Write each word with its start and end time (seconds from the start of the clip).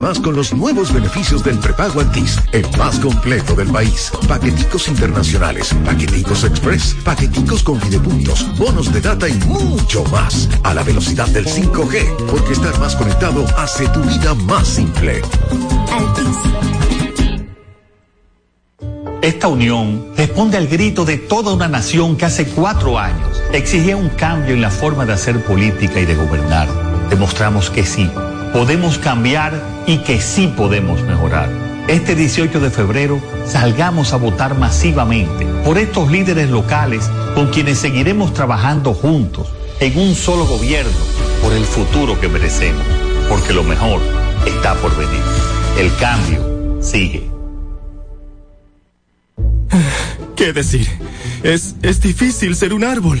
Más 0.00 0.20
con 0.20 0.36
los 0.36 0.54
nuevos 0.54 0.94
beneficios 0.94 1.42
del 1.42 1.58
prepago 1.58 1.98
Altis, 1.98 2.38
el 2.52 2.64
más 2.78 3.00
completo 3.00 3.56
del 3.56 3.66
país. 3.66 4.12
Paqueticos 4.28 4.86
internacionales, 4.86 5.74
paqueticos 5.84 6.44
express, 6.44 6.94
paqueticos 7.04 7.64
con 7.64 7.80
videopuntos, 7.80 8.46
bonos 8.56 8.92
de 8.92 9.00
data 9.00 9.28
y 9.28 9.34
mucho 9.46 10.04
más. 10.04 10.48
A 10.62 10.72
la 10.72 10.84
velocidad 10.84 11.26
del 11.30 11.46
5G, 11.46 12.26
porque 12.30 12.52
estar 12.52 12.78
más 12.78 12.94
conectado 12.94 13.44
hace 13.56 13.88
tu 13.88 14.00
vida 14.04 14.34
más 14.34 14.68
simple. 14.68 15.20
Altis. 15.90 16.36
Esta 19.20 19.48
unión 19.48 20.12
responde 20.16 20.58
al 20.58 20.68
grito 20.68 21.04
de 21.04 21.18
toda 21.18 21.52
una 21.52 21.66
nación 21.66 22.16
que 22.16 22.24
hace 22.24 22.46
cuatro 22.46 23.00
años 23.00 23.42
exigía 23.52 23.96
un 23.96 24.10
cambio 24.10 24.54
en 24.54 24.60
la 24.60 24.70
forma 24.70 25.04
de 25.06 25.14
hacer 25.14 25.42
política 25.42 25.98
y 25.98 26.04
de 26.04 26.14
gobernar. 26.14 26.68
Demostramos 27.10 27.68
que 27.68 27.84
sí 27.84 28.08
podemos 28.52 28.98
cambiar 28.98 29.62
y 29.86 29.98
que 29.98 30.20
sí 30.20 30.52
podemos 30.56 31.02
mejorar. 31.02 31.48
Este 31.88 32.14
18 32.14 32.60
de 32.60 32.70
febrero 32.70 33.20
salgamos 33.46 34.12
a 34.12 34.16
votar 34.16 34.58
masivamente 34.58 35.46
por 35.64 35.78
estos 35.78 36.10
líderes 36.10 36.50
locales 36.50 37.08
con 37.34 37.48
quienes 37.48 37.78
seguiremos 37.78 38.34
trabajando 38.34 38.92
juntos 38.92 39.48
en 39.80 39.98
un 39.98 40.14
solo 40.14 40.44
gobierno 40.44 40.92
por 41.42 41.52
el 41.52 41.64
futuro 41.64 42.20
que 42.20 42.28
merecemos, 42.28 42.82
porque 43.28 43.52
lo 43.52 43.62
mejor 43.62 44.00
está 44.46 44.74
por 44.74 44.94
venir. 44.96 45.22
El 45.78 45.94
cambio 45.96 46.82
sigue. 46.82 47.30
¿Qué 50.36 50.52
decir? 50.52 50.88
Es, 51.42 51.74
es 51.82 52.00
difícil 52.00 52.54
ser 52.54 52.74
un 52.74 52.84
árbol. 52.84 53.20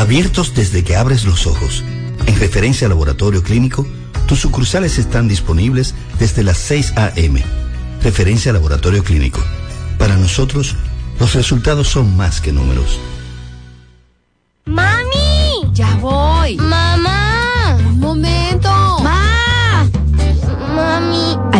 Abiertos 0.00 0.54
desde 0.54 0.82
que 0.82 0.96
abres 0.96 1.26
los 1.26 1.46
ojos. 1.46 1.84
En 2.24 2.40
referencia 2.40 2.86
al 2.86 2.92
laboratorio 2.92 3.42
clínico, 3.42 3.86
tus 4.26 4.40
sucursales 4.40 4.96
están 4.96 5.28
disponibles 5.28 5.94
desde 6.18 6.42
las 6.42 6.56
6 6.56 6.94
a.m. 6.96 7.44
Referencia 8.02 8.48
al 8.48 8.54
laboratorio 8.54 9.04
clínico. 9.04 9.42
Para 9.98 10.16
nosotros, 10.16 10.74
los 11.18 11.34
resultados 11.34 11.88
son 11.88 12.16
más 12.16 12.40
que 12.40 12.50
números. 12.50 12.98
¡Mami! 14.64 15.70
Ya 15.74 15.94
voy. 15.96 16.56
¡Mamá! 16.56 16.79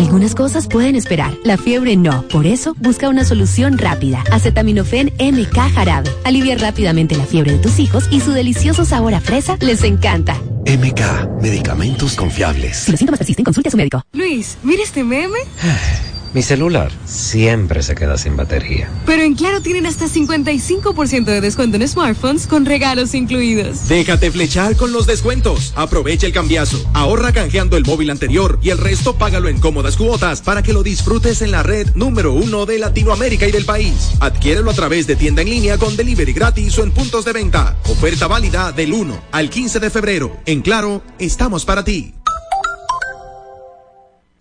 Algunas 0.01 0.33
cosas 0.33 0.67
pueden 0.67 0.95
esperar, 0.95 1.31
la 1.43 1.57
fiebre 1.57 1.95
no. 1.95 2.23
Por 2.23 2.47
eso, 2.47 2.73
busca 2.79 3.07
una 3.07 3.23
solución 3.23 3.77
rápida. 3.77 4.23
Acetaminofén 4.31 5.13
MK 5.19 5.55
Jarabe. 5.75 6.09
Alivia 6.23 6.57
rápidamente 6.57 7.15
la 7.15 7.25
fiebre 7.25 7.51
de 7.51 7.59
tus 7.59 7.77
hijos 7.77 8.07
y 8.09 8.19
su 8.19 8.31
delicioso 8.31 8.83
sabor 8.83 9.13
a 9.13 9.21
fresa 9.21 9.57
les 9.61 9.83
encanta. 9.83 10.33
MK, 10.65 11.39
medicamentos 11.39 12.15
confiables. 12.15 12.77
Si 12.77 12.91
los 12.91 12.97
síntomas 12.97 13.19
persisten, 13.19 13.45
consulte 13.45 13.69
a 13.69 13.71
su 13.71 13.77
médico. 13.77 14.03
Luis, 14.13 14.57
mira 14.63 14.81
este 14.81 15.03
meme. 15.03 15.37
Mi 16.33 16.41
celular 16.41 16.91
siempre 17.05 17.83
se 17.83 17.93
queda 17.93 18.17
sin 18.17 18.37
batería. 18.37 18.89
Pero 19.05 19.21
en 19.21 19.35
Claro 19.35 19.61
tienen 19.61 19.85
hasta 19.85 20.05
55% 20.05 21.25
de 21.25 21.41
descuento 21.41 21.75
en 21.75 21.85
smartphones 21.85 22.47
con 22.47 22.65
regalos 22.65 23.13
incluidos. 23.13 23.89
Déjate 23.89 24.31
flechar 24.31 24.77
con 24.77 24.93
los 24.93 25.07
descuentos. 25.07 25.73
Aprovecha 25.75 26.27
el 26.27 26.33
cambiazo. 26.33 26.77
Ahorra 26.93 27.33
canjeando 27.33 27.75
el 27.75 27.85
móvil 27.85 28.11
anterior 28.11 28.59
y 28.61 28.69
el 28.69 28.77
resto 28.77 29.17
págalo 29.17 29.49
en 29.49 29.59
cómodas 29.59 29.97
cuotas 29.97 30.41
para 30.41 30.63
que 30.63 30.71
lo 30.71 30.83
disfrutes 30.83 31.41
en 31.41 31.51
la 31.51 31.63
red 31.63 31.89
número 31.95 32.31
uno 32.31 32.65
de 32.65 32.79
Latinoamérica 32.79 33.45
y 33.47 33.51
del 33.51 33.65
país. 33.65 34.11
Adquiérelo 34.21 34.71
a 34.71 34.75
través 34.75 35.07
de 35.07 35.17
tienda 35.17 35.41
en 35.41 35.49
línea 35.49 35.77
con 35.77 35.97
delivery 35.97 36.31
gratis 36.31 36.77
o 36.77 36.83
en 36.83 36.91
puntos 36.91 37.25
de 37.25 37.33
venta. 37.33 37.75
Oferta 37.89 38.27
válida 38.27 38.71
del 38.71 38.93
1 38.93 39.21
al 39.33 39.49
15 39.49 39.81
de 39.81 39.89
febrero. 39.89 40.37
En 40.45 40.61
Claro, 40.61 41.03
estamos 41.19 41.65
para 41.65 41.83
ti. 41.83 42.13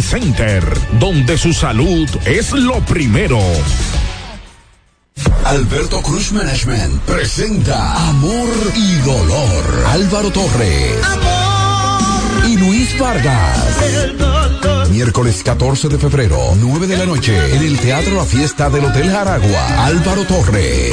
Center 0.00 0.62
donde 0.98 1.36
su 1.36 1.52
salud 1.52 2.08
es 2.24 2.52
lo 2.52 2.80
primero. 2.80 3.38
Alberto 5.44 6.00
Cruz 6.00 6.32
Management 6.32 7.02
presenta 7.02 8.08
Amor 8.08 8.48
y 8.74 8.94
Dolor. 9.00 9.84
Álvaro 9.88 10.30
Torres. 10.30 11.04
Amor. 11.04 12.48
Y 12.48 12.56
Luis 12.56 12.98
Vargas. 12.98 13.58
Miércoles 14.90 15.42
14 15.44 15.88
de 15.88 15.98
febrero, 15.98 16.38
9 16.56 16.86
de 16.86 16.96
la 16.96 17.06
noche, 17.06 17.54
en 17.54 17.62
el 17.62 17.78
Teatro 17.78 18.16
La 18.16 18.24
Fiesta 18.24 18.70
del 18.70 18.84
Hotel 18.84 19.10
Jaragua. 19.10 19.84
Álvaro 19.84 20.24
Torres. 20.24 20.92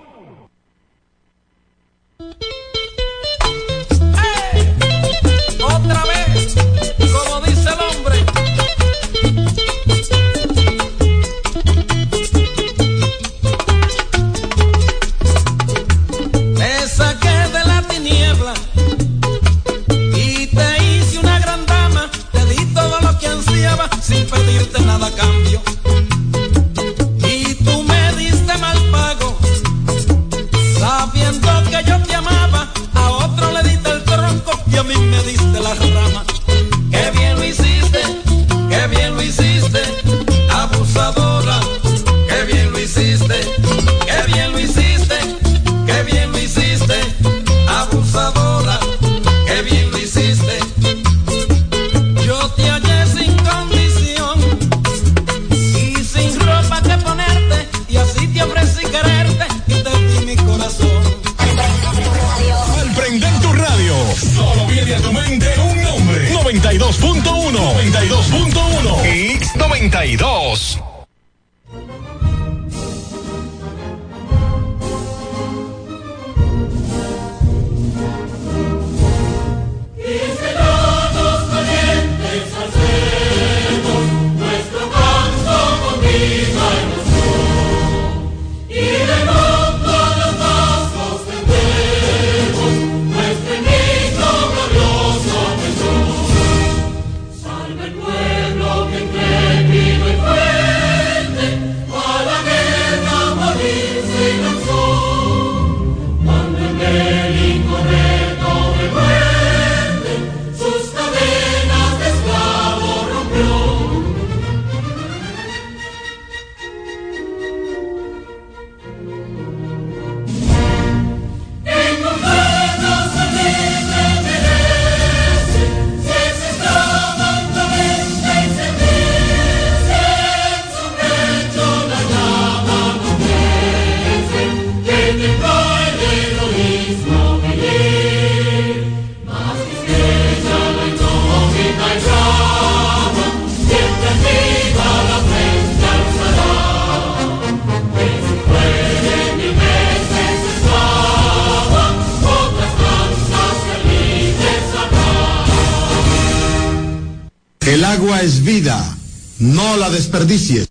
la 160.31 160.37
desperdicies. 160.37 160.70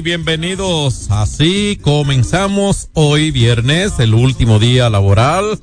Bienvenidos. 0.00 1.10
Así 1.10 1.78
comenzamos 1.82 2.88
hoy 2.92 3.30
viernes, 3.30 3.98
el 3.98 4.14
último 4.14 4.58
día 4.58 4.90
laboral 4.90 5.58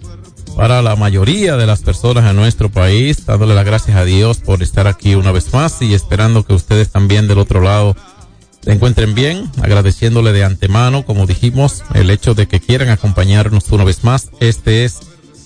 para 0.56 0.82
la 0.82 0.96
mayoría 0.96 1.58
de 1.58 1.66
las 1.66 1.82
personas 1.82 2.30
en 2.30 2.36
nuestro 2.36 2.70
país, 2.70 3.26
dándole 3.26 3.56
las 3.56 3.66
gracias 3.66 3.98
a 3.98 4.06
Dios 4.06 4.38
por 4.38 4.64
estar 4.64 4.88
aquí 4.88 5.16
una 5.16 5.32
vez 5.32 5.54
más 5.54 5.82
y 5.82 5.94
esperando 5.94 6.46
que 6.46 6.54
ustedes 6.54 6.90
también 6.90 7.28
del 7.28 7.40
otro 7.40 7.62
lado 7.62 7.96
se 8.62 8.72
encuentren 8.72 9.16
bien, 9.16 9.50
agradeciéndole 9.62 10.32
de 10.32 10.44
antemano, 10.44 11.06
como 11.06 11.28
dijimos, 11.28 11.84
el 11.94 12.10
hecho 12.10 12.34
de 12.34 12.48
que 12.48 12.60
quieran 12.60 12.90
acompañarnos 12.90 13.72
una 13.72 13.84
vez 13.84 14.04
más. 14.04 14.32
Este 14.40 14.86
es 14.86 15.00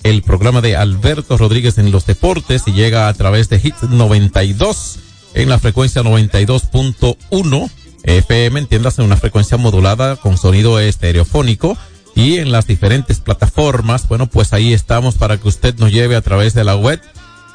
el 0.03 0.23
programa 0.23 0.61
de 0.61 0.77
Alberto 0.77 1.37
Rodríguez 1.37 1.77
en 1.77 1.91
los 1.91 2.05
deportes 2.05 2.63
y 2.65 2.71
llega 2.71 3.07
a 3.07 3.13
través 3.13 3.49
de 3.49 3.59
Hits 3.63 3.83
92 3.83 4.99
en 5.33 5.49
la 5.49 5.59
frecuencia 5.59 6.01
92.1 6.01 7.69
FM, 8.03 8.59
entiéndase 8.59 9.01
una 9.01 9.17
frecuencia 9.17 9.57
modulada 9.57 10.15
con 10.15 10.37
sonido 10.37 10.79
estereofónico 10.79 11.77
y 12.15 12.37
en 12.37 12.51
las 12.51 12.67
diferentes 12.67 13.19
plataformas, 13.19 14.07
bueno, 14.07 14.27
pues 14.27 14.53
ahí 14.53 14.73
estamos 14.73 15.15
para 15.15 15.37
que 15.37 15.47
usted 15.47 15.75
nos 15.77 15.91
lleve 15.91 16.15
a 16.15 16.21
través 16.21 16.53
de 16.53 16.63
la 16.63 16.75
web 16.75 17.01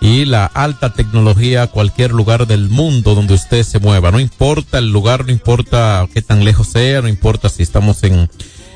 y 0.00 0.24
la 0.24 0.46
alta 0.46 0.92
tecnología 0.92 1.62
a 1.62 1.66
cualquier 1.66 2.12
lugar 2.12 2.46
del 2.46 2.68
mundo 2.68 3.14
donde 3.14 3.34
usted 3.34 3.62
se 3.62 3.78
mueva. 3.78 4.10
No 4.10 4.20
importa 4.20 4.78
el 4.78 4.90
lugar, 4.90 5.24
no 5.24 5.32
importa 5.32 6.06
qué 6.12 6.22
tan 6.22 6.44
lejos 6.44 6.68
sea, 6.68 7.00
no 7.02 7.08
importa 7.08 7.48
si 7.48 7.62
estamos 7.62 8.02
en, 8.02 8.28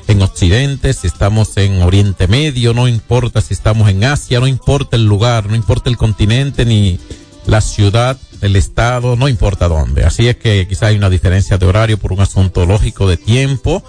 en 0.07 0.21
Occidente, 0.21 0.93
si 0.93 1.07
estamos 1.07 1.55
en 1.57 1.81
Oriente 1.81 2.27
Medio, 2.27 2.73
no 2.73 2.87
importa 2.87 3.41
si 3.41 3.53
estamos 3.53 3.89
en 3.89 4.03
Asia, 4.03 4.39
no 4.39 4.47
importa 4.47 4.95
el 4.95 5.05
lugar, 5.05 5.47
no 5.47 5.55
importa 5.55 5.89
el 5.89 5.97
continente 5.97 6.65
ni 6.65 6.99
la 7.49 7.61
ciudad, 7.61 8.17
el 8.41 8.55
estado, 8.55 9.15
no 9.15 9.27
importa 9.27 9.67
dónde. 9.67 10.03
Así 10.03 10.27
es 10.27 10.37
que 10.37 10.67
quizá 10.67 10.87
hay 10.87 10.97
una 10.97 11.09
diferencia 11.09 11.57
de 11.57 11.65
horario 11.65 11.97
por 11.97 12.13
un 12.13 12.21
asunto 12.21 12.65
lógico 12.65 13.07
de 13.07 13.17
tiempo 13.17 13.83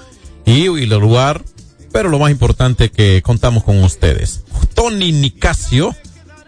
y, 0.45 0.67
el 0.67 0.89
lugar, 0.89 1.45
pero 1.93 2.09
lo 2.09 2.19
más 2.19 2.31
importante 2.31 2.91
que 2.91 3.23
contamos 3.23 3.65
con 3.65 3.83
ustedes. 3.83 4.43
Tony 4.75 5.13
Nicasio, 5.13 5.95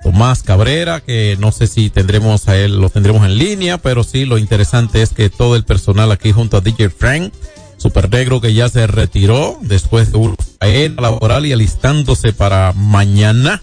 Tomás 0.02 0.42
Cabrera, 0.42 1.00
que 1.00 1.37
no 1.38 1.52
sé 1.52 1.66
si 1.66 1.90
tendremos 1.90 2.49
a 2.49 2.57
él, 2.57 2.81
lo 2.81 2.90
tendremos 2.90 3.25
en 3.25 3.38
línea, 3.38 3.78
pero 3.78 4.04
sí, 4.04 4.25
lo 4.25 4.38
interesante 4.38 5.02
es 5.02 5.11
que 5.11 5.31
todo 5.31 5.57
el 5.57 5.64
personal 5.64 6.11
aquí 6.11 6.33
junto 6.33 6.57
a 6.57 6.61
DJ 6.61 6.90
Frank, 6.90 7.33
Super 7.76 8.11
Negro 8.11 8.40
que 8.40 8.54
ya 8.54 8.69
se 8.69 8.87
retiró 8.87 9.59
después 9.61 10.12
de 10.12 10.19
una 10.19 10.37
laboral 11.00 11.47
y 11.47 11.52
alistándose 11.52 12.33
para 12.33 12.73
mañana. 12.73 13.62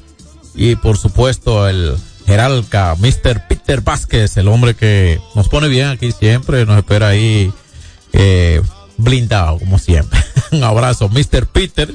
Y 0.55 0.75
por 0.75 0.97
supuesto 0.97 1.69
el 1.69 1.95
Geralca, 2.29 2.95
Mr. 2.99 3.47
Peter 3.47 3.81
Vázquez, 3.81 4.37
el 4.37 4.49
hombre 4.49 4.75
que 4.75 5.19
nos 5.33 5.49
pone 5.49 5.67
bien 5.67 5.87
aquí 5.87 6.11
siempre, 6.11 6.63
nos 6.67 6.77
espera 6.77 7.07
ahí 7.07 7.51
eh, 8.13 8.61
blindado 8.97 9.57
como 9.57 9.79
siempre. 9.79 10.19
Un 10.51 10.63
abrazo, 10.63 11.09
Mr. 11.09 11.47
Peter. 11.47 11.91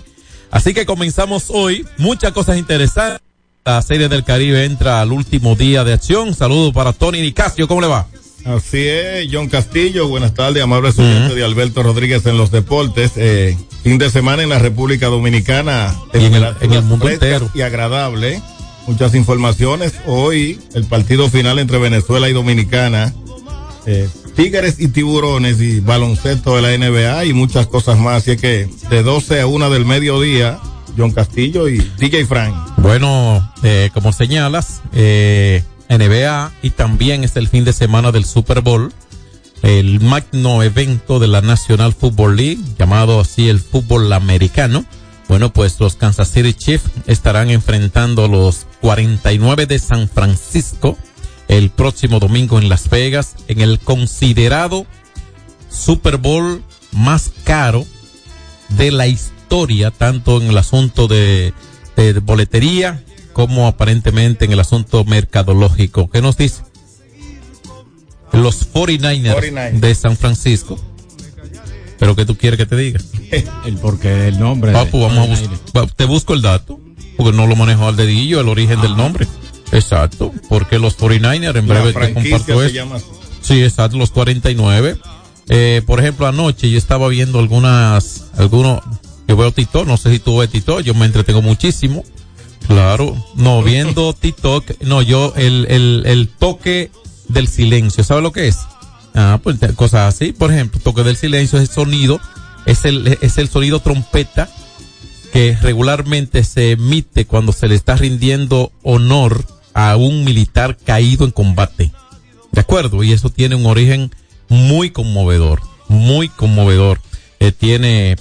Así 0.51 0.75
que 0.75 0.87
comenzamos 0.87 1.45
hoy, 1.51 1.87
muchas 1.99 2.33
cosas 2.33 2.59
interesantes. 2.59 3.21
La 3.65 3.81
serie 3.81 4.09
del 4.09 4.25
Caribe 4.25 4.65
entra 4.65 5.01
al 5.01 5.13
último 5.13 5.55
día 5.55 5.85
de 5.85 5.93
acción. 5.93 6.35
Saludos 6.35 6.73
para 6.75 6.93
Tony 6.93 7.21
Nicasio, 7.21 7.69
¿cómo 7.69 7.81
le 7.81 7.87
va? 7.87 8.09
Así 8.45 8.87
es, 8.89 9.29
John 9.33 9.49
Castillo, 9.49 10.09
buenas 10.09 10.35
tardes, 10.35 10.65
amable 10.65 10.89
estudiante 10.89 11.35
de 11.37 11.45
Alberto 11.45 11.83
Rodríguez 11.85 12.27
en 12.27 12.37
los 12.39 12.51
deportes. 12.51 13.13
Eh, 13.17 13.57
fin 13.85 13.99
de 13.99 14.11
semana 14.11 14.43
en 14.43 14.49
la 14.49 14.59
República 14.59 15.07
Dominicana, 15.07 15.95
en 16.13 16.35
el- 16.35 16.55
en 16.61 16.73
el 16.73 16.83
mundo 16.83 17.09
entero. 17.09 17.49
Y 17.55 17.61
agradable. 17.63 18.43
Muchas 18.87 19.15
informaciones. 19.15 19.95
Hoy, 20.07 20.61
el 20.75 20.85
partido 20.85 21.31
final 21.31 21.59
entre 21.59 21.79
Venezuela 21.79 22.29
y 22.29 22.33
Dominicana. 22.33 23.13
eh, 23.87 24.09
Tigres 24.37 24.77
y 24.81 24.89
tiburones 24.89 25.61
y 25.61 25.81
baloncesto 25.81 26.57
de 26.57 26.63
la 26.63 26.77
NBA 26.77 27.27
y 27.27 27.33
muchas 27.33 27.67
cosas 27.69 27.99
más. 27.99 28.23
Así 28.23 28.33
es 28.33 28.41
que 28.41 28.69
de 28.91 29.03
12 29.03 29.41
a 29.41 29.47
1 29.47 29.71
del 29.71 29.85
mediodía, 29.85 30.59
John 30.99 31.13
Castillo 31.13 31.69
y 31.69 31.79
DJ 31.99 32.27
Frank. 32.27 32.55
Bueno, 32.79 33.53
eh, 33.63 33.91
como 33.95 34.13
señalas, 34.13 34.83
eh, 34.93 35.63
NBA 35.89 36.53
y 36.63 36.71
también 36.71 37.23
es 37.25 37.37
el 37.37 37.49
fin 37.49 37.65
de 37.65 37.73
semana 37.73 38.11
del 38.11 38.25
Super 38.25 38.61
Bowl, 38.61 38.93
el 39.63 40.01
magno 40.01 40.63
evento 40.63 41.21
de 41.21 41.29
la 41.29 41.41
National 41.41 41.95
Football 41.95 42.37
League, 42.37 42.59
llamado 42.79 43.21
así 43.21 43.49
el 43.49 43.61
fútbol 43.61 44.13
americano. 44.13 44.85
Bueno, 45.29 45.53
pues 45.53 45.81
los 45.81 45.97
Kansas 45.97 46.31
City 46.31 46.55
Chiefs 46.55 46.91
estarán 47.07 47.51
enfrentando 47.51 48.25
a 48.25 48.29
los 48.29 48.67
49 48.81 49.67
de 49.67 49.79
San 49.79 50.09
Francisco 50.09 50.99
el 51.49 51.71
próximo 51.71 52.21
domingo 52.21 52.59
en 52.59 52.69
Las 52.69 52.89
Vegas 52.89 53.35
en 53.49 53.61
el 53.61 53.79
considerado 53.79 54.87
Super 55.71 56.19
Bowl 56.19 56.63
más 56.93 57.31
caro 57.45 57.85
de 58.71 58.91
la 58.91 59.07
historia, 59.07 59.91
tanto 59.91 60.41
en 60.41 60.49
el 60.49 60.59
asunto 60.59 61.09
de, 61.09 61.53
de 61.97 62.13
boletería 62.21 63.03
como 63.33 63.67
aparentemente 63.67 64.45
en 64.45 64.53
el 64.53 64.61
asunto 64.61 65.05
mercadológico. 65.05 66.09
¿Qué 66.09 66.23
nos 66.23 66.37
dice? 66.37 66.63
Los 68.33 68.73
49ers, 68.73 69.35
49ers. 69.35 69.81
de 69.81 69.95
San 69.95 70.17
Francisco. 70.17 70.79
¿Pero 71.99 72.17
qué 72.17 72.25
tú 72.25 72.37
quieres 72.37 72.59
que 72.59 72.67
te 72.67 72.77
diga? 72.77 73.01
El 73.67 73.77
porqué 73.79 74.09
del 74.09 74.39
nombre. 74.39 74.73
Papu, 74.73 75.01
vamos 75.01 75.19
a 75.19 75.49
bus- 75.81 75.95
te 75.97 76.05
busco 76.05 76.35
el 76.35 76.43
dato, 76.43 76.79
porque 77.17 77.37
no 77.37 77.47
lo 77.47 77.57
manejo 77.57 77.87
al 77.89 77.97
dedillo, 77.97 78.41
el 78.41 78.49
origen 78.49 78.81
del 78.81 78.97
nombre. 78.97 79.27
Exacto, 79.73 80.33
porque 80.49 80.79
los 80.79 80.97
49ers, 80.99 81.57
en 81.59 81.67
breve 81.67 81.93
te 81.93 82.13
comparto 82.15 82.45
se 82.61 82.67
esto. 82.67 82.69
llama 82.75 82.97
así. 82.97 83.07
Sí, 83.41 83.63
exacto, 83.63 83.97
los 83.99 84.11
49. 84.11 84.97
Eh, 85.49 85.83
por 85.87 86.01
ejemplo, 86.01 86.27
anoche 86.27 86.71
yo 86.71 86.79
estaba 86.79 87.09
viendo 87.09 87.39
algunas 87.39 88.25
Algunos, 88.39 88.81
yo 89.29 89.37
veo 89.37 89.53
TikTok, 89.53 89.87
no 89.87 89.97
sé 89.97 90.11
si 90.13 90.19
tú 90.19 90.39
ves 90.39 90.49
TikTok, 90.51 90.81
yo 90.81 90.95
me 90.95 91.07
entretengo 91.07 91.43
muchísimo. 91.43 92.05
Claro, 92.67 93.15
no, 93.37 93.63
viendo 93.65 94.13
TikTok, 94.15 94.65
no, 94.83 95.03
yo, 95.03 95.33
el, 95.37 95.67
el, 95.69 96.03
el 96.07 96.29
toque 96.29 96.91
del 97.29 97.49
silencio, 97.49 98.05
¿sabe 98.05 98.23
lo 98.23 98.33
que 98.33 98.49
es? 98.49 98.59
Ah, 99.15 99.39
pues 99.43 99.59
cosas 99.77 100.15
así, 100.15 100.33
por 100.33 100.53
ejemplo, 100.53 100.81
toque 100.83 101.03
del 101.05 101.17
silencio 101.17 101.59
es 101.59 101.69
el 101.69 101.75
sonido, 101.75 102.21
es 102.67 102.85
el, 102.85 103.19
es 103.21 103.39
el 103.39 103.49
sonido 103.49 103.81
trompeta 103.81 104.49
que 105.33 105.57
regularmente 105.61 106.45
se 106.45 106.73
emite 106.73 107.27
cuando 107.27 107.53
se 107.53 107.69
le 107.69 107.75
está 107.75 107.97
rindiendo 107.97 108.73
honor 108.83 109.45
a 109.75 109.97
un 109.97 110.25
militar 110.25 110.77
caído 110.77 111.25
en 111.25 111.33
combate. 111.33 111.91
¿De 112.53 112.61
acuerdo? 112.61 113.03
Y 113.03 113.13
eso 113.13 113.31
tiene 113.31 113.57
un 113.57 113.67
origen 113.67 114.13
muy 114.49 114.91
conmovedor, 114.91 115.61
muy 115.89 116.29
conmovedor. 116.29 117.01
Eh, 117.41 117.51
tiene 117.51 118.15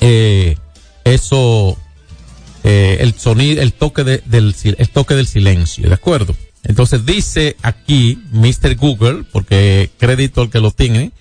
eh, 0.00 0.56
eso, 1.04 1.76
eh, 2.64 2.96
el 3.00 3.12
sonido, 3.14 3.60
el 3.60 3.74
toque 3.74 4.02
de- 4.04 4.22
del, 4.24 4.54
el 4.64 4.88
toque 4.88 5.14
del 5.14 5.26
silencio, 5.26 5.88
¿de 5.88 5.94
acuerdo? 5.94 6.34
Entonces 6.64 7.04
dice 7.04 7.56
aquí 7.62 8.18
Mr. 8.32 8.76
Google, 8.76 9.24
porque 9.30 9.90
crédito 9.98 10.40
al 10.40 10.50
que 10.50 10.60
lo 10.60 10.70
tiene, 10.70 11.12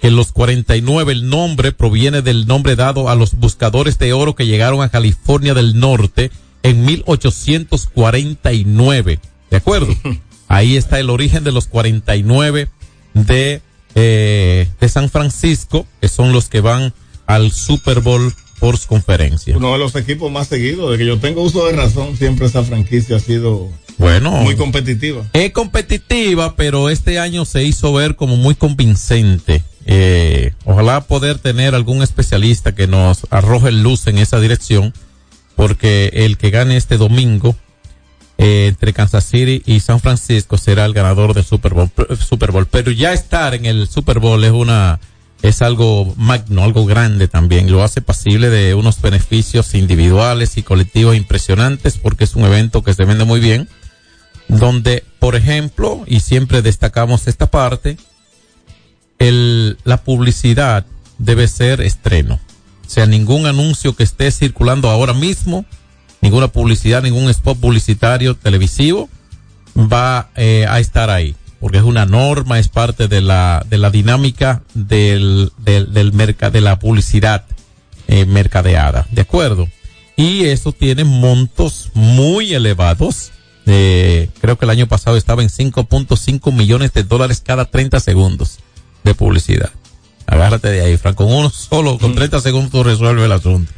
que 0.00 0.08
en 0.08 0.16
los 0.16 0.32
49 0.32 1.12
el 1.12 1.28
nombre 1.28 1.70
proviene 1.72 2.22
del 2.22 2.46
nombre 2.46 2.76
dado 2.76 3.08
a 3.08 3.14
los 3.14 3.34
buscadores 3.34 3.98
de 3.98 4.12
oro 4.12 4.34
que 4.34 4.46
llegaron 4.46 4.82
a 4.82 4.88
California 4.88 5.54
del 5.54 5.78
Norte 5.78 6.30
en 6.62 6.84
1849. 6.84 9.20
¿De 9.50 9.56
acuerdo? 9.56 9.94
Ahí 10.48 10.76
está 10.76 11.00
el 11.00 11.10
origen 11.10 11.44
de 11.44 11.52
los 11.52 11.66
49 11.66 12.68
de, 13.14 13.60
eh, 13.94 14.68
de 14.80 14.88
San 14.88 15.10
Francisco, 15.10 15.86
que 16.00 16.08
son 16.08 16.32
los 16.32 16.48
que 16.48 16.60
van 16.60 16.92
al 17.26 17.52
Super 17.52 18.00
Bowl 18.00 18.32
por 18.58 18.78
conferencia. 18.86 19.56
Uno 19.56 19.72
de 19.72 19.78
los 19.78 19.94
equipos 19.96 20.30
más 20.30 20.48
seguidos, 20.48 20.92
de 20.92 20.98
que 20.98 21.06
yo 21.06 21.18
tengo 21.18 21.42
uso 21.42 21.66
de 21.66 21.72
razón, 21.72 22.16
siempre 22.16 22.46
esa 22.46 22.62
franquicia 22.62 23.16
ha 23.16 23.20
sido 23.20 23.70
Bueno, 23.98 24.30
muy 24.42 24.56
competitiva. 24.56 25.24
es 25.32 25.52
competitiva, 25.52 26.54
pero 26.56 26.90
este 26.90 27.18
año 27.18 27.44
se 27.44 27.64
hizo 27.64 27.92
ver 27.92 28.16
como 28.16 28.36
muy 28.36 28.54
convincente. 28.54 29.62
Eh, 29.86 30.52
ojalá 30.64 31.02
poder 31.02 31.38
tener 31.38 31.74
algún 31.74 32.02
especialista 32.02 32.74
que 32.74 32.86
nos 32.86 33.26
arroje 33.30 33.72
luz 33.72 34.06
en 34.06 34.18
esa 34.18 34.40
dirección, 34.40 34.92
porque 35.54 36.10
el 36.12 36.36
que 36.36 36.50
gane 36.50 36.76
este 36.76 36.98
domingo 36.98 37.56
eh, 38.36 38.66
entre 38.68 38.92
Kansas 38.92 39.24
City 39.24 39.62
y 39.64 39.80
San 39.80 40.00
Francisco 40.00 40.58
será 40.58 40.84
el 40.84 40.92
ganador 40.92 41.32
del 41.32 41.44
Super 41.44 41.72
Bowl, 41.72 41.90
Super 42.18 42.52
Bowl. 42.52 42.66
Pero 42.66 42.90
ya 42.90 43.14
estar 43.14 43.54
en 43.54 43.64
el 43.64 43.88
Super 43.88 44.18
Bowl 44.18 44.44
es 44.44 44.52
una 44.52 45.00
es 45.42 45.62
algo 45.62 46.14
magno, 46.16 46.64
algo 46.64 46.84
grande 46.84 47.28
también. 47.28 47.70
Lo 47.70 47.82
hace 47.82 48.02
pasible 48.02 48.50
de 48.50 48.74
unos 48.74 49.00
beneficios 49.00 49.74
individuales 49.74 50.58
y 50.58 50.62
colectivos 50.62 51.16
impresionantes 51.16 51.98
porque 51.98 52.24
es 52.24 52.34
un 52.34 52.44
evento 52.44 52.82
que 52.82 52.92
se 52.92 53.04
vende 53.04 53.24
muy 53.24 53.40
bien 53.40 53.68
donde, 54.48 55.04
por 55.18 55.36
ejemplo, 55.36 56.04
y 56.06 56.20
siempre 56.20 56.62
destacamos 56.62 57.26
esta 57.26 57.46
parte, 57.46 57.96
el, 59.18 59.78
la 59.84 59.98
publicidad 59.98 60.86
debe 61.18 61.48
ser 61.48 61.80
estreno. 61.80 62.40
O 62.86 62.90
sea, 62.90 63.06
ningún 63.06 63.46
anuncio 63.46 63.96
que 63.96 64.04
esté 64.04 64.30
circulando 64.30 64.90
ahora 64.90 65.12
mismo, 65.12 65.64
ninguna 66.20 66.48
publicidad, 66.48 67.02
ningún 67.02 67.28
spot 67.30 67.58
publicitario 67.58 68.36
televisivo 68.36 69.08
va 69.76 70.30
eh, 70.36 70.66
a 70.68 70.78
estar 70.78 71.10
ahí. 71.10 71.34
Porque 71.58 71.78
es 71.78 71.84
una 71.84 72.06
norma, 72.06 72.58
es 72.58 72.68
parte 72.68 73.08
de 73.08 73.20
la, 73.20 73.64
de 73.68 73.78
la 73.78 73.90
dinámica 73.90 74.62
del, 74.74 75.50
del, 75.58 75.92
de 75.92 76.60
la 76.60 76.78
publicidad 76.78 77.44
eh, 78.08 78.24
mercadeada. 78.26 79.06
¿De 79.10 79.22
acuerdo? 79.22 79.68
Y 80.16 80.44
eso 80.44 80.72
tiene 80.72 81.04
montos 81.04 81.90
muy 81.94 82.54
elevados. 82.54 83.32
Eh, 83.66 84.28
creo 84.40 84.56
que 84.58 84.64
el 84.64 84.70
año 84.70 84.86
pasado 84.86 85.16
estaba 85.16 85.42
en 85.42 85.48
5.5 85.48 86.52
millones 86.52 86.92
de 86.92 87.02
dólares 87.02 87.42
cada 87.44 87.64
30 87.64 87.98
segundos 88.00 88.58
de 89.04 89.14
publicidad. 89.14 89.70
Agárrate 90.26 90.68
de 90.68 90.82
ahí, 90.82 90.96
Frank. 90.96 91.16
Con 91.16 91.32
uno 91.32 91.50
solo, 91.50 91.98
con 91.98 92.14
30 92.14 92.40
segundos 92.40 92.70
tú 92.70 92.82
resuelves 92.82 93.24
el 93.24 93.32
asunto. 93.32 93.72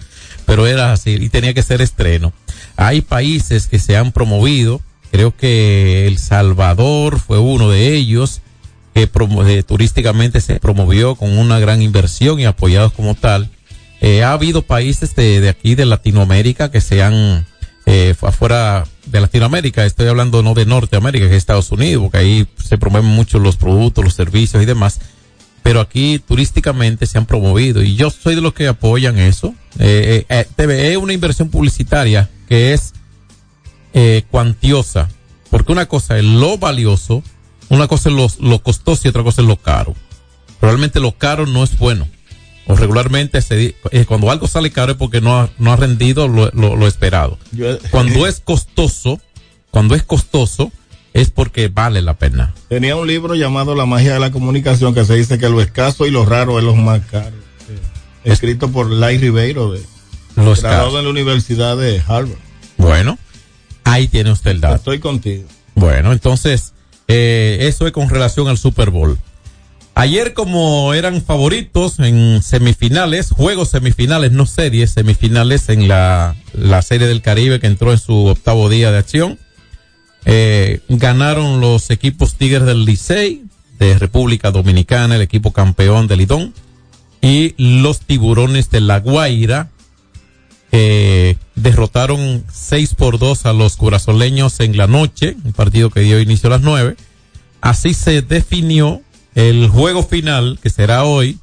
Pero 0.47 0.66
era 0.66 0.92
así 0.92 1.11
y 1.21 1.28
tenía 1.28 1.52
que 1.54 1.62
ser 1.62 1.80
estreno. 1.83 2.33
Hay 2.76 3.00
países 3.02 3.66
que 3.66 3.78
se 3.78 3.97
han 3.97 4.12
promovido. 4.12 4.80
Creo 5.11 5.35
que 5.37 6.07
El 6.07 6.18
Salvador 6.18 7.18
fue 7.18 7.38
uno 7.38 7.71
de 7.71 7.95
ellos 7.95 8.40
que 8.95 9.09
eh, 9.47 9.62
turísticamente 9.62 10.40
se 10.40 10.59
promovió 10.61 11.14
con 11.14 11.37
una 11.38 11.59
gran 11.61 11.83
inversión 11.83 12.40
y 12.40 12.47
apoyados 12.47 12.92
como 12.92 13.14
tal. 13.14 13.50
Eh, 14.00 14.23
ha 14.23 14.33
habido 14.33 14.62
países 14.62 15.14
de, 15.16 15.40
de 15.40 15.49
aquí 15.49 15.75
de 15.75 15.85
Latinoamérica 15.87 16.71
que 16.71 16.80
se 16.80 17.02
han 17.02 17.47
eh, 17.87 18.14
fu- 18.18 18.26
afuera 18.26 18.87
de 19.10 19.20
Latinoamérica, 19.20 19.84
estoy 19.84 20.08
hablando 20.08 20.42
no 20.42 20.54
de 20.54 20.66
Norteamérica, 20.66 21.26
que 21.26 21.32
es 21.32 21.38
Estados 21.38 21.70
Unidos, 21.72 22.04
porque 22.04 22.18
ahí 22.18 22.46
se 22.62 22.78
promueven 22.78 23.10
mucho 23.10 23.38
los 23.38 23.56
productos, 23.56 24.04
los 24.04 24.14
servicios 24.14 24.62
y 24.62 24.66
demás, 24.66 25.00
pero 25.62 25.80
aquí 25.80 26.18
turísticamente 26.18 27.06
se 27.06 27.18
han 27.18 27.26
promovido 27.26 27.82
y 27.82 27.94
yo 27.94 28.10
soy 28.10 28.34
de 28.34 28.40
los 28.40 28.54
que 28.54 28.68
apoyan 28.68 29.18
eso. 29.18 29.54
Eh, 29.78 30.24
eh, 30.28 30.40
eh, 30.40 30.46
TV 30.56 30.92
es 30.92 30.96
una 30.96 31.12
inversión 31.12 31.50
publicitaria 31.50 32.30
que 32.48 32.72
es 32.72 32.94
eh, 33.94 34.22
cuantiosa, 34.30 35.08
porque 35.50 35.72
una 35.72 35.86
cosa 35.86 36.18
es 36.18 36.24
lo 36.24 36.58
valioso, 36.58 37.22
una 37.68 37.88
cosa 37.88 38.08
es 38.08 38.14
lo, 38.14 38.28
lo 38.40 38.62
costoso 38.62 39.02
y 39.04 39.08
otra 39.08 39.22
cosa 39.22 39.42
es 39.42 39.48
lo 39.48 39.56
caro. 39.56 39.94
Probablemente 40.60 41.00
lo 41.00 41.12
caro 41.12 41.46
no 41.46 41.64
es 41.64 41.78
bueno. 41.78 42.08
O 42.68 42.76
regularmente 42.76 43.40
se 43.42 43.75
eh, 43.90 44.04
cuando 44.06 44.30
algo 44.30 44.46
sale 44.46 44.70
caro 44.70 44.92
es 44.92 44.98
porque 44.98 45.20
no 45.20 45.38
ha, 45.40 45.50
no 45.58 45.72
ha 45.72 45.76
rendido 45.76 46.28
lo, 46.28 46.50
lo- 46.52 46.76
lo 46.76 46.87
esperado. 46.87 47.38
Yo- 47.52 47.78
Cuando 47.90 48.26
es 48.28 48.40
costoso, 48.40 49.20
cuando 49.70 49.94
es 49.94 50.02
costoso, 50.02 50.70
es 51.14 51.30
porque 51.30 51.68
vale 51.68 52.02
la 52.02 52.14
pena. 52.18 52.54
Tenía 52.68 52.94
un 52.94 53.06
libro 53.06 53.34
llamado 53.34 53.75
La 53.75 53.87
magia 53.87 54.12
de 54.14 54.20
la 54.20 54.30
comunicación 54.30 54.94
que 54.94 55.04
se 55.04 55.14
dice 55.16 55.38
que 55.38 55.48
lo 55.48 55.60
escaso 55.62 56.06
y 56.06 56.10
lo 56.10 56.25
raro 56.26 56.58
es 56.58 56.64
lo 56.64 56.76
más 56.76 57.00
caro. 57.06 57.34
Eh, 57.68 57.78
Escrito 58.25 58.70
por 58.70 58.90
Lai 58.90 59.16
Ribeiro, 59.18 59.72
de, 59.72 59.80
graduado 60.37 60.98
en 60.98 61.04
la 61.06 61.10
Universidad 61.10 61.76
de 61.76 62.02
Harvard. 62.06 62.37
Bueno, 62.76 63.18
ahí 63.84 64.06
tiene 64.08 64.30
usted 64.30 64.50
el 64.52 64.60
dato. 64.60 64.76
Estoy 64.76 64.98
contigo. 65.00 65.44
Bueno, 65.75 66.12
entonces, 66.12 66.75
eh, 67.08 67.58
eso 67.62 67.87
es 67.87 67.92
con 67.92 68.10
relación 68.10 68.46
al 68.48 68.58
Super 68.58 68.90
Bowl. 68.90 69.18
Ayer, 69.99 70.33
como 70.33 70.95
eran 70.95 71.23
favoritos 71.23 71.99
en 71.99 72.40
semifinales, 72.40 73.33
juegos 73.33 73.71
semifinales, 73.71 74.31
no 74.31 74.47
series, 74.47 74.93
semifinales 74.93 75.69
en 75.71 75.88
la, 75.88 76.37
la 76.52 76.83
Serie 76.83 77.09
del 77.09 77.21
Caribe 77.21 77.59
que 77.59 77.67
entró 77.67 77.90
en 77.90 77.99
su 77.99 78.26
octavo 78.26 78.69
día 78.69 78.93
de 78.93 78.99
acción, 78.99 79.40
eh, 80.25 80.83
ganaron 80.88 81.61
los 81.61 81.90
equipos 81.90 82.37
Tigres 82.37 82.64
del 82.64 82.85
Licey, 82.85 83.43
de 83.81 83.99
República 83.99 84.52
Dominicana, 84.52 85.17
el 85.17 85.23
equipo 85.23 85.52
campeón 85.52 86.07
del 86.07 86.19
Lidón, 86.21 86.55
y 87.21 87.57
los 87.59 87.99
Tiburones 87.99 88.71
de 88.71 88.81
La 88.81 89.00
Guaira, 89.00 89.69
que 90.71 91.37
derrotaron 91.57 92.45
6 92.52 92.95
por 92.95 93.19
2 93.19 93.47
a 93.47 93.52
los 93.52 93.76
curazoleños 93.76 94.61
en 94.61 94.76
la 94.76 94.87
noche, 94.87 95.37
un 95.43 95.55
partido 95.55 95.90
que 95.90 96.02
dio 96.02 96.21
inicio 96.21 96.47
a 96.47 96.50
las 96.50 96.61
9. 96.61 96.95
Así 97.61 97.95
se 97.95 98.23
definió 98.23 99.02
el 99.38 99.68
juego 99.68 100.02
final, 100.02 100.59
que 100.62 100.68
será 100.71 101.04
hoy, 101.04 101.38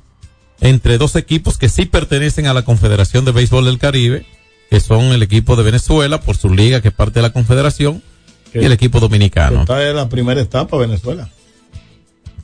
entre 0.59 0.97
dos 0.97 1.15
equipos 1.15 1.57
que 1.57 1.69
sí 1.69 1.85
pertenecen 1.85 2.45
a 2.47 2.53
la 2.53 2.63
Confederación 2.63 3.23
de 3.25 3.31
Béisbol 3.31 3.65
del 3.65 3.77
Caribe, 3.79 4.25
que 4.69 4.79
son 4.79 5.05
el 5.05 5.23
equipo 5.23 5.55
de 5.55 5.63
Venezuela 5.63 6.19
por 6.21 6.35
su 6.35 6.49
liga, 6.53 6.81
que 6.81 6.89
es 6.89 6.93
parte 6.93 7.19
de 7.19 7.21
la 7.23 7.31
Confederación, 7.33 8.01
y 8.53 8.59
el 8.65 8.71
equipo 8.71 8.99
dominicano, 8.99 9.61
Esta 9.61 9.87
es 9.87 9.93
la 9.95 10.07
primera 10.09 10.39
etapa 10.41 10.77
Venezuela. 10.77 11.29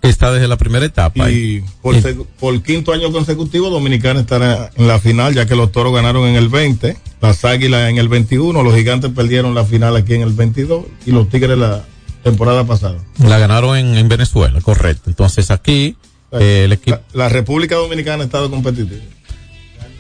está 0.02 0.32
desde 0.32 0.48
la 0.48 0.58
primera 0.58 0.86
etapa. 0.86 1.30
Y 1.32 1.64
por, 1.82 1.96
seg- 1.96 2.26
por 2.40 2.62
quinto 2.64 2.92
año 2.94 3.12
consecutivo, 3.12 3.70
Dominicana 3.70 4.22
estará 4.22 4.72
en 4.76 4.88
la 4.88 5.00
final, 5.00 5.34
ya 5.34 5.46
que 5.46 5.56
los 5.56 5.72
toros 5.72 5.94
ganaron 5.94 6.28
en 6.28 6.36
el 6.36 6.50
20, 6.50 6.98
las 7.22 7.46
águilas 7.46 7.90
en 7.90 7.98
el 7.98 8.08
21, 8.10 8.62
los 8.64 8.74
gigantes 8.76 9.12
perdieron 9.16 9.54
la 9.54 9.64
final 9.66 9.96
aquí 9.96 10.14
en 10.14 10.22
el 10.22 10.32
22 10.34 10.86
y 11.06 11.12
los 11.12 11.30
tigres 11.30 11.58
la 11.58 11.86
temporada 12.24 12.66
pasada. 12.66 12.98
la 13.24 13.38
ganaron 13.40 13.78
en, 13.78 13.96
en 13.96 14.08
Venezuela, 14.10 14.60
correcto. 14.62 15.10
Entonces 15.10 15.52
aquí, 15.52 15.96
eh, 16.32 16.64
el 16.66 16.74
equipo. 16.74 17.00
La, 17.14 17.26
la 17.26 17.30
República 17.30 17.76
Dominicana 17.76 18.24
ha 18.24 18.26
estado 18.26 18.50
competitiva. 18.50 19.02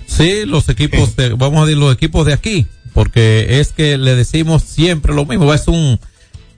Sí, 0.06 0.46
los 0.46 0.68
equipos 0.70 1.16
de, 1.16 1.30
vamos 1.34 1.64
a 1.64 1.66
decir 1.66 1.78
los 1.80 1.94
equipos 1.94 2.26
de 2.26 2.34
aquí, 2.34 2.68
porque 2.94 3.60
es 3.62 3.70
que 3.70 3.98
le 3.98 4.16
decimos 4.16 4.62
siempre 4.64 5.14
lo 5.14 5.26
mismo, 5.26 5.54
es 5.54 5.68
un, 5.70 6.00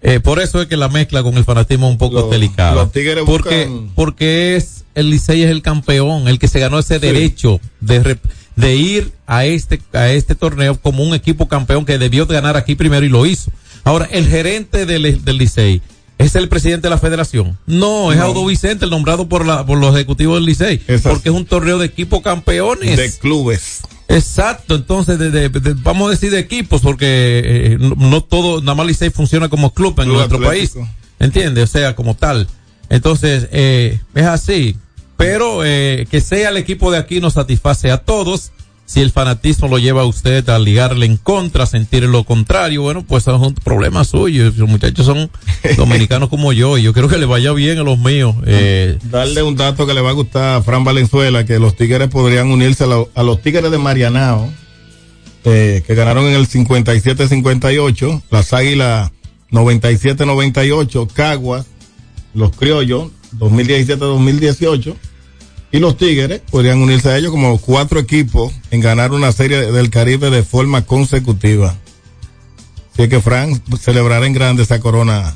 eh, 0.02 0.20
por 0.20 0.40
eso 0.40 0.62
es 0.62 0.68
que 0.68 0.76
la 0.76 0.90
mezcla 0.90 1.22
con 1.22 1.38
el 1.38 1.44
fanatismo 1.46 1.86
es 1.88 1.92
un 1.92 1.98
poco 2.00 2.22
Los- 2.22 2.32
delicada. 2.32 2.74
los 2.74 2.92
Tigres 2.92 3.24
porque, 3.26 3.68
buscan- 3.68 3.92
porque 3.96 4.56
es, 4.56 4.86
el 4.96 5.10
Licey 5.12 5.44
es 5.44 5.52
el 5.52 5.62
campeón, 5.62 6.28
el 6.28 6.40
que 6.40 6.48
se 6.48 6.60
ganó 6.60 6.80
ese 6.80 6.98
derecho 7.00 7.60
de, 7.80 8.18
de 8.56 8.76
ir 8.76 9.12
a 9.28 9.46
este, 9.46 9.82
a 9.94 10.10
este 10.10 10.36
torneo 10.36 10.80
como 10.80 11.04
un 11.04 11.14
equipo 11.16 11.48
campeón 11.48 11.86
que 11.86 11.98
debió 11.98 12.26
de 12.26 12.36
ganar 12.36 12.56
aquí 12.58 12.76
primero 12.76 13.06
y 13.06 13.10
lo 13.10 13.26
hizo. 13.26 13.52
Ahora, 13.84 14.08
el 14.12 14.28
gerente 14.28 14.86
del, 14.86 15.24
del 15.26 15.38
Licey 15.38 15.82
es 16.20 16.36
el 16.36 16.48
presidente 16.48 16.88
de 16.88 16.90
la 16.92 17.00
federación. 17.00 17.58
No, 17.66 18.12
es 18.12 18.20
No. 18.20 18.26
Audo 18.26 18.46
Vicente, 18.46 18.86
el 18.86 18.92
nombrado 18.92 19.28
por, 19.28 19.46
la, 19.46 19.66
por 19.66 19.78
los 19.78 19.94
ejecutivos 19.96 20.36
del 20.38 20.46
Licey. 20.46 20.78
Porque 21.04 21.30
es 21.30 21.36
un 21.36 21.46
torneo 21.46 21.78
de 21.80 21.88
equipo 21.88 22.22
campeones. 22.22 22.96
De 22.98 23.12
clubes. 23.20 23.82
Exacto, 24.08 24.76
entonces 24.76 25.18
de- 25.18 25.32
de- 25.32 25.50
de- 25.50 25.74
vamos 25.76 26.08
a 26.08 26.12
decir 26.12 26.30
de 26.30 26.38
equipos 26.40 26.82
porque 26.82 27.06
eh, 27.44 27.78
no, 27.80 27.96
no 27.96 28.22
todo, 28.22 28.62
nada 28.62 28.76
más 28.76 28.86
Licey 28.86 29.10
funciona 29.10 29.50
como 29.50 29.74
club 29.74 29.96
en 30.00 30.06
Club 30.06 30.18
nuestro 30.18 30.38
atlético. 30.38 30.80
país, 30.82 30.90
¿entiendes? 31.20 31.64
O 31.64 31.68
sea, 31.68 31.96
como 31.96 32.14
tal. 32.16 32.48
Entonces, 32.90 33.48
eh, 33.52 34.00
es 34.14 34.26
así, 34.26 34.76
pero 35.24 35.64
eh, 35.66 36.06
que 36.12 36.20
sea 36.22 36.50
el 36.50 36.58
equipo 36.58 36.92
de 36.92 36.98
aquí 36.98 37.20
nos 37.22 37.34
satisface 37.34 37.92
a 37.92 37.98
todos. 37.98 38.52
Si 38.86 39.00
el 39.00 39.12
fanatismo 39.12 39.70
lo 39.70 39.80
lleva 39.80 40.02
a 40.02 40.06
usted 40.06 40.48
a 40.50 40.60
ligarle 40.60 41.06
en 41.06 41.16
contra, 41.16 41.64
a 41.64 41.68
sentir 41.68 42.04
lo 42.04 42.26
contrario, 42.26 42.82
bueno, 42.82 43.04
pues 43.08 43.26
es 43.28 43.34
un 43.34 43.54
problema 43.56 44.04
suyo. 44.04 44.52
Los 44.58 44.68
muchachos 44.70 45.06
son 45.06 45.32
dominicanos 45.78 46.28
como 46.28 46.52
yo 46.52 46.78
y 46.78 46.84
yo 46.84 46.92
quiero 46.92 47.08
que 47.08 47.18
le 47.18 47.26
vaya 47.26 47.54
bien 47.54 47.80
a 47.80 47.84
los 47.84 47.98
míos. 47.98 48.36
Eh, 48.46 49.00
Darle 49.10 49.42
un 49.42 49.56
dato 49.56 49.88
que 49.88 49.94
le 49.94 50.02
va 50.02 50.10
a 50.10 50.14
gustar 50.14 50.58
a 50.58 50.62
Fran 50.62 50.84
Valenzuela, 50.84 51.46
que 51.46 51.58
los 51.60 51.78
Tigres 51.78 52.10
podrían 52.10 52.52
unirse 52.52 52.84
a, 52.84 52.88
lo- 52.88 53.10
a 53.16 53.24
los 53.24 53.42
Tigres 53.42 53.72
de 53.72 53.78
Marianao, 53.78 54.52
eh, 55.46 55.82
que 55.88 55.96
ganaron 55.96 56.26
en 56.26 56.34
el 56.34 56.48
57-58, 56.50 58.22
las 58.32 58.52
Águilas 58.52 59.12
97-98, 59.52 61.08
Caguas, 61.14 61.66
los 62.34 62.52
Criollos 62.56 63.12
2017-2018, 63.40 64.96
y 65.74 65.80
los 65.80 65.98
Tigres 65.98 66.40
podrían 66.52 66.82
unirse 66.82 67.10
a 67.10 67.18
ellos 67.18 67.32
como 67.32 67.58
cuatro 67.58 68.00
equipos 68.00 68.54
en 68.70 68.80
ganar 68.80 69.12
una 69.12 69.32
serie 69.32 69.72
del 69.72 69.90
Caribe 69.90 70.30
de 70.30 70.44
forma 70.44 70.86
consecutiva. 70.86 71.76
Así 72.94 73.10
que 73.10 73.20
Fran 73.20 73.60
celebrará 73.80 74.28
en 74.28 74.34
grande 74.34 74.62
esa 74.62 74.80
corona 74.80 75.36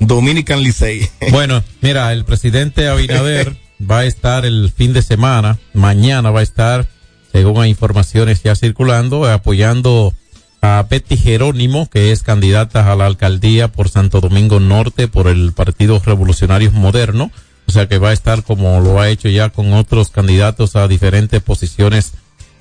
Dominican 0.00 0.60
Licey. 0.60 1.08
Bueno, 1.30 1.62
mira, 1.80 2.12
el 2.12 2.24
presidente 2.24 2.88
Abinader 2.88 3.56
va 3.90 4.00
a 4.00 4.04
estar 4.04 4.44
el 4.44 4.72
fin 4.76 4.92
de 4.92 5.02
semana, 5.02 5.60
mañana 5.72 6.32
va 6.32 6.40
a 6.40 6.42
estar, 6.42 6.88
según 7.30 7.62
hay 7.62 7.70
informaciones 7.70 8.42
ya 8.42 8.56
circulando, 8.56 9.30
apoyando 9.30 10.12
a 10.60 10.84
Betty 10.90 11.16
Jerónimo, 11.16 11.88
que 11.88 12.10
es 12.10 12.24
candidata 12.24 12.90
a 12.90 12.96
la 12.96 13.06
alcaldía 13.06 13.68
por 13.68 13.90
Santo 13.90 14.20
Domingo 14.20 14.58
Norte 14.58 15.06
por 15.06 15.28
el 15.28 15.52
Partido 15.52 16.02
Revolucionarios 16.04 16.72
Moderno. 16.72 17.30
O 17.68 17.72
sea 17.72 17.88
que 17.88 17.98
va 17.98 18.10
a 18.10 18.12
estar 18.12 18.42
como 18.42 18.80
lo 18.80 19.00
ha 19.00 19.08
hecho 19.08 19.28
ya 19.28 19.50
con 19.50 19.72
otros 19.72 20.10
candidatos 20.10 20.76
a 20.76 20.88
diferentes 20.88 21.42
posiciones 21.42 22.12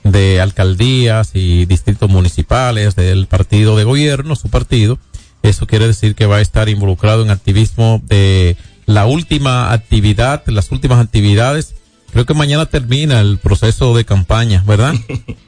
de 0.04 0.40
alcaldías 0.40 1.32
y 1.34 1.66
distritos 1.66 2.10
municipales 2.10 2.96
del 2.96 3.28
partido 3.28 3.76
de 3.76 3.84
gobierno, 3.84 4.36
su 4.36 4.50
partido. 4.50 5.00
Eso 5.42 5.68
quiere 5.68 5.88
decir 5.88 6.16
que 6.16 6.26
va 6.26 6.38
a 6.38 6.42
estar 6.42 6.70
involucrado 6.70 7.24
en 7.24 7.30
activismo 7.30 8.02
de 8.06 8.58
la 8.86 9.06
última 9.06 9.72
actividad, 9.72 10.44
las 10.48 10.72
últimas 10.72 11.04
actividades. 11.04 11.76
Creo 12.12 12.26
que 12.26 12.34
mañana 12.34 12.66
termina 12.68 13.20
el 13.20 13.40
proceso 13.40 13.96
de 13.96 14.06
campaña, 14.06 14.64
¿verdad? 14.66 14.94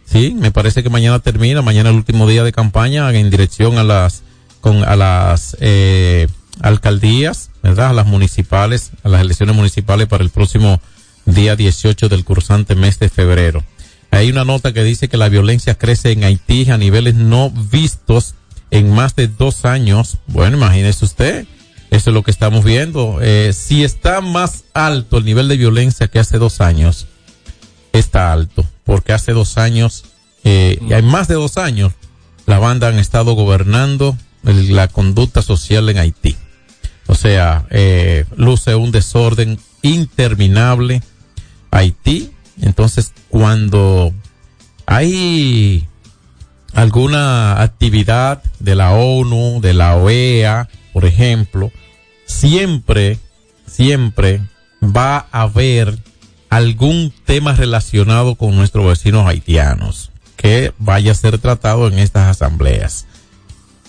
Sí, 0.07 0.33
me 0.39 0.51
parece 0.51 0.83
que 0.83 0.89
mañana 0.89 1.19
termina, 1.19 1.61
mañana 1.61 1.89
el 1.89 1.97
último 1.97 2.29
día 2.29 2.45
de 2.45 2.53
campaña 2.53 3.11
en 3.11 3.29
dirección 3.29 3.77
a 3.77 3.83
las 3.83 4.23
con 4.61 4.85
a 4.85 4.95
las 4.95 5.57
eh, 5.59 6.27
alcaldías, 6.61 7.51
¿verdad? 7.63 7.89
A 7.89 7.93
las 7.93 8.07
municipales, 8.07 8.91
a 9.03 9.09
las 9.09 9.21
elecciones 9.21 9.55
municipales 9.55 10.07
para 10.07 10.23
el 10.23 10.29
próximo 10.29 10.79
día 11.25 11.55
18 11.55 12.09
del 12.09 12.23
cursante 12.23 12.75
mes 12.75 12.99
de 12.99 13.09
febrero. 13.09 13.63
Hay 14.11 14.29
una 14.29 14.45
nota 14.45 14.73
que 14.73 14.83
dice 14.83 15.09
que 15.09 15.17
la 15.17 15.29
violencia 15.29 15.75
crece 15.75 16.11
en 16.11 16.23
Haití 16.23 16.69
a 16.71 16.77
niveles 16.77 17.15
no 17.15 17.51
vistos 17.51 18.35
en 18.71 18.91
más 18.91 19.15
de 19.15 19.27
dos 19.27 19.65
años. 19.65 20.17
Bueno, 20.27 20.57
imagínese 20.57 21.05
usted, 21.05 21.45
eso 21.91 22.09
es 22.09 22.13
lo 22.13 22.23
que 22.23 22.31
estamos 22.31 22.63
viendo. 22.63 23.19
Eh, 23.21 23.53
si 23.53 23.83
está 23.83 24.21
más 24.21 24.63
alto 24.73 25.17
el 25.17 25.25
nivel 25.25 25.47
de 25.47 25.57
violencia 25.57 26.07
que 26.07 26.19
hace 26.19 26.37
dos 26.37 26.61
años, 26.61 27.07
está 27.91 28.31
alto, 28.31 28.65
porque 28.83 29.13
hace 29.13 29.33
dos 29.33 29.57
años, 29.57 30.05
eh, 30.43 30.79
y 30.87 30.93
hay 30.93 31.01
más 31.01 31.27
de 31.27 31.35
dos 31.35 31.57
años, 31.57 31.93
la 32.45 32.59
banda 32.59 32.87
han 32.87 32.99
estado 32.99 33.33
gobernando 33.33 34.17
la 34.43 34.87
conducta 34.87 35.41
social 35.41 35.89
en 35.89 35.97
Haití. 35.97 36.37
O 37.07 37.15
sea, 37.15 37.65
eh, 37.69 38.25
luce 38.35 38.75
un 38.75 38.91
desorden 38.91 39.59
interminable 39.81 41.01
Haití. 41.71 42.31
Entonces, 42.61 43.13
cuando 43.29 44.13
hay 44.85 45.87
alguna 46.73 47.61
actividad 47.61 48.43
de 48.59 48.75
la 48.75 48.91
ONU, 48.91 49.61
de 49.61 49.73
la 49.73 49.95
OEA, 49.95 50.69
por 50.93 51.05
ejemplo, 51.05 51.71
siempre, 52.25 53.19
siempre 53.65 54.41
va 54.81 55.27
a 55.31 55.43
haber 55.43 55.97
algún 56.49 57.13
tema 57.25 57.53
relacionado 57.53 58.35
con 58.35 58.55
nuestros 58.55 58.85
vecinos 58.85 59.27
haitianos 59.27 60.11
que 60.35 60.73
vaya 60.77 61.11
a 61.11 61.15
ser 61.15 61.39
tratado 61.39 61.87
en 61.87 61.99
estas 61.99 62.27
asambleas. 62.27 63.05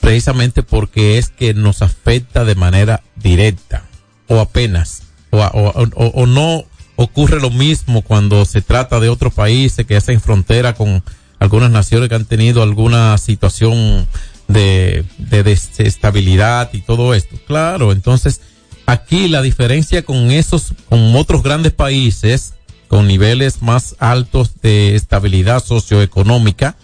Precisamente 0.01 0.63
porque 0.63 1.19
es 1.19 1.29
que 1.29 1.55
nos 1.55 1.83
afecta 1.83 2.45
de 2.45 2.55
manera 2.55 3.03
directa 3.17 3.85
o 4.29 4.41
apenas 4.41 5.03
o, 5.31 6.27
no 6.27 6.65
ocurre 6.97 7.41
lo 7.41 7.51
mismo 7.51 8.03
cuando 8.03 8.45
se 8.45 8.63
trata 8.63 9.01
de 9.01 9.09
otros 9.09 9.35
países 9.35 9.87
que 9.87 9.97
hacen 9.97 10.21
frontera 10.21 10.75
con 10.75 11.03
algunas 11.39 11.71
naciones 11.71 12.09
que 12.09 12.15
han 12.15 12.25
tenido 12.25 12.63
alguna 12.63 13.17
situación 13.19 14.07
de, 14.49 15.05
de 15.19 15.43
desestabilidad 15.43 16.71
y 16.73 16.81
todo 16.81 17.15
esto. 17.15 17.37
Claro, 17.47 17.93
entonces 17.93 18.41
aquí 18.87 19.29
la 19.29 19.43
diferencia 19.43 20.05
con 20.05 20.31
esos, 20.31 20.73
con 20.89 21.15
otros 21.15 21.43
grandes 21.43 21.73
países 21.73 22.55
con 22.89 23.07
niveles 23.07 23.61
más 23.61 23.95
altos 23.99 24.63
de 24.63 24.97
estabilidad 24.97 25.63
socioeconómica 25.63 26.75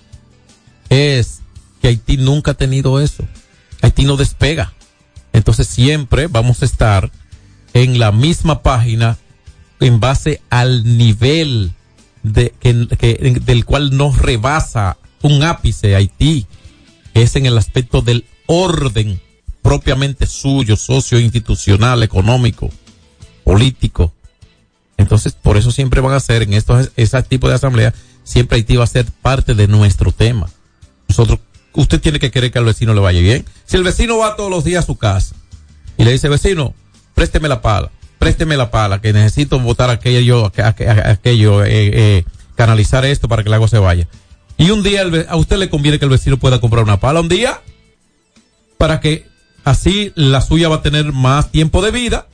es 0.91 1.41
que 1.85 1.89
Haití 1.89 2.17
nunca 2.17 2.53
ha 2.53 2.55
tenido 2.55 2.99
eso. 2.99 3.25
Haití 3.83 4.07
no 4.07 4.17
despega. 4.17 4.73
Entonces 5.35 5.67
siempre 5.67 6.29
vamos 6.29 6.63
a 6.63 6.65
estar 6.65 7.13
en 7.75 7.99
la 7.99 8.11
misma 8.11 8.63
página 8.63 9.19
en 9.81 10.01
base 10.01 10.41
al 10.49 10.97
nivel 10.97 11.73
de, 12.23 12.55
que, 12.59 12.73
del 13.45 13.67
cual 13.67 13.95
nos 13.99 14.17
rebasa 14.17 14.97
un 15.21 15.43
ápice 15.43 15.95
Haití, 15.95 16.47
es 17.13 17.37
en 17.37 17.45
el 17.45 17.59
aspecto 17.59 18.01
del 18.01 18.25
orden 18.47 19.21
propiamente 19.61 20.25
suyo, 20.25 20.77
socio, 20.77 21.21
institucional, 21.21 22.03
económico, 22.03 22.71
político. 23.45 24.15
Entonces, 24.97 25.35
por 25.35 25.59
eso 25.59 25.71
siempre 25.71 26.01
van 26.01 26.15
a 26.15 26.21
ser 26.21 26.45
en 26.45 26.55
estos, 26.55 26.93
ese 26.97 27.23
tipo 27.25 27.47
de 27.47 27.57
asamblea, 27.57 27.93
siempre 28.23 28.57
Haití 28.57 28.77
va 28.77 28.85
a 28.85 28.87
ser 28.87 29.05
parte 29.21 29.53
de 29.53 29.69
nuestro 29.69 30.13
tema. 30.13 30.49
Nosotros, 31.09 31.41
usted 31.75 32.01
tiene 32.01 32.19
que 32.19 32.31
querer 32.31 32.51
que 32.51 32.59
al 32.59 32.65
vecino 32.65 32.95
le 32.95 33.01
vaya 33.01 33.21
bien. 33.21 33.45
Si 33.67 33.77
el 33.77 33.83
vecino 33.85 34.19
va 34.19 34.37
todos 34.37 34.51
los 34.51 34.65
días 34.65 34.85
a 34.85 34.87
su 34.87 34.97
casa 34.97 35.35
y 35.97 36.05
le 36.05 36.13
dice, 36.13 36.29
vecino, 36.29 36.75
présteme 37.15 37.49
la 37.49 37.61
pala, 37.61 37.91
présteme 38.19 38.57
la 38.57 38.71
pala, 38.71 39.01
que 39.01 39.13
necesito 39.13 39.59
votar 39.61 39.91
aquello, 39.91 40.51
aqu- 40.53 40.65
aqu- 40.75 41.07
aquello, 41.07 41.65
eh, 41.65 41.71
eh, 41.93 42.25
canalizar 42.57 43.05
esto 43.05 43.29
para 43.29 43.43
que 43.43 43.49
el 43.49 43.55
agua 43.55 43.69
se 43.69 43.79
vaya. 43.79 44.09
Y 44.57 44.71
un 44.71 44.83
día 44.83 45.03
el 45.03 45.27
a 45.29 45.37
usted 45.37 45.57
le 45.59 45.69
conviene 45.69 45.99
que 45.99 46.05
el 46.05 46.11
vecino 46.11 46.39
pueda 46.39 46.61
comprar 46.61 46.85
una 46.85 47.01
pala 47.01 47.21
un 47.21 47.29
día 47.29 47.61
para 48.79 49.01
que 49.01 49.27
así 49.65 50.13
la 50.15 50.41
suya 50.41 50.69
va 50.69 50.77
a 50.77 50.83
tener 50.83 51.13
más 51.13 51.51
tiempo 51.51 51.83
de 51.83 51.91
vida, 51.91 52.29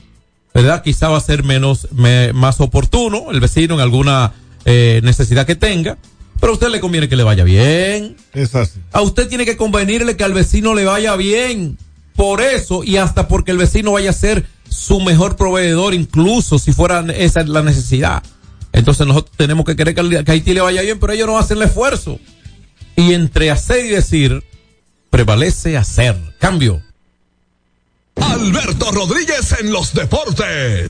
¿verdad? 0.53 0.83
Quizá 0.83 1.09
va 1.09 1.17
a 1.17 1.21
ser 1.21 1.43
menos, 1.43 1.87
me- 1.91 2.33
más 2.33 2.59
oportuno 2.59 3.31
el 3.31 3.39
vecino 3.39 3.73
en 3.75 3.79
alguna 3.79 4.33
eh, 4.65 5.01
necesidad 5.03 5.47
que 5.47 5.55
tenga, 5.55 5.97
pero 6.41 6.53
a 6.53 6.55
usted 6.55 6.69
le 6.69 6.79
conviene 6.79 7.07
que 7.07 7.15
le 7.15 7.23
vaya 7.23 7.43
bien. 7.43 8.17
Es 8.33 8.55
así. 8.55 8.79
A 8.91 9.01
usted 9.01 9.29
tiene 9.29 9.45
que 9.45 9.55
convenirle 9.55 10.17
que 10.17 10.23
al 10.23 10.33
vecino 10.33 10.73
le 10.73 10.85
vaya 10.85 11.15
bien. 11.15 11.77
Por 12.15 12.41
eso, 12.41 12.83
y 12.83 12.97
hasta 12.97 13.27
porque 13.27 13.51
el 13.51 13.59
vecino 13.59 13.91
vaya 13.91 14.09
a 14.09 14.13
ser 14.13 14.47
su 14.67 14.99
mejor 14.99 15.35
proveedor, 15.35 15.93
incluso 15.93 16.57
si 16.57 16.73
fuera 16.73 17.05
esa 17.15 17.43
la 17.43 17.61
necesidad. 17.61 18.23
Entonces 18.73 19.05
nosotros 19.05 19.37
tenemos 19.37 19.65
que 19.65 19.75
querer 19.75 19.93
que, 19.93 20.23
que 20.23 20.31
a 20.31 20.33
Haití 20.33 20.53
le 20.55 20.61
vaya 20.61 20.81
bien, 20.81 20.99
pero 20.99 21.13
ellos 21.13 21.27
no 21.27 21.37
hacen 21.37 21.57
el 21.57 21.63
esfuerzo. 21.63 22.19
Y 22.95 23.13
entre 23.13 23.51
hacer 23.51 23.85
y 23.85 23.89
decir, 23.89 24.43
prevalece 25.11 25.77
hacer. 25.77 26.17
Cambio. 26.39 26.81
Alberto 28.15 28.91
Rodríguez 28.91 29.55
en 29.59 29.71
los 29.71 29.93
deportes. 29.93 30.89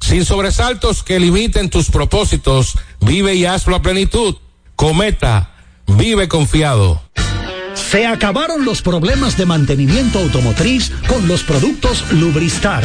Sin 0.00 0.24
sobresaltos 0.24 1.02
que 1.02 1.20
limiten 1.20 1.70
tus 1.70 1.90
propósitos, 1.90 2.78
vive 3.00 3.34
y 3.34 3.44
hazlo 3.44 3.76
a 3.76 3.82
plenitud. 3.82 4.36
Cometa, 4.76 5.54
vive 5.86 6.28
confiado. 6.28 7.02
Se 7.74 8.06
acabaron 8.06 8.64
los 8.64 8.82
problemas 8.82 9.36
de 9.36 9.46
mantenimiento 9.46 10.18
automotriz 10.18 10.92
con 11.06 11.26
los 11.26 11.42
productos 11.42 12.04
Lubristar. 12.12 12.84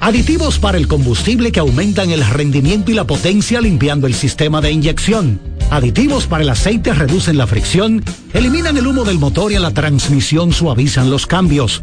Aditivos 0.00 0.58
para 0.58 0.76
el 0.76 0.86
combustible 0.86 1.50
que 1.50 1.60
aumentan 1.60 2.10
el 2.10 2.24
rendimiento 2.26 2.90
y 2.90 2.94
la 2.94 3.06
potencia 3.06 3.60
limpiando 3.60 4.06
el 4.06 4.14
sistema 4.14 4.60
de 4.60 4.70
inyección. 4.70 5.40
Aditivos 5.70 6.26
para 6.26 6.44
el 6.44 6.50
aceite 6.50 6.92
reducen 6.92 7.38
la 7.38 7.46
fricción, 7.46 8.04
eliminan 8.32 8.76
el 8.76 8.86
humo 8.86 9.04
del 9.04 9.18
motor 9.18 9.50
y 9.50 9.56
a 9.56 9.60
la 9.60 9.72
transmisión 9.72 10.52
suavizan 10.52 11.10
los 11.10 11.26
cambios. 11.26 11.82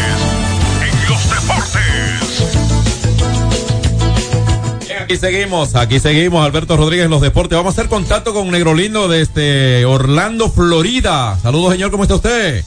Aquí 5.11 5.19
seguimos, 5.19 5.75
aquí 5.75 5.99
seguimos, 5.99 6.45
Alberto 6.45 6.77
Rodríguez 6.77 7.03
en 7.03 7.11
los 7.11 7.19
deportes. 7.19 7.57
Vamos 7.57 7.73
a 7.73 7.81
hacer 7.81 7.89
contacto 7.89 8.33
con 8.33 8.49
Negro 8.49 8.73
Lindo 8.73 9.09
desde 9.09 9.83
Orlando, 9.83 10.49
Florida. 10.49 11.37
Saludos, 11.43 11.73
señor, 11.73 11.91
¿cómo 11.91 12.03
está 12.03 12.15
usted? 12.15 12.63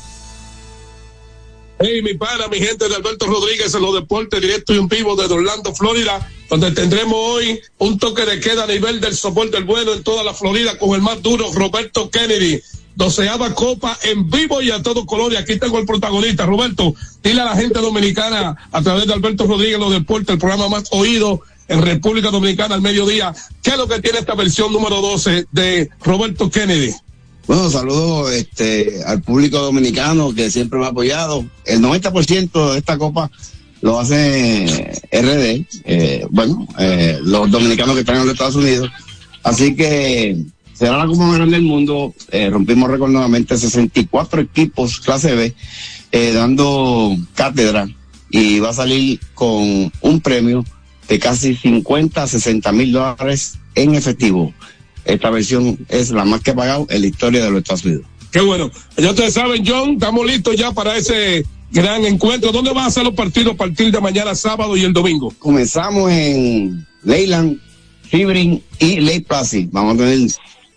Hey, 1.78 2.02
mi 2.02 2.12
pana, 2.12 2.46
mi 2.48 2.58
gente 2.58 2.86
de 2.86 2.96
Alberto 2.96 3.24
Rodríguez 3.24 3.74
en 3.74 3.80
los 3.80 3.94
deportes 3.94 4.42
directo 4.42 4.74
y 4.74 4.76
un 4.76 4.88
vivo 4.88 5.16
desde 5.16 5.32
Orlando, 5.32 5.74
Florida, 5.74 6.30
donde 6.50 6.70
tendremos 6.72 7.14
hoy 7.16 7.58
un 7.78 7.98
toque 7.98 8.26
de 8.26 8.38
queda 8.40 8.64
a 8.64 8.66
nivel 8.66 9.00
del 9.00 9.16
soporte 9.16 9.56
del 9.56 9.64
bueno 9.64 9.94
en 9.94 10.02
toda 10.02 10.22
la 10.22 10.34
Florida 10.34 10.76
con 10.76 10.94
el 10.94 11.00
más 11.00 11.22
duro, 11.22 11.50
Roberto 11.50 12.10
Kennedy. 12.10 12.60
Doceava 12.94 13.54
copa 13.54 13.98
en 14.02 14.30
vivo 14.30 14.60
y 14.60 14.70
a 14.70 14.82
todo 14.82 15.04
color. 15.06 15.32
Y 15.32 15.36
aquí 15.36 15.58
tengo 15.58 15.78
el 15.78 15.86
protagonista, 15.86 16.46
Roberto. 16.46 16.94
Dile 17.24 17.40
a 17.40 17.46
la 17.46 17.56
gente 17.56 17.80
dominicana 17.80 18.54
a 18.70 18.82
través 18.82 19.06
de 19.06 19.14
Alberto 19.14 19.46
Rodríguez 19.46 19.76
en 19.76 19.80
los 19.80 19.92
deportes, 19.92 20.28
el 20.28 20.38
programa 20.38 20.68
más 20.68 20.84
oído 20.92 21.40
en 21.68 21.82
República 21.82 22.30
Dominicana 22.30 22.74
al 22.74 22.82
mediodía. 22.82 23.34
¿Qué 23.62 23.70
es 23.70 23.76
lo 23.76 23.88
que 23.88 24.00
tiene 24.00 24.18
esta 24.18 24.34
versión 24.34 24.72
número 24.72 25.00
12 25.00 25.46
de 25.52 25.90
Roberto 26.02 26.50
Kennedy? 26.50 26.92
Bueno, 27.46 27.68
saludo 27.68 28.30
este, 28.30 29.02
al 29.06 29.20
público 29.22 29.58
dominicano 29.58 30.34
que 30.34 30.50
siempre 30.50 30.78
me 30.78 30.86
ha 30.86 30.88
apoyado. 30.88 31.44
El 31.66 31.80
90% 31.80 32.72
de 32.72 32.78
esta 32.78 32.96
copa 32.96 33.30
lo 33.82 34.00
hace 34.00 34.92
RD, 35.12 35.66
eh, 35.84 36.26
bueno, 36.30 36.66
eh, 36.78 37.18
los 37.22 37.50
dominicanos 37.50 37.94
que 37.94 38.00
están 38.00 38.16
en 38.16 38.22
los 38.22 38.32
Estados 38.32 38.54
Unidos. 38.54 38.90
Así 39.42 39.76
que 39.76 40.42
será 40.72 40.96
la 40.96 41.06
copa 41.06 41.26
más 41.26 41.36
grande 41.36 41.56
del 41.56 41.66
mundo. 41.66 42.14
Eh, 42.30 42.48
rompimos 42.48 42.90
récord 42.90 43.10
nuevamente, 43.10 43.58
64 43.58 44.40
equipos 44.40 45.00
clase 45.00 45.34
B, 45.34 45.54
dando 46.32 47.14
cátedra 47.34 47.86
y 48.30 48.58
va 48.58 48.70
a 48.70 48.74
salir 48.74 49.20
con 49.34 49.92
un 50.00 50.20
premio 50.22 50.64
de 51.08 51.18
casi 51.18 51.54
50 51.54 52.22
a 52.22 52.26
60 52.26 52.72
mil 52.72 52.92
dólares 52.92 53.58
en 53.74 53.94
efectivo. 53.94 54.52
Esta 55.04 55.30
versión 55.30 55.78
es 55.88 56.10
la 56.10 56.24
más 56.24 56.40
que 56.40 56.52
he 56.52 56.54
pagado 56.54 56.86
en 56.88 57.02
la 57.02 57.06
historia 57.06 57.44
de 57.44 57.50
los 57.50 57.58
Estados 57.58 57.84
Unidos. 57.84 58.06
Qué 58.30 58.40
bueno. 58.40 58.70
Ya 58.96 59.10
ustedes 59.10 59.34
saben, 59.34 59.64
John, 59.66 59.92
estamos 59.92 60.26
listos 60.26 60.56
ya 60.56 60.72
para 60.72 60.96
ese 60.96 61.44
gran 61.70 62.04
encuentro. 62.04 62.52
¿Dónde 62.52 62.72
van 62.72 62.86
a 62.86 62.90
ser 62.90 63.04
los 63.04 63.14
partidos 63.14 63.54
a 63.54 63.56
partir 63.56 63.92
de 63.92 64.00
mañana, 64.00 64.34
sábado 64.34 64.76
y 64.76 64.84
el 64.84 64.92
domingo? 64.92 65.32
Comenzamos 65.38 66.10
en 66.10 66.86
Leyland, 67.02 67.58
Fibrin 68.02 68.62
y 68.78 69.00
Lake 69.00 69.26
Placid. 69.28 69.68
Vamos 69.70 69.94
a 69.94 69.98
tener 69.98 70.30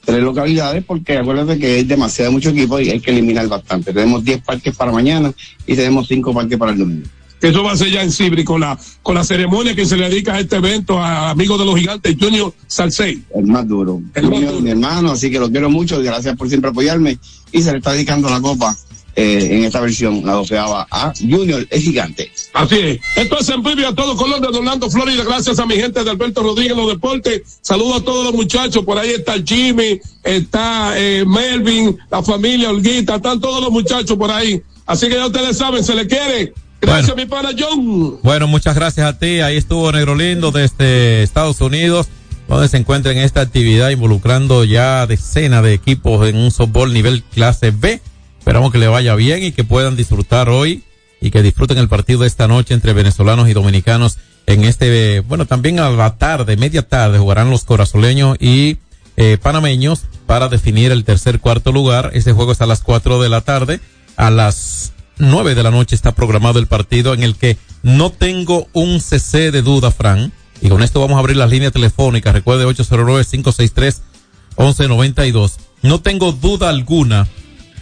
tres 0.06 0.24
localidades 0.24 0.84
porque 0.86 1.18
acuérdate 1.18 1.60
que 1.60 1.80
es 1.80 1.88
demasiado 1.88 2.32
mucho 2.32 2.50
equipo 2.50 2.80
y 2.80 2.90
hay 2.90 3.00
que 3.00 3.12
eliminar 3.12 3.48
bastante. 3.48 3.94
Tenemos 3.94 4.24
10 4.24 4.42
parques 4.42 4.76
para 4.76 4.92
mañana 4.92 5.34
y 5.66 5.76
tenemos 5.76 6.08
5 6.08 6.34
parques 6.34 6.58
para 6.58 6.72
el 6.74 6.78
domingo. 6.78 7.08
Que 7.40 7.50
eso 7.50 7.64
va 7.64 7.72
a 7.74 7.78
ser 7.78 7.90
ya 7.90 8.02
en 8.02 8.12
Cibri 8.12 8.44
con 8.44 8.62
la, 8.62 8.78
con 9.04 9.16
la 9.16 9.24
ceremonia 9.24 9.76
que 9.76 9.86
se 9.86 9.98
le 9.98 10.10
dedica 10.10 10.34
a 10.34 10.40
este 10.40 10.58
evento 10.58 11.00
a 11.00 11.30
amigos 11.30 11.60
de 11.60 11.66
los 11.66 11.76
gigantes 11.76 12.16
Junior 12.20 12.54
Salcey. 12.68 13.24
El 13.36 13.48
más 13.48 13.68
duro. 13.68 14.02
Junior, 14.16 14.62
mi 14.62 14.72
hermano, 14.72 15.12
así 15.12 15.30
que 15.30 15.40
lo 15.40 15.50
quiero 15.50 15.70
mucho. 15.70 16.02
Gracias 16.02 16.36
por 16.36 16.50
siempre 16.50 16.70
apoyarme. 16.72 17.20
Y 17.52 17.62
se 17.62 17.72
le 17.72 17.78
está 17.78 17.94
dedicando 17.94 18.30
la 18.30 18.42
copa 18.42 18.76
eh, 19.20 19.58
en 19.58 19.64
esta 19.64 19.80
versión, 19.80 20.24
la 20.24 20.34
doceava, 20.34 20.88
a 20.92 21.12
Junior, 21.18 21.66
el 21.70 21.82
gigante. 21.82 22.32
Así 22.54 22.76
es. 22.78 23.00
Esto 23.16 23.40
es 23.40 23.50
en 23.50 23.64
vivo 23.64 23.88
a 23.88 23.96
todo 23.96 24.16
color 24.16 24.40
de 24.40 24.56
Orlando, 24.56 24.92
Florida. 24.92 25.24
Gracias 25.24 25.58
a 25.58 25.66
mi 25.66 25.76
gente 25.76 26.04
de 26.04 26.12
Alberto 26.12 26.44
Rodríguez 26.44 26.74
en 26.74 26.78
los 26.78 26.90
deportes. 26.90 27.42
Saludos 27.62 28.02
a 28.02 28.04
todos 28.04 28.26
los 28.26 28.34
muchachos. 28.36 28.86
Por 28.86 29.00
ahí 29.00 29.10
está 29.10 29.34
Jimmy, 29.44 30.00
está 30.24 30.94
eh, 30.96 31.26
Melvin, 31.26 31.98
la 32.12 32.22
familia 32.22 32.70
Olguita, 32.70 33.16
están 33.16 33.40
todos 33.40 33.60
los 33.60 33.72
muchachos 33.72 34.16
por 34.18 34.30
ahí. 34.30 34.62
Así 34.86 35.08
que 35.08 35.16
ya 35.16 35.26
ustedes 35.26 35.58
saben, 35.58 35.84
se 35.84 35.96
le 35.96 36.06
quiere. 36.06 36.54
Gracias, 36.82 37.16
mi 37.16 37.26
pana 37.26 37.50
John. 37.58 38.20
Bueno, 38.22 38.48
muchas 38.48 38.76
gracias 38.76 39.06
a 39.08 39.18
ti. 39.18 39.40
Ahí 39.40 39.58
estuvo 39.58 39.92
Negro 39.92 40.16
Lindo 40.16 40.52
desde 40.52 41.24
Estados 41.24 41.60
Unidos, 41.62 42.08
donde 42.48 42.68
se 42.68 42.78
encuentra 42.78 43.12
en 43.12 43.18
esta 43.18 43.42
actividad 43.42 43.90
involucrando 43.90 44.64
ya 44.64 45.06
decenas 45.08 45.64
de 45.64 45.74
equipos 45.74 46.28
en 46.28 46.38
un 46.38 46.52
softball 46.52 46.94
nivel 46.94 47.24
clase 47.24 47.72
B. 47.72 48.02
Esperamos 48.40 48.72
que 48.72 48.78
le 48.78 48.88
vaya 48.88 49.16
bien 49.16 49.44
y 49.44 49.52
que 49.52 49.64
puedan 49.64 49.96
disfrutar 49.96 50.50
hoy 50.50 50.84
y 51.20 51.32
que 51.32 51.42
disfruten 51.42 51.78
el 51.78 51.90
partido 51.90 52.22
de 52.22 52.28
esta 52.28 52.48
noche 52.48 52.74
entre 52.74 52.94
venezolanos 52.94 53.50
y 53.50 53.54
dominicanos 53.54 54.18
en 54.46 54.64
este, 54.64 55.20
bueno, 55.20 55.46
también 55.46 55.80
a 55.80 55.90
la 55.90 56.18
tarde, 56.18 56.56
media 56.56 56.82
tarde, 56.82 57.20
jugarán 57.20 57.50
los 57.50 57.66
corazoleños 57.66 58.38
y 58.40 58.78
eh, 59.18 59.38
panameños 59.42 60.06
para 60.26 60.48
definir 60.48 60.92
el 60.92 61.04
tercer 61.04 61.42
cuarto 61.42 61.74
lugar. 61.74 62.12
Ese 62.14 62.32
juego 62.32 62.54
está 62.54 62.64
a 62.64 62.68
las 62.68 62.82
cuatro 62.82 63.22
de 63.22 63.30
la 63.30 63.42
tarde. 63.42 63.82
A 64.16 64.32
las 64.32 64.94
nueve 65.20 65.56
de 65.56 65.64
la 65.64 65.72
noche 65.72 65.96
está 65.96 66.14
programado 66.14 66.60
el 66.60 66.68
partido 66.68 67.14
en 67.14 67.24
el 67.24 67.36
que 67.36 67.58
no 67.84 68.12
tengo 68.12 68.68
un 68.74 69.00
CC 69.00 69.52
de 69.52 69.62
duda, 69.62 69.92
Fran. 69.92 70.34
Y 70.62 70.68
con 70.70 70.84
esto 70.84 71.00
vamos 71.00 71.16
a 71.18 71.20
abrir 71.20 71.38
las 71.38 71.50
líneas 71.50 71.74
telefónicas. 71.74 72.34
Recuerde 72.34 72.66
809-563-1192. 72.66 75.54
No 75.84 76.02
tengo 76.02 76.32
duda 76.32 76.70
alguna 76.70 77.28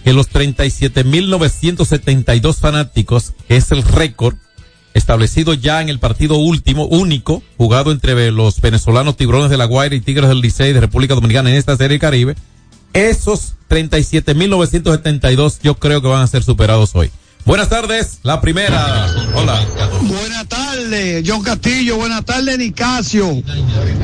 que 0.03 0.11
los 0.13 0.29
37.972 0.29 2.57
fanáticos, 2.57 3.33
que 3.47 3.55
es 3.57 3.71
el 3.71 3.83
récord 3.83 4.35
establecido 4.93 5.53
ya 5.53 5.81
en 5.81 5.89
el 5.89 5.99
partido 5.99 6.37
último, 6.37 6.85
único, 6.85 7.43
jugado 7.57 7.91
entre 7.91 8.31
los 8.31 8.61
venezolanos 8.61 9.17
Tiburones 9.17 9.49
de 9.49 9.57
la 9.57 9.65
Guaira 9.65 9.95
y 9.95 10.01
Tigres 10.01 10.29
del 10.29 10.41
Licey 10.41 10.73
de 10.73 10.79
República 10.79 11.15
Dominicana 11.15 11.49
en 11.49 11.57
esta 11.57 11.75
serie 11.75 11.99
Caribe, 11.99 12.35
esos 12.93 13.55
37.972 13.69 15.59
yo 15.61 15.75
creo 15.75 16.01
que 16.01 16.07
van 16.07 16.21
a 16.21 16.27
ser 16.27 16.43
superados 16.43 16.95
hoy. 16.95 17.11
Buenas 17.45 17.69
tardes, 17.69 18.19
la 18.23 18.41
primera. 18.41 19.07
Hola. 19.35 19.63
Buenas 20.01 20.47
tardes, 20.47 21.23
John 21.27 21.43
Castillo. 21.43 21.97
Buenas 21.97 22.25
tardes, 22.25 22.57
Nicasio. 22.57 23.43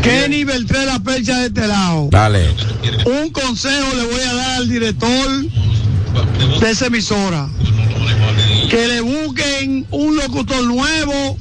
Kenny 0.04 0.44
Beltré, 0.44 0.86
la 0.86 1.00
percha 1.00 1.40
de 1.40 1.48
este 1.48 1.68
lado. 1.68 2.10
Dale. 2.12 2.54
Un 3.06 3.32
consejo 3.32 3.96
le 3.96 4.04
voy 4.04 4.22
a 4.22 4.34
dar 4.36 4.52
al 4.58 4.70
director 4.70 5.42
de 6.60 6.70
esa 6.70 6.86
emisora. 6.86 7.50
Que 8.70 8.88
le 8.88 9.02
busquen 9.02 9.88
un 9.90 10.18
locutor 10.18 10.64
nuevo 10.64 11.38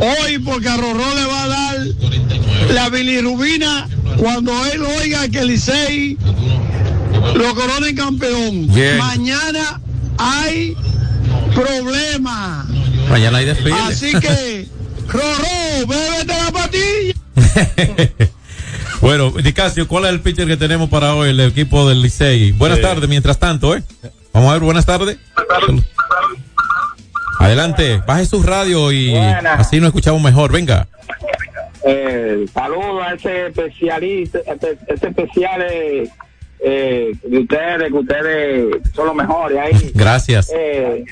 hoy 0.00 0.38
porque 0.38 0.68
a 0.68 0.76
Rorró 0.76 1.14
le 1.16 1.26
va 1.26 1.42
a 1.42 1.48
dar 1.48 1.86
la 2.72 2.88
bilirrubina 2.90 3.88
cuando 4.18 4.52
él 4.66 4.82
oiga 4.82 5.28
que 5.28 5.44
Licey 5.44 6.16
lo 7.34 7.54
coronen 7.56 7.96
campeón. 7.96 8.72
Bien. 8.72 8.98
Mañana 8.98 9.80
hay 10.18 10.76
problema. 11.54 12.66
Mañana 13.08 13.38
hay 13.38 13.44
desfile. 13.46 13.74
Así 13.74 14.12
que, 14.18 14.66
Rorró, 15.08 15.86
bébete 15.86 16.34
la 16.44 16.52
patilla. 16.52 18.10
Bueno, 19.02 19.30
Nicasio, 19.44 19.86
¿cuál 19.86 20.06
es 20.06 20.10
el 20.10 20.20
pitcher 20.20 20.48
que 20.48 20.56
tenemos 20.56 20.88
para 20.88 21.14
hoy, 21.14 21.28
el 21.28 21.38
equipo 21.40 21.86
del 21.86 22.00
Licey? 22.00 22.52
Buenas 22.52 22.78
Sí. 22.78 22.82
tardes, 22.82 23.08
mientras 23.10 23.38
tanto, 23.38 23.76
¿eh? 23.76 23.82
Vamos 24.32 24.48
a 24.48 24.52
ver, 24.54 24.62
buenas 24.62 24.86
tardes. 24.86 25.18
Adelante, 27.38 28.00
baje 28.06 28.24
su 28.24 28.42
radio 28.42 28.90
y 28.90 29.10
Buenas. 29.10 29.60
así 29.60 29.78
nos 29.80 29.88
escuchamos 29.88 30.22
mejor. 30.22 30.50
Venga. 30.50 30.88
Eh, 31.86 32.46
saludo 32.52 33.02
a 33.02 33.12
ese 33.14 33.48
especialista, 33.48 34.38
este, 34.46 34.78
este 34.88 35.08
especial 35.08 35.62
eh, 35.70 36.08
eh, 36.60 37.12
de 37.22 37.38
ustedes, 37.38 37.88
que 37.88 37.98
ustedes 37.98 38.66
son 38.94 39.06
los 39.06 39.14
mejores 39.14 39.58
ahí. 39.58 39.92
Gracias. 39.94 40.50
Eh, 40.54 41.04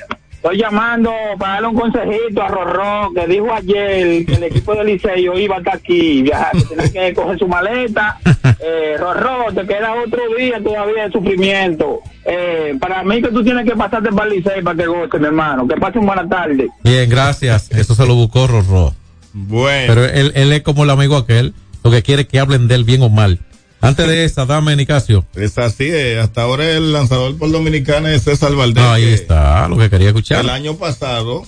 estoy 0.45 0.59
llamando 0.59 1.11
para 1.39 1.55
darle 1.55 1.69
un 1.69 1.75
consejito 1.75 2.43
a 2.43 2.49
Rorró, 2.49 3.13
que 3.15 3.27
dijo 3.27 3.53
ayer 3.53 4.27
que 4.27 4.35
el 4.35 4.43
equipo 4.45 4.75
del 4.75 4.89
Liceo 4.89 5.39
iba 5.39 5.57
a 5.57 5.59
estar 5.59 5.77
aquí, 5.77 6.23
viajar, 6.23 6.53
que 6.53 6.77
tenía 6.77 6.93
que 6.93 7.15
coger 7.15 7.39
su 7.39 7.49
maleta. 7.49 8.19
Eh, 8.67 8.97
Rorró, 8.99 9.53
te 9.55 9.67
queda 9.67 9.93
otro 9.93 10.23
día 10.39 10.63
todavía 10.63 11.05
de 11.05 11.13
sufrimiento. 11.13 12.01
Eh, 12.25 12.75
para 12.81 13.03
mí 13.03 13.21
que 13.21 13.29
tú 13.29 13.45
tienes 13.45 13.67
que 13.67 13.77
pasarte 13.77 14.11
para 14.11 14.27
el 14.27 14.37
Licey 14.37 14.63
para 14.63 14.77
que 14.77 14.87
goce, 14.87 15.19
mi 15.19 15.27
hermano. 15.27 15.69
Que 15.69 15.75
pase 15.77 15.99
una 15.99 16.15
buena 16.15 16.29
tarde. 16.29 16.69
Bien, 16.83 17.11
gracias. 17.11 17.71
Eso 17.71 17.95
se 17.95 18.07
lo 18.07 18.15
buscó 18.15 18.47
Rorró. 18.47 18.95
Bueno. 19.35 19.93
Pero 19.93 20.05
él, 20.07 20.33
él 20.35 20.53
es 20.53 20.63
como 20.63 20.85
el 20.85 20.91
amigo 20.91 21.17
aquel, 21.17 21.53
lo 21.83 21.91
que 21.91 22.03
quiere 22.03 22.27
que 22.27 22.39
hablen 22.39 22.69
de 22.69 22.77
él 22.77 22.85
bien 22.85 23.03
o 23.03 23.11
mal. 23.11 23.41
Antes 23.85 24.07
de 24.09 24.25
esa, 24.25 24.47
dame, 24.47 24.75
Nicasio. 24.77 25.25
Es 25.35 25.59
así, 25.59 25.85
eh, 25.85 26.19
hasta 26.19 26.43
ahora 26.43 26.69
el 26.71 26.93
lanzador 26.93 27.37
por 27.37 27.51
Dominicana 27.51 28.13
es 28.15 28.23
César 28.25 28.55
Valdés. 28.55 28.83
Ahí 28.85 29.05
que 29.05 29.15
está, 29.15 29.69
lo 29.69 29.77
que 29.77 29.91
quería 29.91 30.09
escuchar. 30.09 30.41
El 30.41 30.51
año 30.51 30.77
pasado 30.77 31.45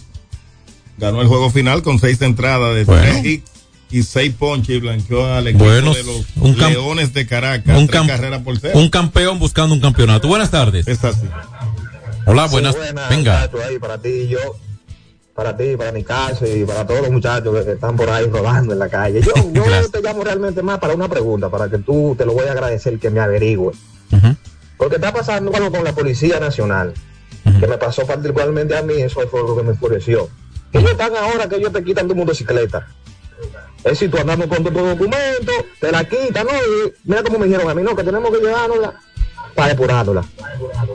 ganó 0.99 1.21
el 1.23 1.29
juego 1.29 1.51
final 1.51 1.83
con 1.83 1.99
seis 1.99 2.21
entradas 2.23 2.75
de 2.75 2.85
Bueno. 2.85 3.03
tres 3.03 3.25
hits 3.25 3.51
y 3.91 4.03
seis 4.03 4.35
ponches 4.39 4.77
y 4.77 4.81
blanqueó 4.81 5.27
al 5.33 5.47
equipo 5.47 5.65
Bueno, 5.65 5.95
de 5.95 6.03
los 6.05 6.25
un 6.37 6.59
Leones 6.59 7.13
de 7.15 7.27
Caracas. 7.27 7.77
un 7.79 7.87
tres 7.87 8.01
cam- 8.03 8.07
carreras 8.07 8.43
por 8.43 8.59
cero. 8.59 8.79
Un 8.79 8.89
campeón 8.91 9.39
buscando 9.39 9.75
un 9.75 9.81
campeonato. 9.81 10.27
Buenas 10.29 10.51
tardes. 10.51 10.87
Es 10.89 11.03
así. 11.05 11.27
Hola, 12.27 12.47
buenas. 12.47 12.75
Venga. 13.09 13.41
muchachos, 13.49 13.61
ahí 13.69 13.79
para 13.79 13.99
ti 13.99 14.09
y 14.09 14.29
yo, 14.29 14.39
para 15.37 15.55
ti, 15.55 15.77
para 15.77 15.93
mi 15.93 16.03
casa 16.03 16.49
y 16.49 16.65
para 16.65 16.87
todos 16.87 17.03
los 17.03 17.11
muchachos 17.11 17.63
que, 17.63 17.73
están 17.73 17.95
por 17.95 18.09
ahí 18.09 18.27
rodando 18.27 18.73
en 18.73 18.79
la 18.79 18.89
calle. 18.89 19.21
Yo, 19.21 19.33
yo 19.53 19.91
te 19.91 20.01
llamo 20.01 20.25
realmente 20.25 20.63
más 20.63 20.79
para 20.79 20.95
una 20.95 21.09
pregunta, 21.09 21.51
para 21.51 21.69
que 21.69 21.79
tú 21.79 22.15
te 22.17 22.25
lo 22.25 22.33
voy 22.33 22.47
a 22.47 22.53
agradecer 22.53 22.99
que 22.99 23.11
me 23.11 23.21
averigüe. 23.21 23.73
Porque 24.79 24.97
está 24.97 25.13
pasando 25.13 25.55
algo 25.55 25.71
con 25.71 25.85
la 25.85 25.93
Policía 25.93 26.41
Nacional, 26.41 26.95
que 27.61 27.67
me 27.67 27.77
pasó 27.77 28.07
particularmente 28.07 28.77
a 28.77 28.83
mí, 28.83 28.95
eso 28.95 29.21
fue 29.29 29.41
lo 29.43 29.55
que 29.57 29.63
me 29.63 29.71
enfureció. 29.71 30.29
Ellos 30.73 30.91
están 30.91 31.15
ahora 31.15 31.49
que 31.49 31.57
ellos 31.57 31.73
te 31.73 31.85
quitan 31.85 32.09
tu 32.09 32.15
motocicleta. 32.15 32.87
Es 33.79 33.93
decir, 33.93 34.11
tú 34.11 34.19
andando 34.19 34.49
con 34.49 34.65
tu 34.65 34.71
documento, 34.71 35.53
te 35.81 35.93
la 35.93 36.05
quitan, 36.05 36.47
¿no? 36.47 36.53
Y 36.53 36.93
mira 37.05 37.23
cómo 37.23 37.39
me 37.39 37.47
dijeron 37.47 37.71
a 37.71 37.75
mí, 37.75 37.83
no, 37.83 37.95
que 37.95 38.03
tenemos 38.03 38.31
que 38.31 38.45
llevárnosla 38.45 38.95
para 39.55 39.69
depurarla. 39.69 40.25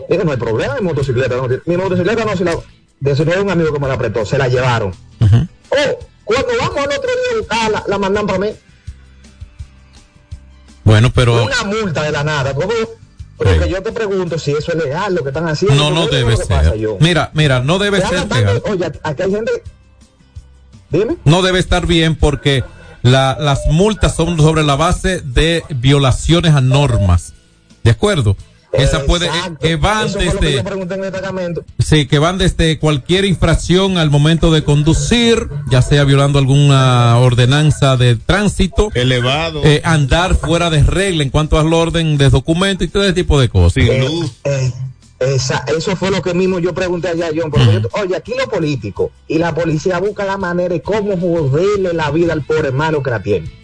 Digo, 0.10 0.24
no 0.24 0.32
hay 0.32 0.38
problema, 0.38 0.76
mi 0.76 0.82
motocicleta, 0.82 1.36
no, 1.36 1.48
mi 1.66 1.78
motocicleta 1.78 2.26
no, 2.26 2.36
si 2.36 2.44
la, 2.44 2.56
de 3.02 3.12
era 3.12 3.42
un 3.42 3.50
amigo 3.50 3.74
que 3.74 3.80
me 3.80 3.88
la 3.88 3.96
apretó, 3.96 4.26
se 4.26 4.38
la 4.38 4.48
llevaron. 4.48 4.94
Oh, 5.22 6.00
cuando 6.24 6.50
vamos 6.60 6.78
al 6.78 6.86
otro 6.86 7.10
día 7.10 7.32
a 7.34 7.38
buscarla, 7.40 7.84
la 7.88 7.98
mandan 7.98 8.26
para 8.28 8.40
mí. 8.40 8.50
Bueno, 10.84 11.12
pero 11.14 11.44
Una 11.44 11.64
multa 11.64 12.04
de 12.04 12.12
la 12.12 12.24
nada. 12.24 12.54
¿cómo? 12.54 12.70
Pero 13.38 13.60
que 13.64 13.70
yo 13.70 13.82
te 13.82 13.92
pregunto 13.92 14.38
si 14.38 14.52
eso 14.52 14.72
es 14.72 14.84
legal, 14.84 15.16
lo 15.16 15.24
que 15.24 15.30
están 15.30 15.48
haciendo. 15.50 15.76
no, 15.84 15.90
no 15.90 16.02
porque 16.02 16.18
debe 16.18 16.38
pasa, 16.38 16.64
ser. 16.72 16.80
Mira, 17.00 17.32
mira, 17.34 17.60
no 17.62 17.80
debe 17.80 18.02
Se 18.02 18.08
ser 18.08 18.32
legal. 18.32 18.62
Oye, 18.70 18.86
aquí 19.04 19.24
hay 19.24 19.32
gente. 19.32 19.52
Dime. 20.92 21.18
No 21.26 21.42
debe 21.42 21.58
estar 21.60 21.88
bien 21.88 22.16
porque 22.16 22.64
la- 23.02 23.36
las 23.40 23.66
multas 23.68 24.16
son 24.16 24.38
sobre 24.38 24.64
la 24.64 24.76
base 24.76 25.22
de 25.22 25.64
violaciones 25.70 26.54
a 26.54 26.62
normas. 26.62 27.34
¿De 27.84 27.90
acuerdo? 27.92 28.36
Esa 28.74 29.04
puede, 29.06 29.30
que 29.60 29.76
van 29.76 30.08
Eso 30.08 30.14
fue 30.20 30.26
lo 30.26 30.40
que 30.40 30.46
desde, 30.46 30.98
destacamento. 31.02 31.64
sí, 31.80 32.06
que 32.06 32.20
van 32.20 32.38
desde 32.38 32.80
cualquier 32.80 33.26
infracción 33.26 33.98
al 33.98 34.10
momento 34.10 34.52
de 34.52 34.64
conducir, 34.64 35.48
ya 35.70 35.82
sea 35.82 36.04
violando 36.06 36.40
alguna 36.40 37.18
ordenanza 37.18 37.98
de 37.98 38.16
tránsito, 38.16 38.90
elevado, 38.94 39.62
eh, 39.66 39.82
andar 39.84 40.36
fuera 40.36 40.70
de 40.70 40.84
regla 40.84 41.24
en 41.24 41.30
cuanto 41.30 41.60
al 41.60 41.74
orden 41.74 42.18
de 42.18 42.30
documento 42.30 42.84
y 42.84 42.88
todo 42.88 43.04
ese 43.04 43.14
tipo 43.14 43.40
de 43.40 43.50
cosas. 43.50 43.84
Eh, 43.84 44.08
eh, 44.46 44.72
esa- 45.20 45.66
eso 45.76 45.96
fue 45.96 46.10
lo 46.10 46.22
que 46.22 46.34
mismo 46.34 46.60
yo 46.60 46.74
pregunté 46.74 47.10
allá, 47.10 47.28
John. 47.36 47.52
Porque 47.52 47.82
yo- 47.82 47.90
oye, 48.02 48.16
aquí 48.16 48.34
lo 48.40 48.50
político 48.50 49.12
y 49.28 49.38
la 49.38 49.54
policía 49.54 50.00
busca 50.00 50.24
la 50.26 50.38
manera 50.38 50.74
de 50.74 50.82
cómo 50.82 51.18
joderle 51.18 51.94
la 51.94 52.10
vida 52.12 52.34
al 52.34 52.44
pobre 52.44 52.70
hermano 52.70 53.04
que 53.04 53.12
la 53.12 53.22
tiene. 53.22 53.61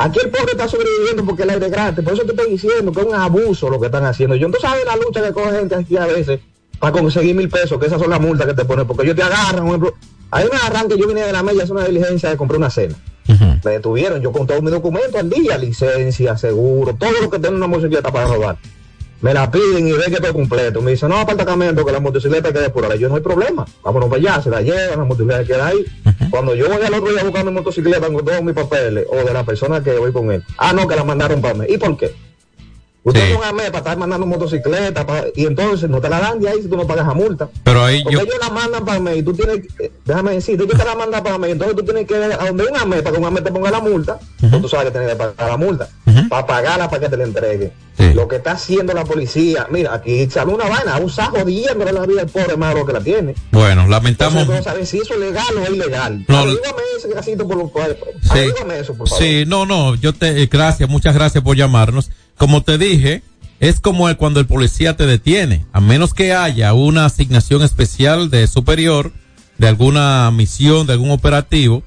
Aquí 0.00 0.20
el 0.22 0.30
pobre 0.30 0.52
está 0.52 0.68
sobreviviendo 0.68 1.24
porque 1.24 1.42
el 1.42 1.50
aire 1.50 1.66
es 1.66 1.72
gratis. 1.72 2.04
Por 2.04 2.12
eso 2.12 2.22
te 2.22 2.30
estoy 2.30 2.50
diciendo 2.52 2.92
que 2.92 3.00
es 3.00 3.06
un 3.06 3.16
abuso 3.16 3.68
lo 3.68 3.80
que 3.80 3.86
están 3.86 4.04
haciendo. 4.04 4.36
Yo, 4.36 4.48
tú 4.48 4.58
sabes 4.60 4.84
la 4.84 4.94
lucha 4.94 5.20
que 5.20 5.32
coge 5.32 5.58
gente 5.58 5.74
aquí 5.74 5.96
a 5.96 6.06
veces 6.06 6.38
para 6.78 6.92
conseguir 6.92 7.34
mil 7.34 7.48
pesos, 7.48 7.80
que 7.80 7.86
esas 7.86 8.00
son 8.00 8.08
las 8.08 8.20
multas 8.20 8.46
que 8.46 8.54
te 8.54 8.64
ponen. 8.64 8.86
Porque 8.86 9.02
ellos 9.02 9.16
te 9.16 9.24
agarran, 9.24 9.64
por 9.64 9.68
ejemplo. 9.68 9.94
Ahí 10.30 10.46
me 10.50 10.56
agarran 10.56 10.88
que 10.88 10.96
yo 10.96 11.08
vine 11.08 11.22
de 11.22 11.32
la 11.32 11.42
media 11.42 11.64
hacer 11.64 11.74
una 11.74 11.84
diligencia 11.84 12.30
de 12.30 12.36
comprar 12.36 12.58
una 12.58 12.70
cena. 12.70 12.94
Me 13.64 13.72
detuvieron, 13.72 14.22
yo 14.22 14.30
con 14.30 14.46
todos 14.46 14.62
mis 14.62 14.70
documentos 14.70 15.16
al 15.16 15.28
día, 15.28 15.58
licencia, 15.58 16.38
seguro, 16.38 16.94
todo 16.94 17.10
lo 17.20 17.28
que 17.28 17.38
tengo 17.38 17.48
en 17.48 17.56
una 17.56 17.66
motocicleta 17.66 18.12
para 18.12 18.26
robar. 18.28 18.56
Me 19.20 19.34
la 19.34 19.50
piden 19.50 19.88
y 19.88 19.92
ve 19.92 20.04
que 20.06 20.14
estoy 20.14 20.32
completo. 20.32 20.80
Me 20.80 20.92
dice, 20.92 21.08
no, 21.08 21.18
apartamento, 21.18 21.84
que 21.84 21.92
la 21.92 22.00
motocicleta 22.00 22.52
quede 22.52 22.70
por 22.70 22.84
ahí. 22.90 22.98
Yo 22.98 23.08
no 23.08 23.16
hay 23.16 23.22
problema. 23.22 23.66
Vámonos 23.82 24.08
para 24.08 24.20
allá, 24.20 24.42
se 24.42 24.50
la 24.50 24.62
llevan, 24.62 24.98
la 24.98 25.04
motocicleta 25.04 25.44
queda 25.44 25.66
ahí. 25.68 25.84
Cuando 26.30 26.54
yo 26.54 26.68
voy 26.68 26.84
al 26.84 26.94
otro 26.94 27.12
día 27.12 27.24
buscando 27.24 27.50
mi 27.50 27.58
motocicleta 27.58 28.06
con 28.06 28.24
todos 28.24 28.42
mis 28.42 28.54
papeles, 28.54 29.06
o 29.10 29.16
de 29.16 29.32
la 29.32 29.44
persona 29.44 29.82
que 29.82 29.92
voy 29.98 30.12
con 30.12 30.30
él. 30.30 30.44
Ah, 30.56 30.72
no, 30.72 30.86
que 30.86 30.96
la 30.96 31.04
mandaron 31.04 31.40
para 31.40 31.54
mí. 31.54 31.66
¿Y 31.68 31.78
por 31.78 31.96
qué? 31.96 32.27
Usted 33.04 33.32
no 33.32 33.52
me 33.54 33.64
para 33.66 33.78
estar 33.78 33.96
mandando 33.96 34.26
motocicleta 34.26 35.06
y 35.34 35.46
entonces 35.46 35.88
no 35.88 36.00
te 36.00 36.08
la 36.10 36.20
dan 36.20 36.40
de 36.40 36.48
ahí 36.50 36.62
si 36.62 36.68
tú 36.68 36.76
no 36.76 36.86
pagas 36.86 37.06
la 37.06 37.14
multa. 37.14 37.48
Pero 37.62 37.82
ahí 37.84 38.02
Porque 38.02 38.16
yo, 38.16 38.22
ellos 38.22 38.34
la 38.40 38.50
mandan 38.50 38.84
para 38.84 39.00
mí 39.00 39.12
y 39.12 39.22
tú 39.22 39.32
tienes, 39.32 39.60
que- 39.78 39.92
déjame 40.04 40.32
decir, 40.32 40.60
ellos 40.60 40.76
te 40.76 40.84
la 40.84 40.94
mandan 40.94 41.22
para 41.22 41.38
mí, 41.38 41.50
entonces 41.50 41.76
tú 41.76 41.84
tienes 41.84 42.06
que 42.06 42.14
ir 42.16 42.22
a 42.38 42.46
donde 42.46 42.64
un 42.64 42.76
AME 42.76 43.02
para 43.02 43.14
que 43.14 43.20
un 43.20 43.26
AME 43.26 43.40
te 43.40 43.50
ponga 43.52 43.70
la 43.70 43.80
multa, 43.80 44.18
pues 44.40 44.60
tú 44.60 44.68
sabes 44.68 44.86
que 44.86 44.90
tienes 44.92 45.10
que 45.10 45.16
pagar 45.16 45.50
la 45.50 45.56
multa, 45.56 45.88
para 46.28 46.46
pagarla 46.46 46.90
para 46.90 47.00
que 47.00 47.08
te 47.08 47.16
la 47.16 47.24
entreguen. 47.24 47.72
Lo 48.14 48.28
que 48.28 48.36
está 48.36 48.52
haciendo 48.52 48.92
la 48.94 49.04
policía, 49.04 49.66
mira, 49.70 49.94
aquí 49.94 50.28
sale 50.30 50.52
una 50.52 50.68
vaina, 50.68 50.98
un 50.98 51.10
saco 51.10 51.38
jodiéndole 51.40 51.92
la 51.92 52.04
vida 52.06 52.22
al 52.22 52.28
pobre 52.28 52.56
malo 52.56 52.84
que 52.84 52.92
la 52.92 53.00
tiene. 53.00 53.34
bueno, 53.52 53.86
lamentamos. 53.88 54.42
Entonces, 54.42 54.64
no 54.66 54.70
sabes 54.70 54.88
si 54.88 54.98
eso 54.98 55.14
es 55.14 55.20
legal 55.20 55.46
o 55.56 55.62
es 55.62 55.70
ilegal. 55.70 56.24
No, 56.28 56.44
casito 57.14 57.46
por 57.48 57.56
lo 57.56 57.68
cual. 57.68 57.96
Sí. 58.22 58.28
Averígame 58.30 58.78
eso, 58.80 58.94
por 58.94 59.08
favor. 59.08 59.22
Sí, 59.24 59.44
no, 59.46 59.66
no, 59.66 59.94
yo 59.94 60.12
te, 60.12 60.42
eh, 60.42 60.48
gracias, 60.50 60.88
muchas 60.88 61.14
gracias 61.14 61.42
por 61.42 61.56
llamarnos. 61.56 62.10
Como 62.38 62.62
te 62.62 62.78
dije, 62.78 63.22
es 63.58 63.80
como 63.80 64.16
cuando 64.16 64.38
el 64.38 64.46
policía 64.46 64.96
te 64.96 65.06
detiene, 65.06 65.66
a 65.72 65.80
menos 65.80 66.14
que 66.14 66.32
haya 66.32 66.72
una 66.72 67.04
asignación 67.04 67.62
especial 67.62 68.30
de 68.30 68.46
superior, 68.46 69.12
de 69.58 69.66
alguna 69.66 70.30
misión, 70.30 70.86
de 70.86 70.92
algún 70.92 71.10
operativo, 71.10 71.82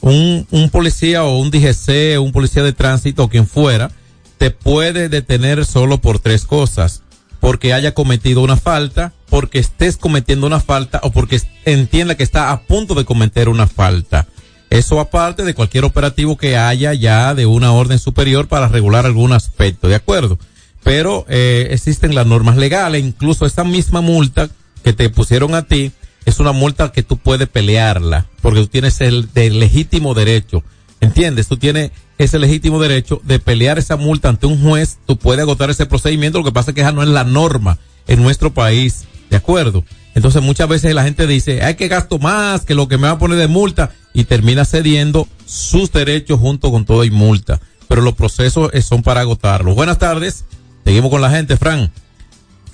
un, 0.00 0.46
un 0.52 0.70
policía 0.70 1.24
o 1.24 1.38
un 1.40 1.50
DGC, 1.50 2.20
un 2.20 2.30
policía 2.30 2.62
de 2.62 2.72
tránsito 2.72 3.24
o 3.24 3.28
quien 3.28 3.48
fuera, 3.48 3.90
te 4.38 4.52
puede 4.52 5.08
detener 5.08 5.64
solo 5.64 6.00
por 6.00 6.20
tres 6.20 6.44
cosas. 6.44 7.02
Porque 7.40 7.74
haya 7.74 7.92
cometido 7.92 8.42
una 8.42 8.56
falta, 8.56 9.12
porque 9.28 9.58
estés 9.58 9.96
cometiendo 9.96 10.46
una 10.46 10.60
falta 10.60 11.00
o 11.02 11.10
porque 11.10 11.40
entienda 11.64 12.16
que 12.16 12.22
está 12.22 12.52
a 12.52 12.62
punto 12.62 12.94
de 12.94 13.04
cometer 13.04 13.48
una 13.48 13.66
falta. 13.66 14.26
Eso 14.70 15.00
aparte 15.00 15.44
de 15.44 15.54
cualquier 15.54 15.84
operativo 15.84 16.36
que 16.36 16.56
haya 16.56 16.92
ya 16.92 17.34
de 17.34 17.46
una 17.46 17.72
orden 17.72 17.98
superior 17.98 18.48
para 18.48 18.68
regular 18.68 19.06
algún 19.06 19.32
aspecto, 19.32 19.88
¿de 19.88 19.94
acuerdo? 19.94 20.38
Pero 20.82 21.24
eh, 21.28 21.68
existen 21.70 22.14
las 22.14 22.26
normas 22.26 22.56
legales, 22.56 23.04
incluso 23.04 23.46
esa 23.46 23.64
misma 23.64 24.00
multa 24.00 24.48
que 24.82 24.92
te 24.92 25.08
pusieron 25.10 25.54
a 25.54 25.62
ti 25.62 25.92
es 26.24 26.40
una 26.40 26.52
multa 26.52 26.90
que 26.90 27.02
tú 27.02 27.16
puedes 27.16 27.48
pelearla, 27.48 28.26
porque 28.42 28.60
tú 28.60 28.66
tienes 28.66 29.00
el 29.00 29.28
legítimo 29.34 30.14
derecho, 30.14 30.64
¿entiendes? 31.00 31.46
Tú 31.48 31.56
tienes 31.56 31.92
ese 32.18 32.38
legítimo 32.38 32.80
derecho 32.80 33.20
de 33.24 33.38
pelear 33.38 33.78
esa 33.78 33.96
multa 33.96 34.28
ante 34.28 34.46
un 34.46 34.60
juez, 34.62 34.98
tú 35.06 35.16
puedes 35.16 35.42
agotar 35.42 35.70
ese 35.70 35.86
procedimiento, 35.86 36.38
lo 36.38 36.44
que 36.44 36.52
pasa 36.52 36.70
es 36.70 36.74
que 36.74 36.80
esa 36.80 36.92
no 36.92 37.02
es 37.02 37.08
la 37.08 37.24
norma 37.24 37.78
en 38.06 38.22
nuestro 38.22 38.52
país, 38.54 39.04
¿de 39.30 39.36
acuerdo? 39.36 39.84
Entonces 40.14 40.42
muchas 40.42 40.68
veces 40.68 40.94
la 40.94 41.04
gente 41.04 41.26
dice, 41.26 41.62
hay 41.62 41.74
que 41.74 41.88
gasto 41.88 42.18
más 42.18 42.64
que 42.64 42.74
lo 42.74 42.88
que 42.88 42.96
me 42.96 43.06
va 43.06 43.14
a 43.14 43.18
poner 43.18 43.38
de 43.38 43.48
multa 43.48 43.92
y 44.14 44.24
termina 44.24 44.64
cediendo 44.64 45.28
sus 45.44 45.92
derechos 45.92 46.40
junto 46.40 46.70
con 46.70 46.86
todo 46.86 47.04
y 47.04 47.10
multa. 47.10 47.60
Pero 47.88 48.00
los 48.00 48.14
procesos 48.14 48.70
eh, 48.72 48.82
son 48.82 49.02
para 49.02 49.20
agotarlos. 49.20 49.74
Buenas 49.74 49.98
tardes. 49.98 50.44
Seguimos 50.84 51.10
con 51.10 51.20
la 51.20 51.30
gente, 51.30 51.56
Fran. 51.56 51.92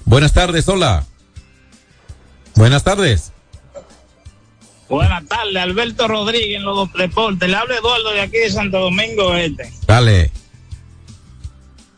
Buenas 0.04 0.32
tardes, 0.32 0.68
hola. 0.68 1.04
Buenas 2.54 2.84
tardes. 2.84 3.32
Buenas 4.88 5.26
tardes, 5.26 5.56
Alberto 5.56 6.06
Rodríguez 6.06 6.58
en 6.58 6.64
los 6.64 6.92
deportes. 6.92 7.48
Le 7.48 7.56
habla 7.56 7.76
Eduardo 7.76 8.12
de 8.12 8.20
aquí 8.20 8.38
de 8.38 8.50
Santo 8.50 8.78
Domingo 8.78 9.34
Este. 9.34 9.72
Dale. 9.86 10.30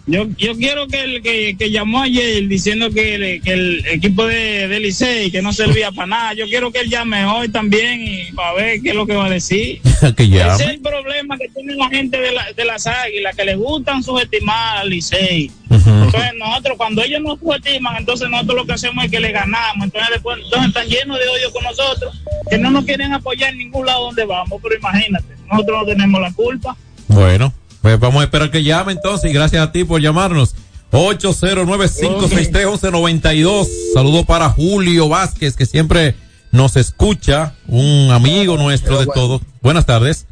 Yo, 0.07 0.27
yo 0.37 0.55
quiero 0.57 0.87
que 0.87 1.01
el 1.03 1.23
que, 1.23 1.57
que 1.59 1.71
llamó 1.71 2.03
ayer 2.03 2.47
diciendo 2.47 2.91
que 2.91 3.15
el, 3.15 3.43
que 3.43 3.53
el 3.55 3.87
equipo 3.87 4.27
de, 4.27 4.69
de 4.69 4.79
Licey 4.79 5.31
que 5.31 5.41
no 5.41 5.51
servía 5.55 5.93
para 5.93 6.07
nada, 6.07 6.35
yo 6.35 6.47
quiero 6.47 6.71
que 6.71 6.81
él 6.81 6.91
llame 6.91 7.25
hoy 7.25 7.49
también 7.49 8.03
y 8.07 8.31
para 8.33 8.53
ver 8.53 8.83
qué 8.83 8.91
es 8.91 8.95
lo 8.95 9.07
que 9.07 9.15
va 9.17 9.27
a 9.27 9.31
decir. 9.31 9.81
que 10.17 10.29
llame. 10.29 10.53
Ese 10.57 10.65
es 10.65 10.71
el 10.73 10.81
problema 10.81 11.39
que 11.39 11.49
tiene 11.49 11.75
la 11.77 11.89
gente 11.89 12.21
de, 12.21 12.33
la- 12.33 12.53
de 12.53 12.65
las 12.67 12.87
águilas, 12.87 13.35
que 13.35 13.45
les 13.47 13.57
gustan 13.57 14.03
subestimar 14.03 14.79
al 14.79 14.91
Licey. 14.91 15.51
Entonces 15.71 16.33
nosotros, 16.39 16.77
cuando 16.77 17.03
ellos 17.03 17.23
nos 17.23 17.39
subestiman, 17.41 17.97
entonces 17.97 18.29
nosotros 18.29 18.57
lo 18.59 18.67
que 18.67 18.73
hacemos 18.75 19.07
es 19.07 19.11
que 19.11 19.21
le 19.21 19.33
ganamos. 19.33 19.85
Entonces 19.87 20.11
después 20.13 20.39
entonces 20.45 20.69
están 20.69 20.87
llenos 20.87 21.19
de 21.19 21.29
odio 21.29 21.51
con 21.51 21.65
nosotros, 21.65 22.15
que 22.51 22.59
no 22.59 22.71
nos 22.71 22.85
quieren 22.85 23.13
apoyar 23.15 23.53
en 23.53 23.59
ningún 23.59 23.87
lado 23.87 24.05
donde 24.05 24.25
vamos. 24.27 24.61
Pero 24.63 24.77
imagínate, 24.77 25.25
nosotros 25.51 25.79
no 25.81 25.87
tenemos 25.87 26.21
la 26.21 26.33
culpa. 26.35 26.77
Bueno, 27.09 27.53
pues 27.85 28.01
vamos 28.01 28.23
a 28.23 28.25
esperar 28.25 28.51
que 28.51 28.63
llame 28.63 28.93
entonces 28.93 29.31
y 29.31 29.35
gracias 29.35 29.63
a 29.63 29.71
ti 29.71 29.85
por 29.85 30.01
llamarnos. 30.01 30.55
809-563-1192. 30.91 33.69
Saludo 33.93 34.25
para 34.25 34.49
Julio 34.49 35.11
Vázquez, 35.11 35.55
que 35.55 35.67
siempre 35.67 36.15
nos 36.51 36.79
escucha, 36.79 37.55
un 37.69 38.11
amigo 38.11 38.57
nuestro 38.57 39.01
de 39.01 39.05
todos. 39.05 39.43
Buenas 39.61 39.85
tardes. 39.85 40.25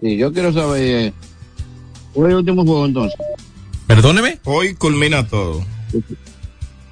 Sí, 0.00 0.16
yo 0.16 0.32
quiero 0.32 0.52
saber, 0.52 1.12
¿cuál 2.12 2.26
es 2.26 2.32
el 2.32 2.38
último 2.38 2.64
juego 2.64 2.84
entonces? 2.84 3.16
Perdóneme. 3.86 4.40
Hoy 4.42 4.74
culmina 4.74 5.28
todo. 5.28 5.64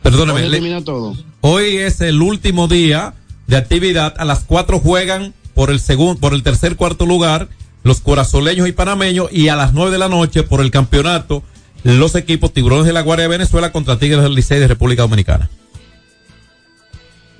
Perdóneme. 0.04 0.44
Hoy 0.44 0.50
termina 0.52 0.84
todo. 0.84 1.16
Hoy 1.40 1.78
es 1.78 2.00
el 2.00 2.22
último 2.22 2.68
día 2.68 3.14
de 3.48 3.56
actividad. 3.56 4.14
A 4.18 4.24
las 4.24 4.44
cuatro 4.44 4.78
juegan 4.78 5.34
por 5.52 5.70
el 5.70 5.80
segundo, 5.80 6.20
por 6.20 6.32
el 6.32 6.44
tercer 6.44 6.76
cuarto 6.76 7.06
lugar 7.06 7.48
los 7.84 8.00
corazoleños 8.00 8.66
y 8.68 8.72
panameños 8.72 9.28
y 9.30 9.48
a 9.48 9.56
las 9.56 9.72
nueve 9.72 9.92
de 9.92 9.98
la 9.98 10.08
noche 10.08 10.42
por 10.42 10.60
el 10.60 10.70
campeonato 10.72 11.42
los 11.84 12.14
equipos 12.16 12.52
Tiburones 12.52 12.86
de 12.86 12.92
la 12.94 13.02
Guardia 13.02 13.24
de 13.24 13.28
Venezuela 13.28 13.70
contra 13.70 13.98
Tigres 13.98 14.22
del 14.22 14.34
Licey 14.34 14.58
de 14.58 14.66
República 14.68 15.02
Dominicana. 15.02 15.48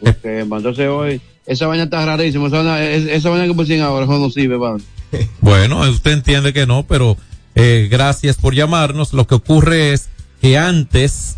Porque, 0.02 0.40
entonces 0.40 0.88
hoy, 0.88 1.20
esa 1.46 1.66
vaina 1.66 1.85
está 1.85 2.04
rarísima. 2.04 2.48
Esa 2.48 2.59
vaina, 2.59 2.83
es- 2.85 3.07
esa 3.09 3.30
vaina 3.30 3.46
que 3.46 3.54
pusieron 3.54 3.87
ahora, 3.87 4.07
no 4.07 4.30
sirve, 4.30 4.59
Pablo. 4.59 4.83
Bueno, 5.40 5.80
usted 5.88 6.12
entiende 6.12 6.52
que 6.52 6.66
no, 6.66 6.85
pero 6.87 7.16
eh, 7.54 7.88
gracias 7.90 8.37
por 8.37 8.54
llamarnos. 8.54 9.12
Lo 9.12 9.26
que 9.26 9.37
ocurre 9.37 9.92
es 9.92 10.09
que 10.42 10.59
antes, 10.59 11.37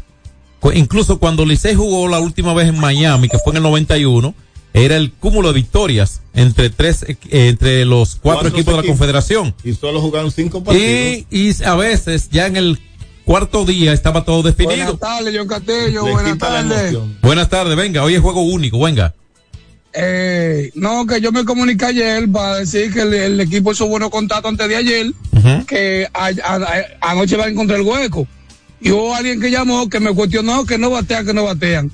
incluso 0.75 1.19
cuando 1.19 1.45
Licey 1.45 1.75
jugó 1.75 2.09
la 2.09 2.19
última 2.19 2.55
vez 2.55 2.69
en 2.69 2.79
Miami, 2.81 3.29
que 3.29 3.39
fue 3.39 3.53
en 3.53 3.59
el 3.59 3.63
91, 3.65 4.35
era 4.77 4.97
el 4.97 5.11
cúmulo 5.13 5.49
de 5.49 5.55
victorias 5.55 6.21
entre 6.35 6.71
tres, 6.71 7.03
eh, 7.09 7.17
entre 7.31 7.85
los 7.85 8.17
cuatro 8.17 8.43
¿Cuántos 8.43 8.53
equipos 8.61 8.73
de 8.73 8.77
la 8.77 8.81
equipos? 8.83 8.99
Confederación. 8.99 9.55
Y 9.65 9.73
solo 9.75 10.01
jugaron 10.01 10.31
cinco 10.31 10.63
partidos. 10.63 10.87
Y, 10.89 11.27
y 11.31 11.63
a 11.65 11.75
veces 11.75 12.29
ya 12.31 12.47
en 12.47 12.57
el 12.57 12.79
cuarto 13.25 13.65
día 13.65 13.93
estaba 13.93 14.25
todo 14.25 14.43
definido. 14.43 14.77
Buenas 14.77 14.99
tardes, 15.01 15.35
John 15.37 15.49
Castillo. 15.49 16.07
Le 16.07 16.13
Buenas 16.13 16.39
tardes. 16.39 16.97
Buenas 17.23 17.49
tardes, 17.49 17.77
venga, 17.77 18.05
hoy 18.05 18.15
es 18.15 18.21
juego 18.21 18.43
único, 18.43 18.79
venga. 18.79 19.15
Eh, 19.99 20.71
no, 20.75 21.07
que 21.07 21.21
yo 21.23 21.33
me 21.33 21.45
comuniqué 21.47 21.87
ayer 21.87 22.31
para 22.31 22.57
decir 22.57 22.93
que 22.93 23.01
el, 23.01 23.15
el 23.15 23.41
equipo 23.41 23.73
hizo 23.73 23.87
buenos 23.87 24.11
contactos 24.11 24.51
antes 24.51 24.69
de 24.69 24.77
ayer, 24.77 25.07
que 25.67 26.07
a- 26.13 26.27
a- 26.45 26.57
a- 26.57 27.11
anoche 27.13 27.37
va 27.37 27.47
a 27.47 27.49
encontrar 27.49 27.81
el 27.81 27.87
hueco. 27.87 28.29
Y 28.79 28.91
hubo 28.91 29.15
alguien 29.15 29.41
que 29.41 29.51
llamó 29.51 29.89
que 29.89 30.01
me 30.01 30.13
cuestionó 30.13 30.67
que 30.67 30.77
no 30.77 30.91
batean, 30.91 31.25
que 31.25 31.33
no 31.33 31.45
batean. 31.45 31.91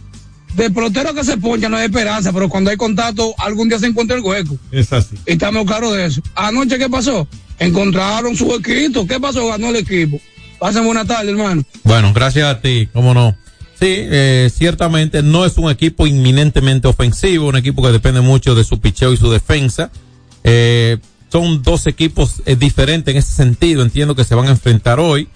De 0.54 0.70
pelotero 0.70 1.14
que 1.14 1.24
se 1.24 1.36
poncha 1.38 1.68
no 1.68 1.76
hay 1.76 1.86
esperanza, 1.86 2.32
pero 2.32 2.48
cuando 2.48 2.70
hay 2.70 2.76
contacto, 2.76 3.34
algún 3.38 3.68
día 3.68 3.78
se 3.78 3.86
encuentra 3.86 4.16
el 4.16 4.22
hueco. 4.22 4.56
Es 4.70 4.92
así. 4.92 5.16
Y 5.26 5.32
estamos 5.32 5.64
claros 5.66 5.94
de 5.94 6.06
eso. 6.06 6.22
Anoche, 6.34 6.78
¿qué 6.78 6.88
pasó? 6.88 7.26
Encontraron 7.58 8.36
su 8.36 8.46
huequito. 8.46 9.06
¿Qué 9.06 9.18
pasó? 9.18 9.46
Ganó 9.48 9.70
el 9.70 9.76
equipo. 9.76 10.20
Pasen 10.58 10.84
buena 10.84 11.04
tarde, 11.04 11.30
hermano. 11.30 11.64
Bueno, 11.84 12.12
gracias 12.12 12.46
a 12.46 12.60
ti, 12.60 12.88
cómo 12.92 13.14
no. 13.14 13.36
Sí, 13.80 13.96
eh, 13.98 14.50
ciertamente 14.54 15.22
no 15.22 15.44
es 15.44 15.58
un 15.58 15.70
equipo 15.70 16.06
inminentemente 16.06 16.86
ofensivo, 16.86 17.48
un 17.48 17.56
equipo 17.56 17.82
que 17.82 17.90
depende 17.90 18.20
mucho 18.20 18.54
de 18.54 18.62
su 18.62 18.78
picheo 18.78 19.12
y 19.12 19.16
su 19.16 19.30
defensa. 19.30 19.90
Eh, 20.44 20.98
son 21.32 21.62
dos 21.62 21.86
equipos 21.88 22.42
eh, 22.46 22.54
diferentes 22.54 23.12
en 23.12 23.18
ese 23.18 23.32
sentido, 23.32 23.82
entiendo 23.82 24.14
que 24.14 24.22
se 24.22 24.34
van 24.34 24.46
a 24.46 24.50
enfrentar 24.50 25.00
hoy. 25.00 25.28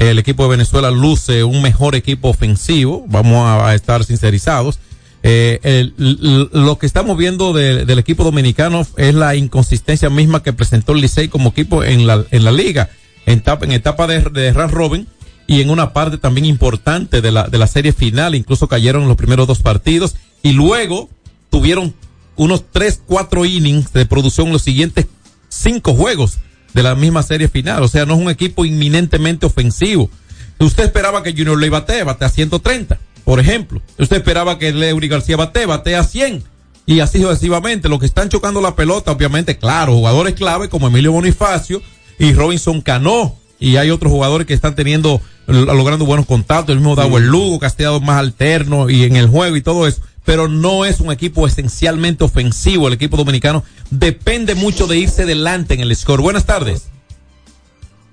El 0.00 0.18
equipo 0.18 0.44
de 0.44 0.48
Venezuela 0.48 0.90
luce 0.90 1.44
un 1.44 1.60
mejor 1.60 1.94
equipo 1.94 2.30
ofensivo, 2.30 3.04
vamos 3.06 3.44
a, 3.46 3.74
estar 3.74 4.02
sincerizados. 4.02 4.78
Eh, 5.22 5.90
lo 5.98 6.78
que 6.78 6.86
estamos 6.86 7.18
viendo 7.18 7.52
de- 7.52 7.84
del 7.84 7.98
equipo 7.98 8.24
dominicano 8.24 8.86
es 8.96 9.14
la 9.14 9.34
inconsistencia 9.36 10.08
misma 10.08 10.42
que 10.42 10.54
presentó 10.54 10.92
el 10.92 11.02
Licey 11.02 11.28
como 11.28 11.50
equipo 11.50 11.84
en 11.84 12.06
la, 12.06 12.24
en 12.30 12.44
la 12.44 12.50
liga, 12.50 12.88
en 13.26 13.40
etapa, 13.40 13.66
en 13.66 13.72
etapa 13.72 14.06
de, 14.06 14.20
de 14.22 14.54
round 14.54 14.72
robin 14.72 15.06
y 15.46 15.60
en 15.60 15.68
una 15.68 15.92
parte 15.92 16.16
también 16.16 16.46
importante 16.46 17.20
de 17.20 17.30
la, 17.30 17.48
de 17.48 17.58
la 17.58 17.66
serie 17.66 17.92
final, 17.92 18.34
incluso 18.34 18.68
cayeron 18.68 19.06
los 19.06 19.18
primeros 19.18 19.46
dos 19.46 19.58
partidos 19.58 20.16
y 20.42 20.52
luego 20.52 21.10
tuvieron 21.50 21.94
unos 22.36 22.64
tres, 22.72 23.02
cuatro 23.06 23.44
innings 23.44 23.92
de 23.92 24.06
producción 24.06 24.46
en 24.46 24.54
los 24.54 24.62
siguientes 24.62 25.08
cinco 25.50 25.92
juegos 25.92 26.38
de 26.74 26.82
la 26.82 26.94
misma 26.94 27.22
serie 27.22 27.48
final. 27.48 27.82
O 27.82 27.88
sea, 27.88 28.06
no 28.06 28.14
es 28.14 28.20
un 28.20 28.30
equipo 28.30 28.64
inminentemente 28.64 29.46
ofensivo. 29.46 30.10
Usted 30.58 30.84
esperaba 30.84 31.22
que 31.22 31.32
Junior 31.32 31.58
Ley 31.58 31.70
bate, 31.70 32.02
bate 32.04 32.24
a 32.24 32.28
130, 32.28 32.98
por 33.24 33.40
ejemplo. 33.40 33.80
Usted 33.98 34.18
esperaba 34.18 34.58
que 34.58 34.72
Leury 34.72 35.08
García 35.08 35.36
bate, 35.36 35.66
bate 35.66 35.96
a 35.96 36.04
100. 36.04 36.44
Y 36.86 37.00
así 37.00 37.20
sucesivamente. 37.20 37.88
Los 37.88 38.00
que 38.00 38.06
están 38.06 38.28
chocando 38.28 38.60
la 38.60 38.74
pelota, 38.74 39.12
obviamente, 39.12 39.58
claro, 39.58 39.94
jugadores 39.94 40.34
clave 40.34 40.68
como 40.68 40.88
Emilio 40.88 41.12
Bonifacio 41.12 41.80
y 42.18 42.32
Robinson 42.32 42.80
Cano. 42.80 43.36
Y 43.58 43.76
hay 43.76 43.90
otros 43.90 44.12
jugadores 44.12 44.46
que 44.46 44.54
están 44.54 44.74
teniendo 44.74 45.20
logrando 45.50 46.04
buenos 46.04 46.26
contactos, 46.26 46.72
el 46.72 46.78
mismo 46.78 46.94
Dago 46.94 47.18
el 47.18 47.26
Lugo, 47.26 47.58
que 47.58 47.66
ha 47.66 47.68
estado 47.68 48.00
más 48.00 48.18
alterno 48.18 48.88
y 48.88 49.04
en 49.04 49.16
el 49.16 49.28
juego 49.28 49.56
y 49.56 49.62
todo 49.62 49.86
eso, 49.86 50.00
pero 50.24 50.48
no 50.48 50.84
es 50.84 51.00
un 51.00 51.10
equipo 51.12 51.46
esencialmente 51.46 52.24
ofensivo. 52.24 52.88
El 52.88 52.94
equipo 52.94 53.16
dominicano 53.16 53.64
depende 53.90 54.54
mucho 54.54 54.86
de 54.86 54.98
irse 54.98 55.26
delante 55.26 55.74
en 55.74 55.80
el 55.80 55.94
score. 55.96 56.20
Buenas 56.22 56.44
tardes. 56.46 56.88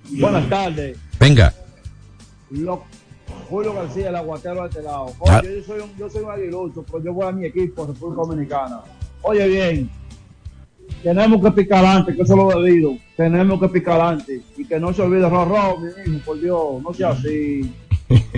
Buenas 0.09 0.47
tardes. 0.49 0.97
Venga. 1.19 1.53
Lo- 2.51 2.83
Julio 3.49 3.73
García, 3.73 4.09
el 4.09 4.15
aguatero 4.15 4.63
de 4.63 4.69
este 4.69 4.81
lado. 4.81 5.13
Ah. 5.27 5.39
Oye, 5.41 5.57
yo 5.59 5.63
soy 5.65 5.79
un, 5.81 5.97
yo 5.97 6.09
soy 6.09 6.23
un 6.23 6.31
aguilucho, 6.31 6.83
pero 6.83 7.03
yo 7.03 7.13
voy 7.13 7.27
a 7.27 7.31
mi 7.31 7.45
equipo, 7.45 7.85
República 7.85 8.21
Dominicana. 8.23 8.81
Oye, 9.21 9.47
bien, 9.47 9.89
tenemos 11.03 11.41
que 11.41 11.51
picar 11.51 11.85
adelante, 11.85 12.15
que 12.15 12.21
eso 12.23 12.33
es 12.33 12.55
lo 12.55 12.61
debido. 12.61 12.97
Tenemos 13.15 13.59
que 13.59 13.67
picar 13.69 13.99
adelante. 14.01 14.41
Y 14.57 14.65
que 14.65 14.79
no 14.79 14.93
se 14.93 15.01
olvide, 15.01 15.29
Rorro, 15.29 15.77
mi 15.79 15.87
hijo, 16.15 16.25
por 16.25 16.39
Dios, 16.39 16.81
no 16.83 16.93
sea 16.93 17.09
así. 17.09 17.71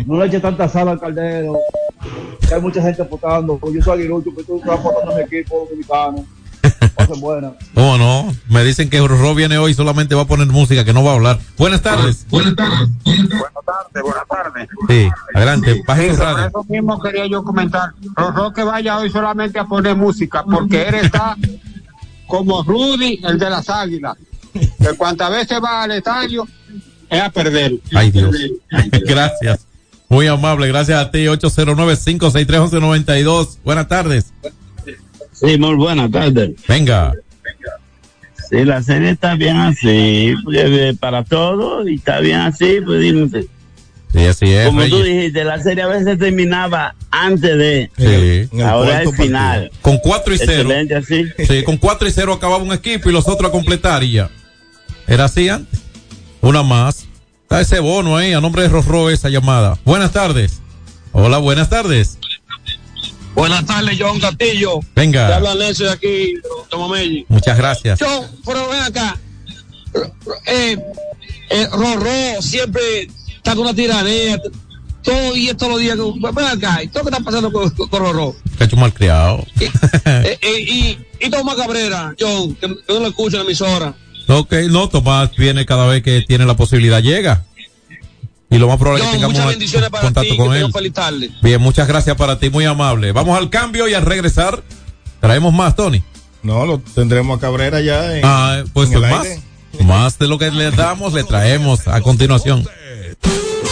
No 0.06 0.18
le 0.20 0.26
eche 0.28 0.40
tanta 0.40 0.68
sal 0.68 0.88
al 0.90 1.00
caldero. 1.00 1.58
Que 2.48 2.56
hay 2.56 2.62
mucha 2.62 2.82
gente 2.82 3.02
apostando. 3.02 3.60
Yo 3.74 3.82
soy 3.84 4.00
aguilucho, 4.00 4.32
pero 4.36 4.48
tú 4.48 4.58
estás 4.58 4.80
apostando 4.80 5.12
a 5.12 5.16
mi 5.16 5.22
equipo 5.24 5.66
dominicano. 5.70 6.26
Pasen 6.96 7.22
buenas. 7.22 7.54
¿Cómo 7.74 7.98
no? 8.00 8.34
Me 8.50 8.64
dicen 8.64 8.90
que 8.90 9.00
Rorró 9.00 9.36
viene 9.36 9.58
hoy 9.58 9.74
solamente 9.74 10.16
va 10.16 10.24
a 10.24 10.28
poner 10.28 10.48
música, 10.48 10.84
que 10.84 10.94
no 10.94 11.04
va 11.04 11.12
a 11.12 11.16
hablar. 11.16 11.40
Buenas 11.58 11.82
tardes. 11.82 12.26
Buenas 12.30 12.56
tardes. 12.56 12.90
Buenas 13.06 13.66
tardes, 13.66 14.04
buenas 14.04 14.28
tardes. 14.28 14.68
Sí, 14.88 15.10
adelante, 15.36 15.74
Sí, 15.76 15.82
radio. 16.18 16.48
eso 16.48 16.66
mismo 16.68 17.00
quería 17.02 17.28
yo 17.28 17.44
comentar. 17.44 17.92
Rorro 18.16 18.52
que 18.54 18.64
vaya 18.64 18.98
hoy 18.98 19.10
solamente 19.10 19.60
a 19.60 19.66
poner 19.66 19.96
música, 19.96 20.44
porque 20.44 20.82
él 20.84 20.96
está 20.96 21.36
como 22.28 22.64
Rudy, 22.64 23.22
el 23.24 23.38
de 23.40 23.50
las 23.50 23.70
águilas. 23.70 24.18
Que 24.54 24.94
cuantas 24.98 25.30
veces 25.32 25.60
va 25.64 25.84
al 25.84 25.92
estadio, 25.92 26.46
es 27.10 27.22
a 27.22 27.30
perder. 27.30 27.74
Ay, 27.94 28.12
Dios. 28.12 28.36
Gracias. 29.06 29.66
Muy 30.10 30.28
amable, 30.28 30.68
gracias 30.68 31.00
a 31.00 31.12
ti. 31.12 31.26
809-563-1192. 31.26 33.60
Buenas 33.64 33.88
tardes. 33.88 34.34
Sí, 35.32 35.58
muy 35.60 35.76
buenas 35.76 36.10
tardes. 36.10 36.54
Venga. 36.68 37.14
Sí, 38.50 38.66
la 38.66 38.82
serie 38.82 39.12
está 39.12 39.36
bien 39.36 39.58
así, 39.58 40.34
eh, 40.52 40.96
para 41.00 41.24
todos, 41.24 41.88
y 41.88 41.94
está 41.96 42.20
bien 42.20 42.40
así, 42.40 42.80
pues 42.84 43.02
dime. 43.02 43.30
Sí, 44.12 44.26
así 44.26 44.52
es. 44.52 44.66
Como 44.66 44.82
tú 44.86 45.04
Reyes. 45.04 45.06
dijiste, 45.06 45.44
la 45.44 45.62
serie 45.62 45.84
a 45.84 45.88
veces 45.88 46.18
terminaba 46.18 46.96
antes 47.12 47.56
de. 47.56 47.92
Sí. 47.96 48.50
Ahora 48.64 49.04
es 49.04 49.16
final. 49.16 49.70
Con 49.84 50.00
4 50.00 50.34
y 50.34 50.38
0. 50.40 50.52
Excelente 50.52 50.96
así. 50.96 51.26
Sí, 51.48 51.62
con 51.64 51.78
4 51.78 52.08
y 52.08 52.12
0 52.12 52.34
acababa 52.34 52.64
un 52.64 52.74
equipo 52.74 53.12
y 53.12 53.14
los 53.14 53.28
otros 53.28 53.50
a 53.50 53.52
completar 53.52 54.04
y 54.04 54.14
ya. 54.14 54.32
Era 55.06 55.26
así 55.26 55.48
antes. 55.50 55.80
Una 56.42 56.64
más. 56.64 57.08
Está 57.44 57.62
ese 57.62 57.80
bono 57.80 58.16
ahí, 58.16 58.34
a 58.34 58.42
nombre 58.42 58.62
de 58.64 58.70
Rorro 58.70 59.10
esa 59.10 59.30
llamada. 59.30 59.78
Buenas 59.84 60.12
tardes. 60.12 60.62
Hola, 61.12 61.38
buenas 61.40 61.70
tardes. 61.70 62.18
Buenas 63.34 63.66
tardes, 63.66 63.98
John 64.00 64.20
Castillo. 64.20 64.80
Venga. 64.96 65.28
Te 65.28 65.34
habla 65.34 65.56
Nelson 65.56 65.88
de 65.88 65.94
aquí, 65.94 66.34
Tomamelli. 66.70 67.26
Muchas 67.28 67.58
gracias. 67.58 68.00
John, 68.00 68.26
pero 68.46 68.70
ven 68.70 68.82
acá. 68.82 69.18
Eh, 70.46 70.78
eh, 71.50 71.68
Rorró 71.72 72.42
siempre 72.42 73.10
está 73.36 73.56
con 73.56 73.62
una 73.66 73.74
tiranía. 73.74 74.40
Todo 75.02 75.36
y 75.36 75.48
todos 75.56 75.74
los 75.74 75.82
días. 75.82 75.98
Ven 75.98 76.46
acá. 76.46 76.84
¿Y 76.84 76.88
todo 76.90 77.04
que 77.04 77.10
está 77.10 77.24
pasando 77.24 77.52
con, 77.52 77.70
con, 77.70 78.00
Rorró? 78.00 78.36
Cacho 78.58 78.78
malcriado. 78.78 79.46
Eh, 80.06 80.38
eh, 80.42 80.60
y, 80.60 80.98
y 81.20 81.30
Tomás 81.30 81.56
Cabrera, 81.56 82.16
John, 82.20 82.56
que, 82.56 82.68
que 82.68 82.94
no 82.94 83.00
lo 83.00 83.08
escucho 83.08 83.38
en 83.38 83.44
la 83.44 83.46
emisora. 83.46 83.96
Ok, 84.30 84.54
no, 84.70 84.88
Tomás 84.90 85.36
viene 85.36 85.66
cada 85.66 85.86
vez 85.88 86.04
que 86.04 86.22
tiene 86.22 86.46
la 86.46 86.56
posibilidad, 86.56 87.02
llega. 87.02 87.46
Y 88.52 88.58
lo 88.58 88.68
más 88.68 88.78
probable 88.78 89.04
es 89.04 89.10
que 89.10 89.16
tengamos 89.18 89.34
muchas 89.38 89.50
bendiciones 89.50 89.90
para 89.90 90.04
contacto 90.04 90.32
ti. 90.32 90.38
con 90.38 90.48
él. 90.54 90.60
tengas 90.62 90.74
feliz 90.74 90.94
tarde. 90.94 91.30
Bien, 91.42 91.62
muchas 91.62 91.88
gracias 91.88 92.16
para 92.16 92.40
ti, 92.40 92.50
muy 92.50 92.66
amable. 92.66 93.12
Vamos 93.12 93.38
al 93.38 93.50
cambio 93.50 93.88
y 93.88 93.94
al 93.94 94.04
regresar 94.06 94.64
traemos 95.20 95.54
más, 95.54 95.76
Tony. 95.76 96.04
No, 96.42 96.66
lo 96.66 96.80
tendremos 96.80 97.38
a 97.38 97.42
Cabrera 97.42 97.82
ya 97.82 98.16
en, 98.18 98.22
Ah, 98.24 98.64
pues 98.74 98.90
en 98.90 98.96
el 98.96 99.02
más. 99.12 99.26
aire. 99.26 99.42
Más 99.84 100.18
de 100.18 100.28
lo 100.28 100.40
que 100.40 100.50
le 100.52 100.72
damos, 100.72 101.14
le 101.14 101.24
traemos 101.24 101.88
a 101.88 102.02
continuación. 102.02 102.66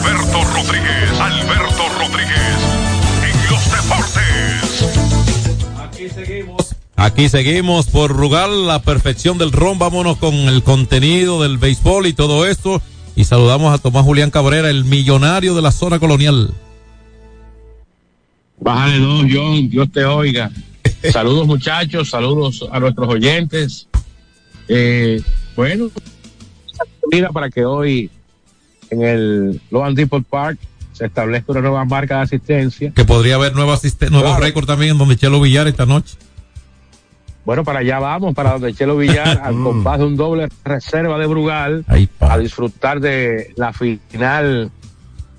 Alberto 0.00 0.40
Rodríguez, 0.54 1.20
Alberto 1.20 1.82
Rodríguez, 1.98 2.56
en 3.22 3.36
los 3.50 3.64
deportes. 3.70 4.82
Aquí 5.78 6.08
seguimos. 6.08 6.76
Aquí 6.96 7.28
seguimos 7.28 7.86
por 7.88 8.10
Rugal, 8.10 8.66
la 8.66 8.80
perfección 8.80 9.36
del 9.36 9.52
ron. 9.52 9.78
Vámonos 9.78 10.16
con 10.16 10.34
el 10.34 10.62
contenido 10.62 11.42
del 11.42 11.58
béisbol 11.58 12.06
y 12.06 12.14
todo 12.14 12.46
esto. 12.46 12.80
Y 13.14 13.24
saludamos 13.24 13.74
a 13.74 13.78
Tomás 13.78 14.04
Julián 14.04 14.30
Cabrera, 14.30 14.70
el 14.70 14.86
millonario 14.86 15.54
de 15.54 15.60
la 15.60 15.70
zona 15.70 15.98
colonial. 15.98 16.54
Bájale 18.58 18.98
dos, 19.00 19.26
John, 19.30 19.68
Dios 19.68 19.92
te 19.92 20.04
oiga. 20.06 20.50
Saludos 21.12 21.46
muchachos, 21.46 22.08
saludos 22.08 22.66
a 22.72 22.80
nuestros 22.80 23.06
oyentes. 23.06 23.86
Eh, 24.66 25.20
bueno, 25.56 25.90
mira 27.10 27.28
para 27.30 27.50
que 27.50 27.66
hoy 27.66 28.10
en 28.90 29.02
el 29.02 29.60
Loan 29.70 29.94
Depot 29.94 30.24
Park 30.24 30.58
se 30.92 31.06
establezca 31.06 31.52
una 31.52 31.60
nueva 31.62 31.84
marca 31.84 32.16
de 32.16 32.22
asistencia. 32.22 32.92
Que 32.94 33.04
podría 33.04 33.36
haber 33.36 33.54
nuevo, 33.54 33.72
asiste- 33.72 34.10
nuevo 34.10 34.36
récord 34.36 34.66
también 34.66 34.92
en 34.92 34.98
donde 34.98 35.16
Chelo 35.16 35.40
Villar 35.40 35.66
esta 35.68 35.86
noche. 35.86 36.16
Bueno, 37.44 37.64
para 37.64 37.78
allá 37.80 37.98
vamos, 37.98 38.34
para 38.34 38.52
donde 38.52 38.74
Chelo 38.74 38.96
Villar, 38.96 39.40
al 39.44 39.54
compás 39.62 39.98
de 39.98 40.04
un 40.04 40.16
doble 40.16 40.48
reserva 40.64 41.18
de 41.18 41.26
Brugal, 41.26 41.84
a 42.20 42.38
disfrutar 42.38 43.00
de 43.00 43.52
la 43.56 43.72
final 43.72 44.70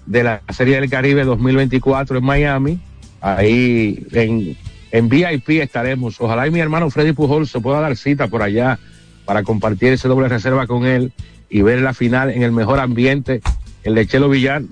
de 0.07 0.23
la 0.23 0.41
Serie 0.49 0.79
del 0.81 0.89
Caribe 0.89 1.23
2024 1.23 2.17
en 2.17 2.23
Miami. 2.25 2.79
Ahí 3.21 4.03
en, 4.13 4.57
en 4.91 5.09
VIP 5.09 5.49
estaremos. 5.61 6.19
Ojalá 6.19 6.47
y 6.47 6.51
mi 6.51 6.59
hermano 6.59 6.89
Freddy 6.89 7.11
Pujol 7.13 7.47
se 7.47 7.59
pueda 7.59 7.79
dar 7.79 7.95
cita 7.95 8.27
por 8.27 8.41
allá 8.41 8.79
para 9.25 9.43
compartir 9.43 9.93
ese 9.93 10.07
doble 10.07 10.27
reserva 10.27 10.65
con 10.65 10.85
él 10.85 11.13
y 11.51 11.61
ver 11.61 11.81
la 11.81 11.93
final 11.93 12.29
en 12.31 12.41
el 12.43 12.51
mejor 12.51 12.79
ambiente, 12.79 13.41
el 13.83 13.93
de 13.95 14.07
Chelo 14.07 14.29
Villar. 14.29 14.63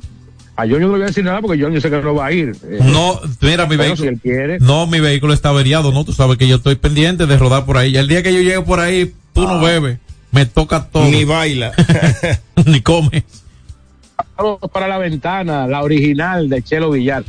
A 0.55 0.63
John 0.63 0.71
yo 0.71 0.79
no 0.79 0.85
le 0.87 0.91
voy 0.93 1.01
a 1.03 1.05
decir 1.07 1.23
nada 1.23 1.41
porque 1.41 1.61
John 1.61 1.73
yo 1.73 1.79
sé 1.81 1.89
que 1.89 2.01
no 2.01 2.15
va 2.15 2.25
a 2.27 2.31
ir. 2.31 2.55
Eh, 2.63 2.79
No, 2.81 3.19
mira, 3.41 3.65
mi 3.65 3.77
vehículo. 3.77 3.95
si 4.01 4.07
él 4.07 4.19
quiere. 4.21 4.59
No, 4.59 4.87
mi 4.87 4.99
vehículo 4.99 5.33
está 5.33 5.49
averiado, 5.49 5.91
¿no? 5.91 6.03
Tú 6.03 6.11
sabes 6.13 6.37
que 6.37 6.47
yo 6.47 6.55
estoy 6.57 6.75
pendiente 6.75 7.25
de 7.27 7.37
rodar 7.37 7.65
por 7.65 7.77
ahí. 7.77 7.91
Y 7.91 7.97
el 7.97 8.07
día 8.07 8.23
que 8.23 8.33
yo 8.33 8.39
llegue 8.41 8.61
por 8.61 8.79
ahí, 8.79 9.13
tú 9.33 9.43
no 9.47 9.61
bebes. 9.61 9.99
Me 10.31 10.45
toca 10.45 10.85
todo. 10.87 11.05
Ni 11.05 11.23
baila. 11.23 11.71
Ni 12.65 12.81
come. 12.81 13.23
Para 14.73 14.87
la 14.87 14.97
ventana, 14.97 15.67
la 15.67 15.81
original 15.83 16.49
de 16.49 16.61
Chelo 16.61 16.91
Villar. 16.91 17.23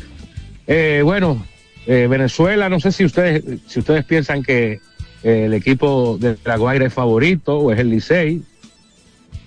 Eh, 0.66 1.01
bueno, 1.05 1.44
eh, 1.86 2.07
Venezuela, 2.09 2.68
no 2.68 2.78
sé 2.78 2.92
si 2.92 3.05
ustedes, 3.05 3.42
si 3.66 3.80
ustedes 3.80 4.05
piensan 4.05 4.42
que 4.42 4.80
eh, 5.22 5.44
el 5.46 5.55
equipo 5.55 6.18
de 6.20 6.36
La 6.44 6.57
Guaira 6.57 6.86
es 6.86 6.92
favorito 6.94 7.59
o 7.59 7.72
es 7.72 7.78
el 7.80 7.90
Licey. 7.90 8.42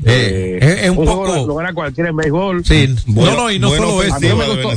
Eh, 0.05 0.59
es- 0.61 0.83
es 0.83 0.89
un 0.89 0.97
poco- 1.05 1.27
lo, 1.35 1.47
lo 1.47 1.55
gana 1.55 1.73
cualquiera 1.73 2.09
en 2.09 2.15
béisbol. 2.15 2.65
Sí, 2.65 2.87
no, 3.07 3.35
no, 3.35 3.51
y 3.51 3.59
no 3.59 3.69
solo 3.77 4.03
eso. 4.03 4.15
A 4.15 4.19
mí 4.19 4.27
no 4.27 4.35
me 4.37 4.43
gustó- 4.53 4.69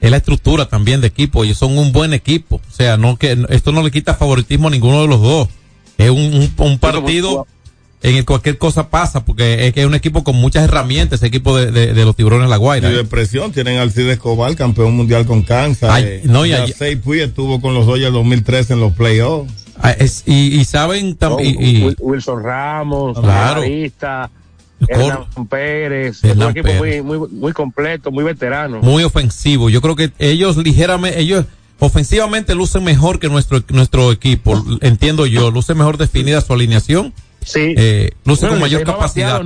Es 0.00 0.10
la 0.10 0.16
estructura 0.16 0.66
también 0.68 1.00
de 1.00 1.06
equipo. 1.06 1.44
Ellos 1.44 1.58
son 1.58 1.78
un 1.78 1.92
buen 1.92 2.12
equipo. 2.12 2.56
O 2.56 2.74
sea, 2.74 2.96
no 2.96 3.16
que 3.16 3.38
esto 3.50 3.70
no 3.72 3.82
le 3.82 3.90
quita 3.90 4.14
favoritismo 4.14 4.68
a 4.68 4.70
ninguno 4.70 5.02
de 5.02 5.08
los 5.08 5.20
dos. 5.22 5.48
Es 5.98 6.10
un, 6.10 6.18
un- 6.18 6.52
un 6.56 6.78
partido 6.78 7.46
en 8.02 8.16
el 8.16 8.24
cualquier 8.24 8.58
cosa 8.58 8.88
pasa, 8.90 9.24
porque 9.24 9.68
es 9.68 9.72
que 9.72 9.80
es 9.82 9.86
un 9.86 9.94
equipo 9.94 10.24
con 10.24 10.34
muchas 10.34 10.64
herramientas, 10.64 11.20
ese 11.20 11.28
equipo 11.28 11.56
de, 11.56 11.70
de- 11.70 11.94
de 11.94 12.04
los 12.04 12.16
tiburones 12.16 12.48
La 12.50 12.56
Guaira. 12.56 12.90
Y 12.90 12.94
de 12.94 13.04
presión 13.04 13.52
tienen 13.52 13.78
a 13.78 13.82
Alcides 13.82 14.14
Escobar, 14.14 14.56
campeón 14.56 14.96
mundial 14.96 15.24
con 15.24 15.42
Kansas. 15.44 15.88
Ay, 15.88 16.04
eh, 16.06 16.22
no, 16.24 16.44
y 16.46 16.52
Sei 16.72 16.96
Puig 16.96 17.20
estuvo 17.20 17.60
con 17.60 17.72
los 17.74 17.86
Dodgers 17.86 18.12
2013 18.12 18.72
en 18.72 18.80
los 18.80 18.92
playoffs. 18.94 19.52
Ah, 19.82 19.90
es- 19.92 20.22
y, 20.26 20.60
y 20.60 20.64
saben 20.64 21.16
también. 21.16 21.56
Oh, 21.56 21.60
Wil- 21.88 21.96
Wilson 22.00 22.42
Ramos, 22.42 23.18
Claro. 23.18 23.60
Marista, 23.62 24.30
Hernán 24.88 25.26
Pérez, 25.48 26.16
es 26.18 26.24
un 26.24 26.30
Hernán 26.30 26.50
equipo 26.50 26.68
muy, 26.74 26.78
Pérez. 26.90 27.04
muy, 27.04 27.18
muy 27.30 27.52
completo, 27.52 28.10
muy 28.10 28.24
veterano. 28.24 28.78
muy 28.80 29.04
ofensivo. 29.04 29.70
Yo 29.70 29.80
creo 29.80 29.96
que 29.96 30.12
ellos 30.18 30.56
ligeramente, 30.56 31.20
ellos 31.20 31.44
ofensivamente 31.78 32.54
lucen 32.54 32.84
mejor 32.84 33.18
que 33.18 33.28
nuestro 33.28 33.60
nuestro 33.70 34.12
equipo, 34.12 34.62
entiendo 34.82 35.26
yo, 35.26 35.50
luce 35.50 35.74
mejor 35.74 35.98
definida 35.98 36.40
su 36.40 36.52
alineación. 36.52 37.12
Sí. 37.44 37.74
Eh, 37.76 38.12
luce 38.24 38.42
Bueno, 38.42 38.54
con 38.54 38.60
mayor 38.60 38.84
capacidad. 38.84 39.42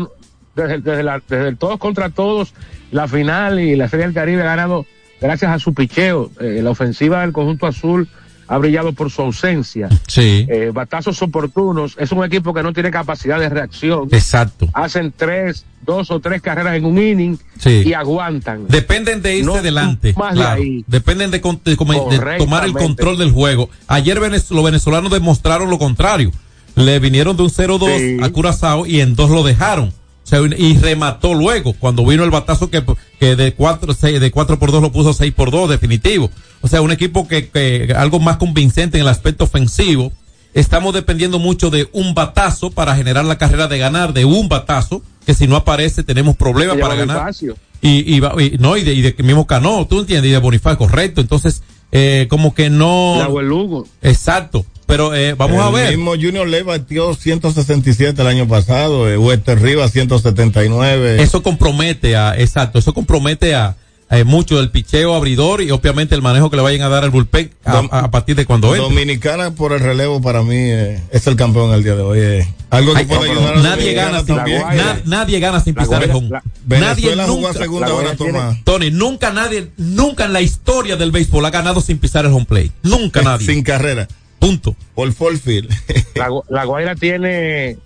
Desde, 0.55 0.79
desde, 0.81 1.03
la- 1.03 1.23
desde 1.29 1.49
el 1.49 1.57
todos 1.59 1.79
contra 1.79 2.11
todos, 2.11 2.53
la 2.91 3.09
final 3.09 3.59
y 3.61 3.75
la 3.77 3.89
Serie 3.89 4.07
del 4.07 4.15
Caribe 4.15 4.43
ha 4.43 4.47
ganado 4.47 4.87
gracias 5.21 5.51
a 5.51 5.59
su 5.59 5.73
picheo. 5.75 6.31
Eh, 6.41 6.61
la 6.63 6.71
ofensiva 6.71 7.21
del 7.23 7.33
conjunto 7.33 7.67
azul 7.67 8.09
ha 8.49 8.59
brillado 8.59 8.93
por 8.93 9.11
su 9.11 9.23
ausencia. 9.23 9.89
Sí. 10.07 10.47
Eh, 10.49 10.71
batazos 10.73 11.21
oportunos. 11.23 11.97
Es 11.99 12.13
un 12.13 12.25
equipo 12.25 12.55
que 12.55 12.63
no 12.63 12.73
tiene 12.73 12.91
capacidad 12.91 13.39
de 13.41 13.49
reacción. 13.49 14.09
Exacto. 14.13 14.69
Hacen 14.73 15.13
tres, 15.17 15.65
dos 15.85 16.11
o 16.11 16.21
tres 16.21 16.41
carreras 16.43 16.77
en 16.77 16.85
un 16.85 16.99
inning 16.99 17.39
Sí. 17.59 17.83
y 17.87 17.93
aguantan. 17.93 18.67
Dependen 18.69 19.23
de 19.23 19.37
irse 19.39 19.47
No 19.47 19.63
delante. 19.63 20.15
más 20.17 20.35
de 20.35 20.41
claro. 20.41 20.63
ahí. 20.63 20.85
Dependen 20.87 21.31
de, 21.31 21.39
tomar 21.39 22.65
el 22.65 22.73
control 22.73 23.19
del 23.19 23.33
juego. 23.33 23.69
Ayer 23.89 24.21
venez- 24.21 24.51
los 24.51 24.65
venezolanos 24.65 25.11
demostraron 25.11 25.71
lo 25.71 25.79
contrario. 25.79 26.31
Le 26.75 26.99
vinieron 26.99 27.37
de 27.37 27.43
un 27.43 27.51
0-2 27.51 27.89
Sí. 27.99 28.19
a 28.23 28.29
Curazao 28.31 28.87
y 28.87 29.01
en 29.01 29.15
dos 29.17 29.31
lo 29.31 29.43
dejaron. 29.43 29.89
O 29.89 30.29
sea, 30.29 30.41
y 30.59 30.77
remató 30.79 31.35
luego, 31.35 31.73
cuando 31.75 32.05
vino 32.05 32.25
el 32.25 32.31
batazo 32.31 32.69
que, 32.69 32.83
que 33.21 33.37
de 33.37 33.55
4 33.55 33.95
de 33.95 34.31
cuatro 34.33 34.59
por 34.59 34.73
2 34.73 34.83
lo 34.83 34.91
puso 34.91 35.13
6 35.15 35.33
por 35.33 35.53
2 35.53 35.71
definitivo. 35.71 36.31
O 36.63 36.69
sea, 36.69 36.83
un 36.83 36.91
equipo 36.93 37.29
que, 37.29 37.49
que 37.49 37.95
algo 37.97 38.19
más 38.21 38.37
convincente 38.39 38.97
en 38.99 39.03
el 39.03 39.09
aspecto 39.09 39.45
ofensivo. 39.45 40.13
Estamos 40.55 40.95
dependiendo 40.95 41.39
mucho 41.39 41.69
de 41.71 41.89
un 41.93 42.15
batazo 42.15 42.71
para 42.71 42.97
generar 42.97 43.25
la 43.27 43.37
carrera 43.37 43.69
de 43.69 43.79
ganar, 43.79 44.15
de 44.15 44.25
un 44.25 44.49
batazo, 44.49 45.03
que 45.27 45.35
si 45.35 45.47
no 45.47 45.55
aparece 45.57 46.03
tenemos 46.03 46.35
problemas 46.37 46.79
para 46.79 46.95
ganar 46.95 47.19
Bonifacio. 47.19 47.57
y, 47.83 48.15
y, 48.17 48.17
y- 48.19 48.59
no 48.59 48.77
y 48.79 48.83
de, 48.83 48.95
y 48.95 49.03
de 49.03 49.15
que 49.15 49.23
mismo 49.23 49.47
Cano, 49.47 49.87
tú 49.87 50.01
entiendes, 50.01 50.31
y 50.31 50.33
de 50.33 50.39
Bonifaz, 50.39 50.77
correcto. 50.79 51.21
Entonces, 51.21 51.63
eh, 51.93 52.27
como 52.31 52.55
que 52.55 52.71
no. 52.71 53.29
Lugo. 53.43 53.87
Exacto. 54.01 54.65
Pero 54.87 55.15
eh, 55.15 55.35
vamos 55.35 55.61
a 55.61 55.67
el 55.69 55.75
ver. 55.75 55.91
mismo 55.97 56.13
Junior 56.13 56.47
Ley 56.49 56.63
batió 56.63 57.13
167 57.15 58.23
el 58.23 58.29
año 58.29 58.49
pasado, 58.49 59.11
eh, 59.11 59.19
Wester 59.19 59.61
Rivas 59.61 59.91
179. 59.93 61.23
Eso 61.23 61.43
compromete 61.43 62.17
a, 62.17 62.35
exacto, 62.39 62.79
eso 62.79 62.95
compromete 62.95 63.55
a, 63.55 63.77
a 64.09 64.23
mucho 64.25 64.61
el 64.61 64.71
picheo 64.71 65.15
abridor 65.15 65.63
y 65.63 65.71
obviamente 65.73 66.15
el 66.15 66.23
manejo 66.23 66.49
que 66.49 66.57
le 66.57 66.63
vayan 66.63 66.83
a 66.83 66.89
dar 66.89 67.03
al 67.03 67.11
bullpen 67.11 67.51
a, 67.65 68.11
partir 68.11 68.37
de 68.37 68.47
cuando 68.47 68.69
entre. 68.69 68.83
Dominicana 68.83 69.51
por 69.51 69.73
el 69.73 69.81
relevo 69.81 70.23
para 70.23 70.43
mí 70.43 70.55
eh, 70.57 71.03
es 71.11 71.27
el 71.27 71.35
campeón 71.35 71.73
el 71.73 71.83
día 71.83 71.97
de 71.97 72.03
hoy. 72.03 72.19
eh. 72.21 72.55
Algo 72.71 72.93
que 72.93 73.01
Ay, 73.01 73.05
puede 73.07 73.27
no, 73.35 73.41
ayudar 73.41 73.57
a 73.57 73.63
nadie 73.63 73.93
gana 73.95 74.19
sin, 74.19 74.37
también. 74.37 74.63
na- 74.63 75.01
nadie 75.05 75.41
gana 75.41 75.61
sin 75.61 75.75
pisar 75.75 76.03
el 76.05 76.11
home. 76.11 76.31
Nadie 76.67 77.17
nunca, 77.17 77.53
segunda 77.53 77.93
hora, 77.93 78.15
Tomás. 78.17 78.63
Tony, 78.65 78.91
nunca 78.91 79.33
nadie, 79.33 79.71
nunca 79.77 80.25
en 80.27 80.33
la 80.33 80.41
historia 80.41 80.97
del 80.97 81.11
béisbol 81.11 81.45
ha 81.47 81.51
ganado 81.51 81.81
sin 81.81 81.99
pisar 81.99 82.25
el 82.27 82.33
home 82.33 82.45
plate. 82.47 82.73
Nunca 82.83 83.23
nadie. 83.23 83.47
Sin 83.47 83.63
carrera. 83.63 84.07
Punto. 84.39 84.77
Por 84.95 85.13
Forfield. 85.13 85.69
La, 86.15 86.29
la 86.49 86.65
Guaira 86.65 86.95
tiene 86.95 87.79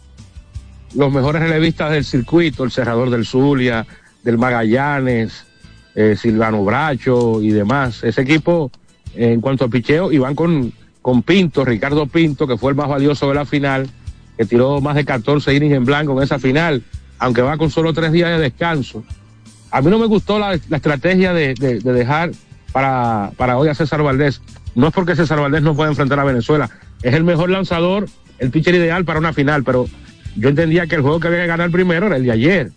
los 0.95 1.13
mejores 1.13 1.41
relevistas 1.43 1.93
del 1.93 2.05
circuito, 2.05 2.65
el 2.65 2.73
cerrador 2.73 3.11
del 3.11 3.25
Zulia, 3.27 3.87
del 4.25 4.39
Magallanes, 4.39 5.45
eh, 5.95 6.17
Silvano 6.17 6.65
Bracho 6.65 7.41
y 7.43 7.51
demás. 7.51 8.03
Ese 8.05 8.23
equipo, 8.23 8.71
eh, 9.15 9.33
en 9.33 9.41
cuanto 9.41 9.65
a 9.65 9.69
picheo, 9.69 10.13
y 10.13 10.19
van 10.19 10.35
con, 10.35 10.73
con 11.03 11.23
Pinto, 11.23 11.65
Ricardo 11.65 12.07
Pinto, 12.07 12.47
que 12.47 12.57
fue 12.57 12.71
el 12.73 12.77
más 12.77 12.89
valioso 12.89 13.29
de 13.29 13.35
la 13.35 13.45
final, 13.45 13.89
que 14.37 14.45
tiró 14.47 14.81
más 14.81 14.95
de 14.97 15.05
14 15.05 15.55
innings 15.55 15.75
en 15.75 15.85
blanco 15.85 16.17
en 16.17 16.23
esa 16.23 16.39
final, 16.39 16.83
aunque 17.19 17.43
va 17.43 17.57
con 17.57 17.71
solo 17.71 17.93
tres 17.93 18.13
días 18.13 18.31
de 18.31 18.39
descanso. 18.39 19.05
A 19.71 19.83
mí 19.83 19.91
no 19.91 19.99
me 19.99 20.07
gustó 20.07 20.39
la, 20.39 20.55
estrategia 20.55 21.33
de, 21.33 21.55
de- 21.55 21.79
de 21.81 21.93
dejar 21.93 22.31
para, 22.73 23.33
para 23.37 23.59
hoy 23.59 23.69
a 23.69 23.75
César 23.75 24.03
Valdés. 24.03 24.41
No 24.75 24.89
es 24.89 24.93
porque 24.95 25.15
César 25.17 25.41
Valdés 25.41 25.63
no 25.63 25.75
pueda 25.77 25.91
enfrentar 25.91 26.19
a 26.21 26.25
Venezuela. 26.25 26.71
Es 27.03 27.15
el 27.15 27.25
mejor 27.25 27.51
lanzador, 27.51 28.07
el 28.39 28.51
pitcher 28.51 28.75
ideal 28.75 29.05
para 29.05 29.19
una 29.19 29.33
final, 29.33 29.63
pero 29.65 29.87
yo 30.37 30.49
entendía 30.49 30.87
que 30.87 30.95
el 30.95 31.03
juego 31.03 31.21
que 31.21 31.29
había 31.29 31.41
que 31.41 31.47
ganar 31.49 31.71
primero 31.71 32.07
era 32.07 32.17
el 32.17 32.25
de 32.25 32.31
ayer. 32.33 32.71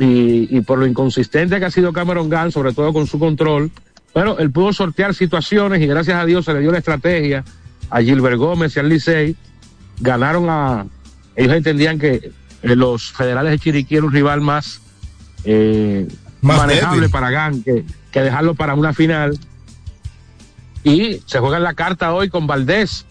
Y, 0.00 0.56
y 0.56 0.60
por 0.62 0.78
lo 0.78 0.86
inconsistente 0.86 1.58
que 1.60 1.66
ha 1.66 1.70
sido 1.70 1.92
Cameron 1.92 2.28
Gunn, 2.30 2.50
sobre 2.50 2.72
todo 2.72 2.92
con 2.92 3.06
su 3.06 3.18
control, 3.18 3.70
pero 4.14 4.38
él 4.38 4.50
pudo 4.50 4.72
sortear 4.72 5.14
situaciones 5.14 5.80
y 5.82 5.86
gracias 5.86 6.16
a 6.16 6.24
Dios 6.24 6.44
se 6.46 6.54
le 6.54 6.60
dio 6.60 6.72
la 6.72 6.78
estrategia 6.78 7.44
a 7.90 8.00
Gilbert 8.00 8.38
Gómez 8.38 8.74
y 8.76 8.80
al 8.80 8.88
Licey. 8.88 9.36
Ganaron 10.00 10.46
a. 10.48 10.86
Ellos 11.36 11.54
entendían 11.54 11.98
que 11.98 12.32
eh, 12.62 12.76
los 12.76 13.12
federales 13.12 13.52
de 13.52 13.58
Chiriquí 13.58 13.96
era 13.96 14.06
un 14.06 14.12
rival 14.12 14.40
más, 14.40 14.80
eh, 15.44 16.08
Más 16.40 16.56
manejable 16.56 17.02
débil. 17.02 17.10
para 17.10 17.48
Gunn 17.50 17.62
que, 17.62 17.84
que 18.10 18.20
dejarlo 18.22 18.54
para 18.54 18.74
una 18.74 18.94
final. 18.94 19.38
Y 20.82 21.20
se 21.26 21.38
juega 21.40 21.58
en 21.58 21.62
la 21.62 21.74
carta 21.74 22.14
hoy 22.14 22.30
con 22.30 22.46
Valdés. 22.46 23.04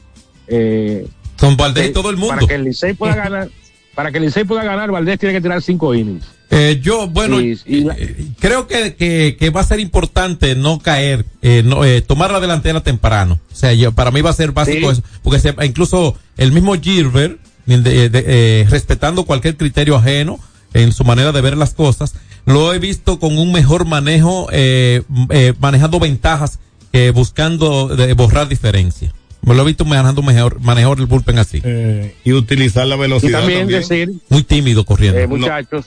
eh, 0.48 1.08
Con 1.40 1.56
Valdés 1.56 1.86
y 1.86 1.90
eh, 1.90 1.94
todo 1.94 2.10
el 2.10 2.18
mundo. 2.18 2.34
Para 2.36 2.48
que 2.48 2.56
el 2.56 2.64
Licey 2.64 2.94
pueda 2.94 3.16
ganar, 3.24 3.50
para 3.94 4.12
que 4.12 4.18
el 4.18 4.26
Licey 4.26 4.44
pueda 4.44 4.64
ganar, 4.64 4.90
Valdés 4.92 5.20
tiene 5.20 5.34
que 5.36 5.42
tirar 5.42 5.62
cinco 5.62 5.94
innings. 5.94 6.26
Eh, 6.52 6.80
yo, 6.82 7.08
bueno, 7.08 7.40
Y- 7.40 7.60
y 7.66 7.82
la- 7.82 7.94
eh, 7.96 8.16
creo 8.40 8.66
que, 8.68 8.96
que, 8.96 9.38
que 9.40 9.50
va 9.52 9.62
a 9.62 9.66
ser 9.66 9.80
importante 9.80 10.56
no 10.56 10.80
caer, 10.80 11.26
eh, 11.44 11.62
no, 11.64 11.86
eh, 11.86 12.02
tomar 12.02 12.32
la 12.32 12.40
delantera 12.40 12.82
temprano. 12.82 13.40
O 13.52 13.56
sea, 13.56 13.72
yo, 13.74 13.92
para 13.92 14.10
mí 14.10 14.22
va 14.22 14.32
a 14.32 14.34
ser 14.34 14.52
básico 14.52 14.92
Sí. 14.94 15.00
eso, 15.00 15.04
porque 15.22 15.40
se- 15.40 15.54
incluso 15.64 16.18
el 16.38 16.52
mismo 16.52 16.74
Gilbert, 16.80 17.40
de- 17.68 18.10
de- 18.10 18.24
eh, 18.26 18.66
respetando 18.68 19.26
cualquier 19.26 19.58
criterio 19.58 19.96
ajeno 19.96 20.40
en 20.74 20.92
su 20.92 21.04
manera 21.04 21.32
de 21.32 21.42
ver 21.42 21.56
las 21.56 21.74
cosas, 21.76 22.16
lo 22.48 22.74
he 22.74 22.80
visto 22.80 23.20
con 23.20 23.38
un 23.38 23.52
mejor 23.52 23.86
manejo, 23.86 24.48
eh, 24.52 25.04
eh, 25.30 25.54
manejando 25.60 26.00
ventajas, 26.00 26.58
eh, 26.94 27.12
buscando 27.14 27.90
de 27.96 28.14
borrar 28.14 28.48
diferencias. 28.50 29.14
Me 29.44 29.54
lo 29.54 29.62
he 29.62 29.66
visto 29.66 29.86
manejando 29.86 30.24
mejor, 30.24 30.60
mejor 30.62 31.00
el 31.00 31.06
bullpen 31.06 31.38
así. 31.38 31.62
Eh, 31.64 32.16
y 32.26 32.34
utilizar 32.34 32.88
la 32.88 32.96
Y 32.96 33.00
velocidad 33.00 33.40
también, 33.42 33.60
también. 33.62 33.82
decir, 33.82 34.12
Muy 34.30 34.42
tímido 34.44 34.84
corriendo. 34.84 35.20
eh, 35.20 35.28
muchachos, 35.28 35.86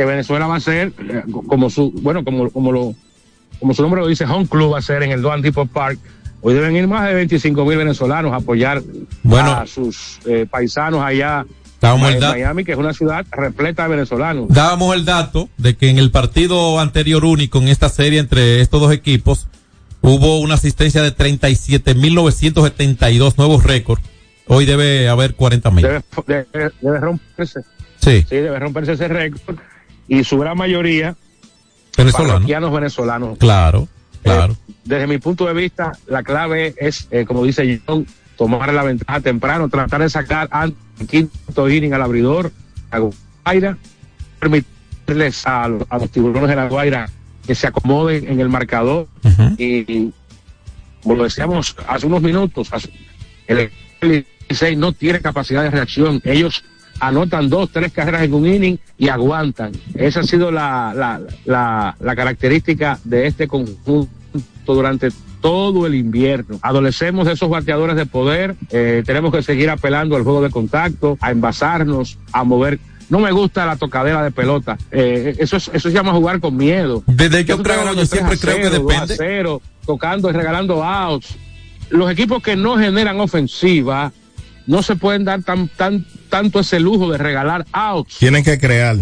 que 0.00 0.06
Venezuela 0.06 0.46
va 0.46 0.56
a 0.56 0.60
ser, 0.60 0.94
eh, 1.10 1.24
como 1.46 1.68
su, 1.68 1.92
bueno, 2.00 2.24
como, 2.24 2.48
como 2.50 2.72
lo, 2.72 2.94
como 3.58 3.74
su 3.74 3.82
nombre 3.82 4.00
lo 4.00 4.06
dice, 4.06 4.24
Home 4.24 4.46
Club 4.46 4.72
va 4.72 4.78
a 4.78 4.82
ser 4.82 5.02
en 5.02 5.10
el 5.12 5.20
Duan 5.20 5.42
Depot 5.42 5.68
Park. 5.68 5.98
Hoy 6.40 6.54
deben 6.54 6.74
ir 6.74 6.88
más 6.88 7.06
de 7.06 7.12
25 7.12 7.66
mil 7.66 7.76
venezolanos 7.76 8.32
a 8.32 8.36
apoyar 8.36 8.80
Bueno. 9.22 9.52
a 9.52 9.66
sus 9.66 10.18
eh, 10.24 10.46
paisanos 10.50 11.02
allá 11.04 11.44
Dábamos 11.82 12.08
el 12.08 12.14
en 12.14 12.20
Miami, 12.30 12.64
que 12.64 12.72
es 12.72 12.78
una 12.78 12.94
ciudad 12.94 13.26
repleta 13.30 13.82
de 13.82 13.90
venezolanos. 13.90 14.46
dábamos 14.48 14.96
el 14.96 15.04
dato 15.04 15.50
de 15.58 15.76
que 15.76 15.90
en 15.90 15.98
el 15.98 16.10
partido 16.10 16.80
anterior 16.80 17.22
único 17.26 17.58
en 17.58 17.68
esta 17.68 17.90
serie 17.90 18.20
entre 18.20 18.62
estos 18.62 18.80
dos 18.80 18.94
equipos 18.94 19.48
hubo 20.00 20.40
una 20.40 20.54
asistencia 20.54 21.02
de 21.02 21.14
37.972 21.14 23.36
nuevos 23.36 23.64
récords. 23.64 24.00
Hoy 24.46 24.64
debe 24.64 25.10
haber 25.10 25.34
40 25.34 25.70
mil. 25.72 25.82
Debe, 25.84 26.00
debe- 26.26 26.72
debe 26.80 27.00
romperse. 27.00 27.60
Sí, 27.98 28.22
Sí, 28.26 28.36
debe 28.36 28.58
romperse 28.58 28.92
ese 28.92 29.08
récord. 29.08 29.58
Y 30.10 30.24
su 30.24 30.38
gran 30.38 30.58
mayoría, 30.58 31.14
venezolano. 31.96 32.34
parroquianos 32.34 32.72
venezolanos. 32.72 33.38
Claro, 33.38 33.88
claro. 34.22 34.56
Desde 34.84 35.06
mi 35.06 35.18
punto 35.18 35.46
de 35.46 35.54
vista, 35.54 35.92
la 36.08 36.22
clave 36.24 36.74
es, 36.78 37.06
eh, 37.12 37.24
como 37.24 37.44
dice 37.44 37.80
John, 37.86 38.06
tomar 38.36 38.72
la 38.74 38.82
ventaja 38.82 39.20
temprano, 39.20 39.68
tratar 39.68 40.00
de 40.02 40.10
sacar 40.10 40.48
del 40.98 41.06
quinto 41.08 41.68
inning 41.70 41.92
al 41.94 42.02
abridor, 42.02 42.50
a 42.90 42.98
Guaira, 43.44 43.76
permitirles 44.40 45.46
a, 45.46 45.68
los- 45.68 45.84
a 45.88 45.98
los 45.98 46.10
tiburones 46.10 46.48
de 46.48 46.56
la 46.56 46.68
Guaira 46.68 47.08
que 47.46 47.54
se 47.54 47.66
acomoden 47.66 48.26
en 48.28 48.40
el 48.40 48.48
marcador. 48.48 49.06
y, 49.58 49.64
y, 49.92 50.12
como 51.02 51.16
lo 51.16 51.24
decíamos 51.24 51.76
hace 51.88 52.06
unos 52.06 52.20
minutos, 52.22 52.68
hace- 52.72 52.90
el 53.46 53.70
el 54.00 54.26
Licey 54.48 54.74
no 54.76 54.92
tiene 54.92 55.20
capacidad 55.20 55.62
de 55.62 55.70
reacción. 55.70 56.20
Ellos 56.24 56.64
anotan 57.00 57.48
dos, 57.48 57.70
tres 57.72 57.92
carreras 57.92 58.22
en 58.22 58.34
un 58.34 58.46
inning 58.46 58.76
y 58.98 59.08
aguantan. 59.08 59.72
Esa 59.94 60.20
ha 60.20 60.24
sido 60.24 60.50
la, 60.50 60.92
la, 60.94 61.20
la, 61.46 61.96
la 62.00 62.16
característica 62.16 62.98
de 63.04 63.26
este 63.26 63.48
conjunto 63.48 64.08
durante 64.66 65.08
todo 65.40 65.86
el 65.86 65.94
invierno. 65.94 66.58
Adolecemos 66.62 67.26
de 67.26 67.32
esos 67.32 67.48
bateadores 67.48 67.96
de 67.96 68.06
poder. 68.06 68.54
eh, 68.70 69.02
tenemos 69.06 69.32
que 69.32 69.42
seguir 69.42 69.70
apelando 69.70 70.14
al 70.16 70.22
juego 70.22 70.42
de 70.42 70.50
contacto, 70.50 71.16
a 71.20 71.30
envasarnos, 71.30 72.18
a 72.32 72.44
mover. 72.44 72.78
No 73.08 73.18
me 73.18 73.32
gusta 73.32 73.66
la 73.66 73.76
tocadera 73.76 74.22
de 74.22 74.30
pelota. 74.30 74.76
Eh, 74.92 75.34
eso, 75.38 75.56
es- 75.56 75.70
eso 75.72 75.88
se 75.88 75.94
llama 75.94 76.12
jugar 76.12 76.38
con 76.40 76.56
miedo. 76.56 77.02
Desde 77.06 77.42
Ya 77.44 77.56
yo 77.56 77.62
creo, 77.62 77.94
yo 77.94 78.06
siempre 78.06 78.36
3 78.36 78.54
a 78.54 78.58
creo 78.60 78.70
que 78.70 78.76
0, 78.76 78.82
2 78.84 78.92
a 78.94 79.00
depende. 79.06 79.14
0, 79.18 79.62
tocando 79.86 80.30
y 80.30 80.32
regalando 80.32 80.84
outs. 80.84 81.36
Los 81.88 82.08
equipos 82.10 82.40
que 82.42 82.54
no 82.54 82.76
generan 82.76 83.18
ofensiva 83.18 84.12
no 84.66 84.82
se 84.82 84.96
pueden 84.96 85.24
dar 85.24 85.42
tan, 85.42 85.68
tan, 85.68 86.06
tanto 86.28 86.60
ese 86.60 86.80
lujo 86.80 87.10
de 87.10 87.18
regalar 87.18 87.66
outs. 87.72 88.16
Tienen 88.18 88.44
que 88.44 88.58
crear 88.58 88.96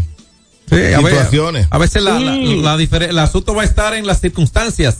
Sí, 0.68 0.74
a, 0.92 1.00
ver, 1.00 1.12
situaciones. 1.12 1.66
a 1.70 1.78
veces 1.78 2.02
la, 2.02 2.18
la, 2.20 2.76
la 2.76 3.04
el 3.04 3.18
asunto 3.18 3.54
va 3.54 3.62
a 3.62 3.64
estar 3.64 3.94
en 3.94 4.06
las 4.06 4.20
circunstancias. 4.20 4.98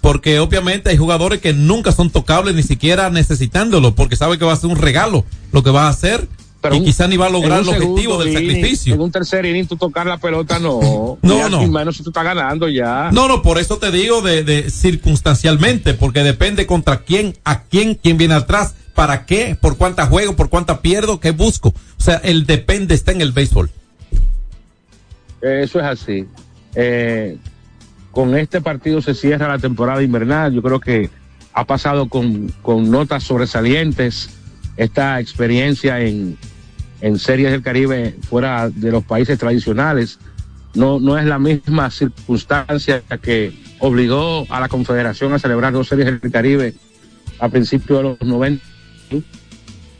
Porque 0.00 0.38
obviamente 0.38 0.88
hay 0.88 0.96
jugadores 0.96 1.42
que 1.42 1.52
nunca 1.52 1.92
son 1.92 2.08
tocables 2.08 2.54
ni 2.54 2.62
siquiera 2.62 3.10
necesitándolo, 3.10 3.94
porque 3.94 4.16
sabe 4.16 4.38
que 4.38 4.46
va 4.46 4.54
a 4.54 4.56
ser 4.56 4.70
un 4.70 4.76
regalo 4.76 5.26
lo 5.52 5.62
que 5.62 5.70
va 5.70 5.86
a 5.86 5.90
hacer 5.90 6.26
Pero 6.60 6.74
y 6.74 6.78
un- 6.80 6.84
quizá 6.84 7.06
ni 7.08 7.16
va 7.16 7.26
a 7.26 7.30
lograr 7.30 7.60
el 7.62 7.68
objetivo 7.68 8.18
del 8.18 8.28
inning, 8.32 8.48
sacrificio. 8.48 8.94
En 8.94 9.00
un 9.00 9.10
tercer 9.10 9.46
inning, 9.46 9.66
tú 9.66 9.76
tocar 9.76 10.06
la 10.06 10.18
pelota, 10.18 10.58
no. 10.58 11.18
No, 11.22 11.36
Ya, 11.38 11.48
no. 11.48 11.62
Y 11.62 11.68
menos 11.70 11.96
si 11.96 12.02
tú 12.02 12.10
estás 12.10 12.24
ganando 12.24 12.68
ya. 12.68 13.10
No, 13.12 13.28
no, 13.28 13.40
por 13.42 13.58
eso 13.58 13.78
te 13.78 13.90
digo 13.90 14.20
de, 14.20 14.44
de 14.44 14.70
circunstancialmente, 14.70 15.94
porque 15.94 16.22
depende 16.22 16.66
contra 16.66 16.98
quién, 17.00 17.34
a 17.44 17.62
quién, 17.62 17.94
quién 17.94 18.18
viene 18.18 18.34
atrás, 18.34 18.74
para 18.94 19.24
qué, 19.24 19.56
por 19.58 19.78
cuánta 19.78 20.06
juego, 20.06 20.36
por 20.36 20.50
cuánta 20.50 20.82
pierdo, 20.82 21.18
qué 21.20 21.30
busco. 21.30 21.68
O 21.70 22.02
sea, 22.02 22.16
el 22.16 22.44
depende 22.44 22.94
está 22.94 23.12
en 23.12 23.22
el 23.22 23.32
béisbol. 23.32 23.70
Eso 25.40 25.78
es 25.80 25.84
así. 25.86 26.26
Eh, 26.74 27.38
con 28.10 28.36
este 28.36 28.60
partido 28.60 29.00
se 29.00 29.14
cierra 29.14 29.48
la 29.48 29.58
temporada 29.58 30.02
invernal. 30.02 30.52
Yo 30.52 30.60
creo 30.60 30.80
que 30.80 31.08
ha 31.54 31.64
pasado 31.64 32.08
con, 32.08 32.52
con 32.62 32.90
notas 32.90 33.24
sobresalientes 33.24 34.30
esta 34.76 35.18
experiencia 35.20 36.00
en, 36.00 36.36
en 37.00 37.18
series 37.18 37.50
del 37.50 37.62
Caribe 37.62 38.16
fuera 38.28 38.68
de 38.70 38.90
los 38.90 39.04
países 39.04 39.38
tradicionales. 39.38 40.18
No, 40.74 41.00
no 41.00 41.18
es 41.18 41.24
la 41.26 41.38
misma 41.38 41.90
circunstancia 41.90 43.02
que 43.22 43.52
obligó 43.80 44.46
a 44.50 44.60
la 44.60 44.68
Confederación 44.68 45.32
a 45.32 45.38
celebrar 45.38 45.72
dos 45.72 45.88
series 45.88 46.20
del 46.20 46.30
Caribe 46.30 46.74
a 47.38 47.48
principios 47.48 47.98
de 47.98 48.02
los 48.04 48.20
90, 48.20 48.62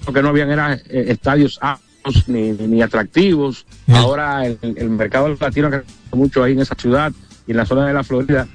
porque 0.05 0.23
no 0.23 0.29
habían 0.29 0.51
era, 0.51 0.75
eh, 0.75 1.07
estadios 1.09 1.59
amplios 1.61 2.29
ni, 2.29 2.53
ni- 2.53 2.83
atractivos. 2.83 3.67
Ahora 3.89 4.47
el, 4.47 4.59
el 4.63 4.91
mercado 4.91 5.29
latino 5.41 5.69
ha 5.69 5.71
crecido 5.71 6.17
mucho 6.17 6.43
ahí 6.43 6.53
en 6.53 6.61
esa 6.61 6.75
ciudad 6.75 7.13
y 7.47 7.51
en 7.51 7.57
la 7.57 7.67
zona 7.67 7.87
de 7.87 7.95
la 7.95 8.05
Florida. 8.05 8.47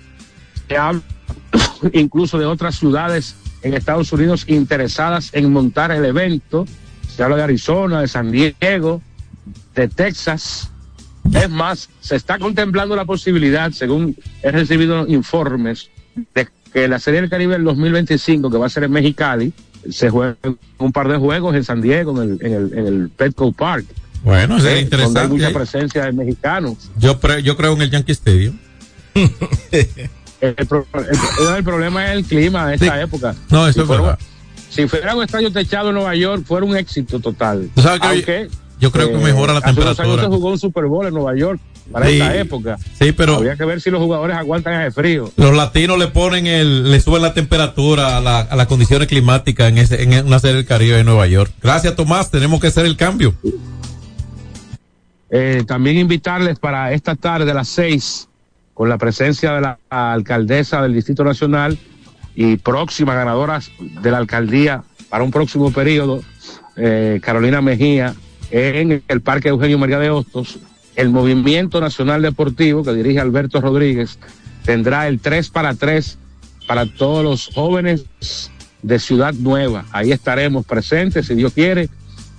Se 0.67 0.77
habla 0.77 1.01
incluso 1.93 2.37
de 2.37 2.45
otras 2.45 2.75
ciudades 2.77 3.35
en 3.61 3.73
Estados 3.73 4.11
Unidos 4.13 4.45
interesadas 4.47 5.29
en 5.33 5.51
montar 5.51 5.91
el 5.91 6.05
evento. 6.05 6.65
Se 7.15 7.23
habla 7.23 7.37
de 7.37 7.43
Arizona, 7.43 8.01
de 8.01 8.07
San 8.07 8.31
Diego, 8.31 9.01
de 9.75 9.87
Texas. 9.87 10.69
Es 11.33 11.49
más, 11.49 11.89
se 12.01 12.15
está 12.15 12.37
contemplando 12.37 12.95
la 12.95 13.05
posibilidad, 13.05 13.71
según 13.71 14.15
he 14.43 14.51
recibido 14.51 15.07
informes, 15.07 15.89
de 16.33 16.47
que 16.73 16.87
la 16.87 16.99
Serie 16.99 17.21
del 17.21 17.29
Caribe 17.29 17.53
del 17.53 17.63
2025, 17.63 18.51
que 18.51 18.57
va 18.57 18.65
a 18.67 18.69
ser 18.69 18.83
en 18.83 18.91
Mexicali, 18.91 19.53
se 19.89 20.09
juegue 20.09 20.35
un 20.77 20.91
par 20.91 21.07
de 21.07 21.17
juegos 21.17 21.55
en 21.55 21.63
San 21.63 21.81
Diego, 21.81 22.21
en 22.21 22.31
el, 22.39 22.45
en 22.45 22.53
el, 22.53 22.73
en 22.77 22.87
el 22.87 23.09
Petco 23.09 23.51
Park. 23.53 23.85
Bueno, 24.23 24.57
Eh, 24.57 24.81
interesante. 24.81 25.19
Donde 25.21 25.21
hay 25.21 25.27
mucha 25.51 25.57
presencia 25.57 26.05
de 26.05 26.11
mexicanos. 26.11 26.89
Yo, 26.97 27.19
pre- 27.19 27.43
yo 27.43 27.55
creo 27.55 27.73
en 27.73 27.81
el 27.83 27.91
Yankee 27.91 28.11
Stadium. 28.11 28.57
El, 30.41 30.55
el- 30.59 31.63
problema 31.63 32.05
es 32.11 32.17
el 32.17 32.25
clima 32.25 32.67
de 32.67 32.75
esta 32.75 33.01
época. 33.01 33.33
No, 33.49 33.65
eso 33.67 33.73
Si 33.73 33.79
es 33.81 33.85
fuera- 33.87 34.01
verdad. 34.01 34.19
Si 34.69 34.87
fuera 34.87 35.15
un 35.15 35.23
estadio 35.23 35.51
techado 35.51 35.89
en 35.89 35.95
Nueva 35.95 36.15
York, 36.15 36.43
fuera 36.45 36.65
un 36.65 36.75
éxito 36.75 37.19
total. 37.19 37.69
Tú 37.75 37.81
sabes 37.81 37.99
que 38.01 38.07
Aunque, 38.07 38.49
Yo 38.79 38.91
creo 38.91 39.09
que 39.09 39.15
eh, 39.15 39.19
mejora 39.23 39.53
la 39.53 39.59
hace 39.59 39.69
unos 39.71 39.85
años 39.85 39.95
temperatura. 39.97 40.23
se 40.23 40.27
jugó 40.29 40.49
un 40.51 40.59
Super 40.59 40.85
Bowl 40.85 41.05
en 41.07 41.13
Nueva 41.13 41.35
York 41.37 41.59
para 41.91 42.07
Sí. 42.07 42.13
esta 42.13 42.35
época. 42.37 42.77
Sí, 42.99 43.11
pero 43.13 43.35
Habría 43.37 43.55
que 43.55 43.63
ver 43.63 43.79
si 43.79 43.89
los 43.89 44.01
jugadores 44.01 44.35
aguantan 44.35 44.81
ese 44.81 44.91
frío. 44.91 45.31
los 45.37 45.55
latinos 45.55 45.97
le 45.97 46.07
ponen 46.07 46.45
el, 46.47 46.91
le 46.91 46.99
suben 46.99 47.21
la 47.21 47.33
temperatura 47.33 48.17
a, 48.17 48.21
la- 48.21 48.39
a 48.41 48.55
las 48.55 48.67
condiciones 48.67 49.07
climáticas 49.07 49.69
en, 49.69 49.77
ese, 49.77 50.01
en 50.03 50.25
una 50.25 50.39
serie 50.39 50.57
del 50.57 50.65
Caribe 50.65 50.97
de 50.97 51.03
Nueva 51.05 51.25
York. 51.27 51.51
Gracias, 51.61 51.95
Tomás. 51.95 52.31
Tenemos 52.31 52.59
que 52.59 52.67
hacer 52.67 52.85
el 52.85 52.97
cambio. 52.97 53.33
Eh, 55.29 55.63
también 55.67 55.97
invitarles 55.97 56.59
para 56.59 56.91
esta 56.93 57.15
tarde 57.15 57.49
a 57.51 57.53
las 57.53 57.67
seis, 57.67 58.27
con 58.73 58.89
la 58.89 58.97
presencia 58.97 59.53
de 59.53 59.61
la 59.61 59.79
alcaldesa 59.89 60.81
del 60.81 60.93
Distrito 60.93 61.23
Nacional 61.23 61.77
y 62.35 62.57
próximas 62.57 63.15
ganadoras 63.15 63.71
de 63.79 64.11
la 64.11 64.17
alcaldía 64.17 64.83
para 65.09 65.23
un 65.23 65.31
próximo 65.31 65.71
periodo, 65.71 66.21
eh, 66.75 67.19
Carolina 67.21 67.61
Mejía, 67.61 68.15
en 68.51 69.03
el 69.07 69.21
Parque 69.21 69.49
Eugenio 69.49 69.77
María 69.77 69.99
de 69.99 70.09
Hostos, 70.09 70.59
el 70.95 71.09
Movimiento 71.09 71.81
Nacional 71.81 72.21
Deportivo 72.21 72.83
que 72.83 72.93
dirige 72.93 73.19
Alberto 73.19 73.59
Rodríguez 73.61 74.19
tendrá 74.65 75.07
el 75.07 75.19
3 75.19 75.49
para 75.49 75.73
3 75.75 76.17
para 76.67 76.85
todos 76.85 77.23
los 77.23 77.47
jóvenes 77.53 78.05
de 78.81 78.99
Ciudad 78.99 79.33
Nueva. 79.33 79.85
Ahí 79.91 80.11
estaremos 80.11 80.65
presentes, 80.65 81.27
si 81.27 81.35
Dios 81.35 81.53
quiere, 81.53 81.89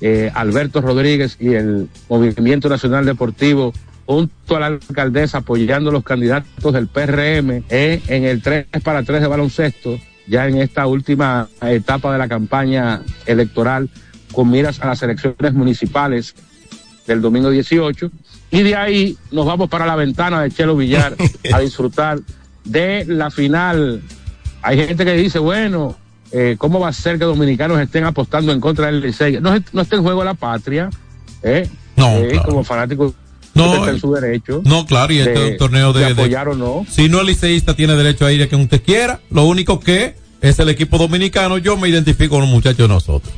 eh, 0.01 0.31
Alberto 0.35 0.81
Rodríguez 0.81 1.37
y 1.41 1.55
el 1.55 1.89
Movimiento 2.09 2.69
Nacional 2.69 3.07
Deportivo 3.07 3.73
junto 4.07 4.57
a 4.57 4.61
la 4.61 4.67
alcaldesa 4.67 5.39
apoyando 5.39 5.91
a 5.91 5.93
los 5.93 6.05
candidatos 6.05 6.73
del 6.73 6.87
PRM 6.87 7.65
eh, 7.69 8.01
en 8.07 8.25
el 8.25 8.41
3 8.41 8.67
para 8.83 9.03
3 9.03 9.21
de 9.21 9.27
baloncesto, 9.27 9.99
ya 10.29 10.47
en 10.47 10.59
esta 10.59 10.87
última 10.87 11.49
etapa 11.63 12.13
de 12.13 12.19
la 12.19 12.29
campaña 12.29 13.03
electoral 13.27 13.89
con 14.33 14.51
miras 14.51 14.81
a 14.81 14.87
las 14.87 15.03
elecciones 15.03 15.53
municipales 15.53 16.35
del 17.07 17.21
domingo 17.21 17.51
18. 17.51 18.11
Y 18.51 18.63
de 18.63 18.77
ahí 18.77 19.17
nos 19.33 19.47
vamos 19.47 19.69
para 19.69 19.87
la 19.87 19.97
ventana 19.97 20.43
de 20.43 20.51
Chelo 20.51 20.77
Villar 20.77 21.17
a 21.53 21.59
disfrutar 21.61 22.21
de 22.65 23.05
la 23.07 23.31
final. 23.31 24.03
Hay 24.63 24.79
gente 24.87 25.05
que 25.05 25.13
dice, 25.15 25.39
bueno, 25.39 25.97
eh, 26.33 26.57
¿cómo 26.59 26.81
va 26.81 26.89
a 26.89 26.93
ser 26.93 27.19
que 27.19 27.25
dominicanos 27.25 27.81
estén 27.81 28.05
apostando 28.05 28.53
en 28.53 28.61
contra 28.61 28.87
del 28.87 29.01
Licey? 29.01 29.41
No, 29.41 29.55
no 29.73 29.83
está 29.83 29.97
en 29.97 30.03
juego 30.03 30.23
la 30.25 30.35
patria, 30.35 30.91
¿eh? 31.43 31.69
No, 31.97 32.09
Eh, 32.11 32.29
claro. 32.33 32.49
como 32.49 32.65
fanático 32.65 33.15
No, 33.57 33.75
está 33.77 33.91
en 33.91 34.01
su 34.01 34.13
derecho. 34.13 34.63
No, 34.65 34.87
claro, 34.87 35.13
y 35.13 35.19
este 35.19 35.33
es 35.47 35.51
un 35.53 35.57
torneo 35.59 35.93
de, 35.93 36.01
de 36.01 36.07
de- 36.07 36.13
apoyar 36.13 36.49
o 36.49 36.55
no. 36.55 36.87
Si 36.91 37.09
no 37.09 37.21
el 37.21 37.27
liceísta 37.27 37.75
tiene 37.75 37.95
derecho 37.97 38.27
a 38.27 38.33
ir 38.33 38.43
a 38.43 38.49
quien 38.49 38.61
usted 38.61 38.83
quiera. 38.83 39.21
Lo 39.31 39.45
único 39.45 39.81
que 39.81 40.15
es 40.41 40.59
el 40.59 40.69
equipo 40.69 40.99
dominicano. 40.99 41.59
Yo 41.59 41.77
me 41.77 41.89
identifico 41.89 42.35
con 42.37 42.43
los 42.43 42.51
muchachos 42.51 42.79
de 42.79 42.89
nosotros. 42.89 43.33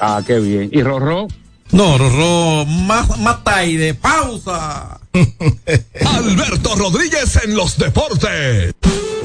Ah, 0.00 0.22
qué 0.26 0.38
bien. 0.40 0.68
¿Y 0.72 0.82
Rorró? 0.82 1.28
No, 1.70 1.96
Rorró, 1.96 2.66
más, 2.66 3.18
más 3.20 3.38
de 3.44 3.94
pausa. 3.94 5.00
Alberto 6.06 6.74
Rodríguez 6.76 7.38
en 7.44 7.54
los 7.54 7.78
deportes. 7.78 8.74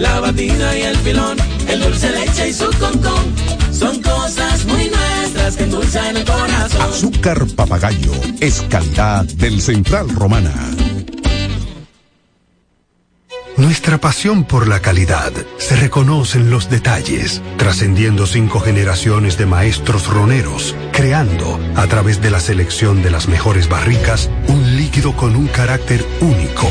la 0.00 0.20
batida 0.20 0.78
y 0.78 0.82
el 0.82 0.96
filón, 0.96 1.36
el 1.68 1.80
dulce 1.80 2.10
leche 2.10 2.48
y 2.48 2.52
su 2.52 2.70
concón. 2.78 3.34
Son 3.70 4.00
cosas 4.02 4.64
muy 4.66 4.90
nuestras 4.90 5.56
que 5.56 5.64
endulzan 5.64 6.16
el 6.16 6.24
corazón. 6.24 6.82
Azúcar 6.82 7.46
papagayo 7.54 8.12
es 8.40 8.62
calidad 8.68 9.24
del 9.24 9.60
Central 9.60 10.08
Romana. 10.08 10.52
Nuestra 13.56 13.98
pasión 13.98 14.44
por 14.44 14.68
la 14.68 14.80
calidad 14.80 15.32
se 15.58 15.76
reconoce 15.76 16.38
en 16.38 16.50
los 16.50 16.70
detalles, 16.70 17.42
trascendiendo 17.58 18.26
cinco 18.26 18.58
generaciones 18.60 19.36
de 19.36 19.44
maestros 19.44 20.06
roneros, 20.06 20.74
creando, 20.92 21.60
a 21.76 21.86
través 21.86 22.22
de 22.22 22.30
la 22.30 22.40
selección 22.40 23.02
de 23.02 23.10
las 23.10 23.28
mejores 23.28 23.68
barricas, 23.68 24.30
un 24.48 24.76
líquido 24.76 25.14
con 25.14 25.36
un 25.36 25.46
carácter 25.46 26.06
único, 26.22 26.70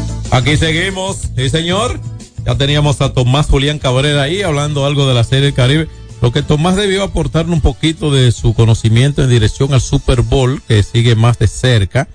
Aquí 0.31 0.57
seguimos, 0.57 1.29
sí 1.35 1.49
señor. 1.49 1.99
Ya 2.45 2.55
teníamos 2.55 3.01
a 3.01 3.13
Tomás 3.13 3.47
Julián 3.47 3.79
Cabrera 3.79 4.23
ahí 4.23 4.41
hablando 4.41 4.85
algo 4.85 5.07
de 5.07 5.13
la 5.13 5.23
Serie 5.23 5.45
del 5.45 5.53
Caribe. 5.53 5.87
Lo 6.21 6.31
que 6.31 6.41
Tomás 6.41 6.75
debió 6.75 7.03
aportarnos 7.03 7.55
un 7.55 7.61
poquito 7.61 8.11
de 8.11 8.31
su 8.31 8.53
conocimiento 8.53 9.23
en 9.23 9.29
dirección 9.29 9.73
al 9.73 9.81
Super 9.81 10.21
Bowl, 10.21 10.61
que 10.67 10.83
sigue 10.83 11.15
más 11.15 11.37
de 11.39 11.47
cerca 11.47 12.07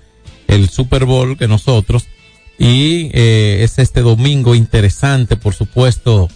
el 0.47 0.69
Super 0.69 1.05
Bowl 1.05 1.37
que 1.37 1.47
nosotros. 1.47 2.07
Y 2.57 3.11
eh, 3.13 3.59
es 3.63 3.77
este 3.77 4.01
domingo 4.01 4.55
interesante, 4.55 5.37
por 5.37 5.53
supuesto, 5.53 6.27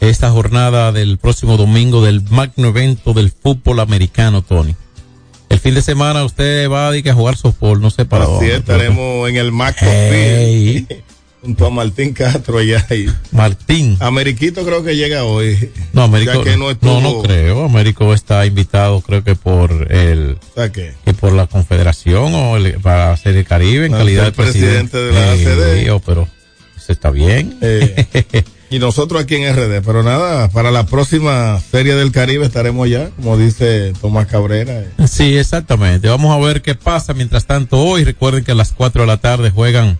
esta 0.00 0.30
jornada 0.30 0.90
del 0.90 1.18
próximo 1.18 1.56
domingo 1.56 2.02
del 2.04 2.22
magno 2.22 2.68
evento 2.68 3.12
del 3.12 3.30
fútbol 3.30 3.80
americano, 3.80 4.42
Tony. 4.42 4.74
El 5.48 5.60
fin 5.60 5.74
de 5.74 5.82
semana 5.82 6.24
usted 6.24 6.68
va 6.68 6.88
a, 6.88 6.92
a 6.92 7.14
jugar 7.14 7.36
softball, 7.36 7.80
no 7.80 7.90
sé 7.90 8.04
para 8.04 8.24
Así 8.24 8.32
dónde. 8.32 8.56
estaremos 8.56 9.28
en 9.28 9.36
el 9.36 9.52
Mac 9.52 9.80
Ey. 9.82 10.86
junto 11.42 11.66
a 11.66 11.70
Martín 11.70 12.12
Castro 12.12 12.58
allá. 12.58 12.84
Y 12.90 13.06
Martín. 13.32 13.96
Ameriquito 14.00 14.64
creo 14.64 14.82
que 14.84 14.96
llega 14.96 15.24
hoy. 15.24 15.70
No, 15.92 16.02
Américo, 16.04 16.32
Ya 16.34 16.44
que 16.44 16.56
no 16.56 16.64
no, 16.66 16.70
estuvo- 16.72 17.00
no, 17.00 17.22
creo. 17.22 17.64
Américo 17.64 18.12
está 18.14 18.44
invitado, 18.46 19.00
creo 19.00 19.22
que 19.24 19.34
por 19.34 19.92
el, 19.92 20.38
sea 20.54 20.70
que 20.72 20.94
por 21.20 21.32
la 21.32 21.46
Confederación 21.46 22.34
o 22.34 22.56
el- 22.56 22.74
para 22.80 23.16
ser 23.16 23.36
el 23.36 23.44
Caribe 23.44 23.86
en 23.86 23.92
Para 23.92 24.04
calidad 24.04 24.24
de 24.24 24.32
presidente 24.32 24.90
presidente. 24.90 24.98
de 24.98 25.12
la 25.12 25.34
Eh, 25.34 25.88
ACD. 25.90 26.00
pero 26.04 26.28
eso 26.76 26.92
está 26.92 27.10
bien. 27.10 27.56
Eh. 27.60 28.44
Y 28.70 28.78
nosotros 28.80 29.22
aquí 29.22 29.36
en 29.36 29.44
RD, 29.56 29.80
pero 29.80 30.02
nada, 30.02 30.48
para 30.50 30.70
la 30.70 30.84
próxima 30.84 31.58
Serie 31.70 31.94
del 31.94 32.12
Caribe 32.12 32.44
estaremos 32.44 32.86
ya, 32.86 33.08
como 33.16 33.38
dice 33.38 33.94
Tomás 33.98 34.26
Cabrera. 34.26 34.84
Sí, 35.10 35.38
exactamente. 35.38 36.06
Vamos 36.08 36.36
a 36.36 36.46
ver 36.46 36.60
qué 36.60 36.74
pasa. 36.74 37.14
Mientras 37.14 37.46
tanto, 37.46 37.78
hoy 37.78 38.04
recuerden 38.04 38.44
que 38.44 38.52
a 38.52 38.54
las 38.54 38.72
4 38.72 39.00
de 39.02 39.06
la 39.06 39.16
tarde 39.16 39.50
juegan 39.50 39.98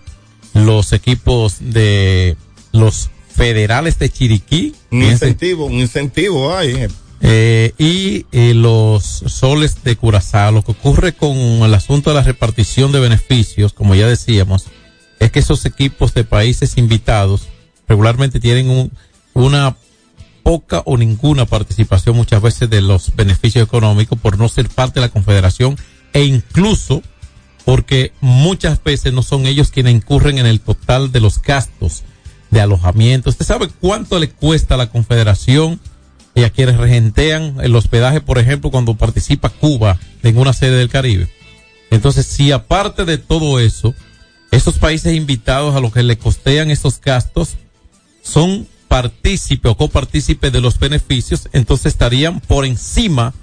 los 0.53 0.93
equipos 0.93 1.57
de 1.59 2.35
los 2.71 3.09
federales 3.35 3.97
de 3.99 4.09
Chiriquí. 4.09 4.73
Un 4.91 5.03
incentivo, 5.03 5.65
un 5.65 5.73
incentivo 5.75 6.55
hay. 6.55 6.69
eh. 6.71 6.87
eh, 7.21 7.73
y 7.77 8.25
eh, 8.31 8.53
los 8.53 9.03
soles 9.03 9.83
de 9.83 9.95
Curazao. 9.95 10.51
Lo 10.51 10.63
que 10.63 10.71
ocurre 10.71 11.13
con 11.13 11.35
el 11.37 11.73
asunto 11.73 12.09
de 12.09 12.15
la 12.15 12.23
repartición 12.23 12.91
de 12.91 12.99
beneficios, 12.99 13.73
como 13.73 13.95
ya 13.95 14.07
decíamos, 14.07 14.65
es 15.19 15.31
que 15.31 15.39
esos 15.39 15.65
equipos 15.65 16.13
de 16.13 16.23
países 16.23 16.77
invitados 16.77 17.47
regularmente 17.87 18.39
tienen 18.39 18.69
un- 18.69 18.91
una 19.33 19.75
poca 20.43 20.81
o 20.85 20.97
ninguna 20.97 21.45
participación 21.45 22.15
muchas 22.15 22.41
veces 22.41 22.69
de 22.69 22.81
los 22.81 23.15
beneficios 23.15 23.63
económicos 23.65 24.17
por 24.19 24.37
no 24.37 24.47
ser 24.49 24.69
parte 24.69 24.99
de 24.99 25.05
la 25.07 25.11
confederación 25.11 25.75
e 26.13 26.23
incluso 26.23 27.03
porque 27.65 28.13
muchas 28.21 28.83
veces 28.83 29.13
no 29.13 29.23
son 29.23 29.45
ellos 29.45 29.71
quienes 29.71 29.93
incurren 29.93 30.37
en 30.37 30.45
el 30.45 30.59
total 30.59 31.11
de 31.11 31.19
los 31.19 31.41
gastos 31.41 32.03
de 32.51 32.61
alojamiento. 32.61 33.29
¿Usted 33.29 33.45
sabe 33.45 33.69
cuánto 33.79 34.19
le 34.19 34.29
cuesta 34.29 34.75
a 34.75 34.77
la 34.77 34.89
confederación 34.89 35.79
y 36.35 36.43
a 36.43 36.49
quienes 36.49 36.77
regentean 36.77 37.57
el 37.61 37.75
hospedaje, 37.75 38.21
por 38.21 38.39
ejemplo, 38.39 38.71
cuando 38.71 38.95
participa 38.95 39.49
Cuba 39.49 39.99
en 40.23 40.37
una 40.37 40.53
sede 40.53 40.77
del 40.77 40.89
Caribe? 40.89 41.29
Entonces, 41.91 42.25
si 42.25 42.51
aparte 42.51 43.05
de 43.05 43.17
todo 43.17 43.59
eso, 43.59 43.93
esos 44.51 44.77
países 44.77 45.15
invitados 45.15 45.75
a 45.75 45.79
los 45.79 45.93
que 45.93 46.03
le 46.03 46.17
costean 46.17 46.71
esos 46.71 46.99
gastos 47.01 47.55
son 48.21 48.67
partícipe 48.87 49.69
o 49.69 49.77
copartícipe 49.77 50.49
de 50.49 50.61
los 50.61 50.79
beneficios, 50.79 51.49
entonces 51.53 51.87
estarían 51.87 52.39
por 52.39 52.65
encima 52.65 53.33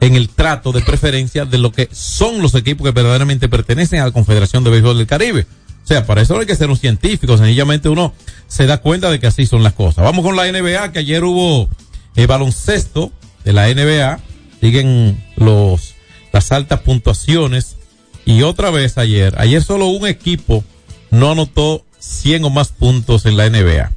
en 0.00 0.14
el 0.14 0.28
trato 0.28 0.72
de 0.72 0.82
preferencia 0.82 1.44
de 1.44 1.58
lo 1.58 1.72
que 1.72 1.88
son 1.92 2.42
los 2.42 2.54
equipos 2.54 2.86
que 2.86 2.92
verdaderamente 2.92 3.48
pertenecen 3.48 4.00
a 4.00 4.06
la 4.06 4.10
Confederación 4.10 4.64
de 4.64 4.70
Béisbol 4.70 4.98
del 4.98 5.06
Caribe. 5.06 5.46
O 5.84 5.86
sea, 5.86 6.04
para 6.04 6.20
eso 6.20 6.34
no 6.34 6.40
hay 6.40 6.46
que 6.46 6.56
ser 6.56 6.68
un 6.68 6.76
científico, 6.76 7.38
sencillamente 7.38 7.88
uno 7.88 8.12
se 8.48 8.66
da 8.66 8.78
cuenta 8.78 9.10
de 9.10 9.20
que 9.20 9.28
así 9.28 9.46
son 9.46 9.62
las 9.62 9.72
cosas. 9.72 10.04
Vamos 10.04 10.24
con 10.24 10.34
la 10.34 10.50
NBA, 10.50 10.92
que 10.92 10.98
ayer 10.98 11.22
hubo 11.24 11.68
eh, 12.16 12.26
baloncesto 12.26 13.12
de 13.44 13.52
la 13.52 13.68
NBA, 13.72 14.18
siguen 14.60 15.24
los 15.36 15.94
las 16.32 16.52
altas 16.52 16.80
puntuaciones 16.80 17.76
y 18.26 18.42
otra 18.42 18.70
vez 18.70 18.98
ayer, 18.98 19.34
ayer 19.38 19.62
solo 19.62 19.86
un 19.86 20.06
equipo 20.06 20.64
no 21.10 21.32
anotó 21.32 21.84
100 21.98 22.44
o 22.44 22.50
más 22.50 22.68
puntos 22.68 23.24
en 23.24 23.36
la 23.36 23.48
NBA. 23.48 23.92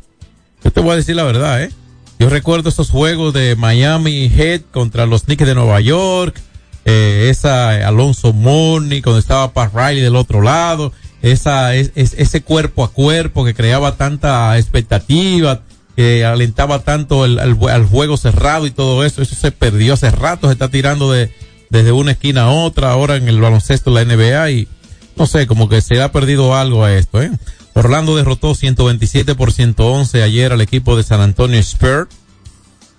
Yo 0.63 0.71
te 0.71 0.79
voy 0.79 0.91
a 0.91 0.95
decir 0.95 1.15
la 1.15 1.23
verdad, 1.23 1.63
¿eh? 1.63 1.71
Yo 2.19 2.29
recuerdo 2.29 2.69
esos 2.69 2.89
juegos 2.89 3.33
de 3.33 3.55
Miami 3.55 4.29
Heat 4.29 4.63
contra 4.71 5.05
los 5.05 5.23
Knicks 5.23 5.45
de 5.45 5.55
Nueva 5.55 5.79
York, 5.79 6.39
eh, 6.85 7.27
esa 7.29 7.87
Alonso 7.87 8.33
Mooney, 8.33 9.01
cuando 9.01 9.19
estaba 9.19 9.53
Pat 9.53 9.73
Riley 9.73 10.01
del 10.01 10.17
otro 10.17 10.41
lado, 10.41 10.91
esa, 11.21 11.75
es, 11.75 11.91
es- 11.95 12.13
ese 12.17 12.41
cuerpo 12.41 12.83
a 12.83 12.91
cuerpo 12.91 13.45
que 13.45 13.53
creaba 13.53 13.95
tanta 13.95 14.57
expectativa, 14.57 15.61
que 15.95 16.25
alentaba 16.25 16.79
tanto 16.79 17.23
el, 17.25 17.53
juego 17.89 18.17
cerrado 18.17 18.65
y 18.65 18.71
todo 18.71 19.03
eso, 19.05 19.21
eso 19.21 19.35
se 19.35 19.51
perdió 19.51 19.93
hace 19.93 20.11
rato, 20.11 20.47
se 20.47 20.53
está 20.53 20.69
tirando 20.69 21.11
de, 21.11 21.31
desde 21.69 21.91
una 21.93 22.11
esquina 22.11 22.43
a 22.43 22.51
otra, 22.51 22.91
ahora 22.91 23.15
en 23.15 23.27
el 23.29 23.39
baloncesto 23.39 23.93
de 23.93 24.05
la 24.05 24.15
NBA 24.15 24.51
y 24.51 24.67
no 25.15 25.25
sé, 25.25 25.47
como 25.47 25.67
que 25.67 25.81
se 25.81 26.01
ha 26.01 26.11
perdido 26.11 26.55
algo 26.55 26.83
a 26.85 26.93
esto, 26.95 27.21
¿eh? 27.21 27.31
Orlando 27.79 28.17
derrotó 28.17 28.55
127 28.55 29.35
por 29.35 29.53
111 29.53 30.21
ayer 30.21 30.51
al 30.51 30.59
equipo 30.59 30.97
de 30.97 31.03
San 31.03 31.21
Antonio 31.21 31.57
Spurs. 31.59 32.09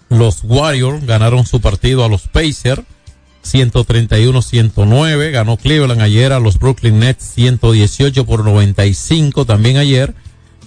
Los 0.08 0.38
Warriors 0.42 1.04
ganaron 1.04 1.44
su 1.44 1.60
partido 1.60 2.02
a 2.02 2.08
los 2.08 2.28
Pacers 2.28 2.80
131-109. 3.44 5.32
Ganó 5.32 5.58
Cleveland 5.58 6.00
ayer 6.00 6.32
a 6.32 6.40
los 6.40 6.58
Brooklyn 6.58 6.98
Nets 6.98 7.24
118 7.34 8.24
por 8.24 8.42
95 8.42 9.44
también 9.44 9.76
ayer. 9.76 10.14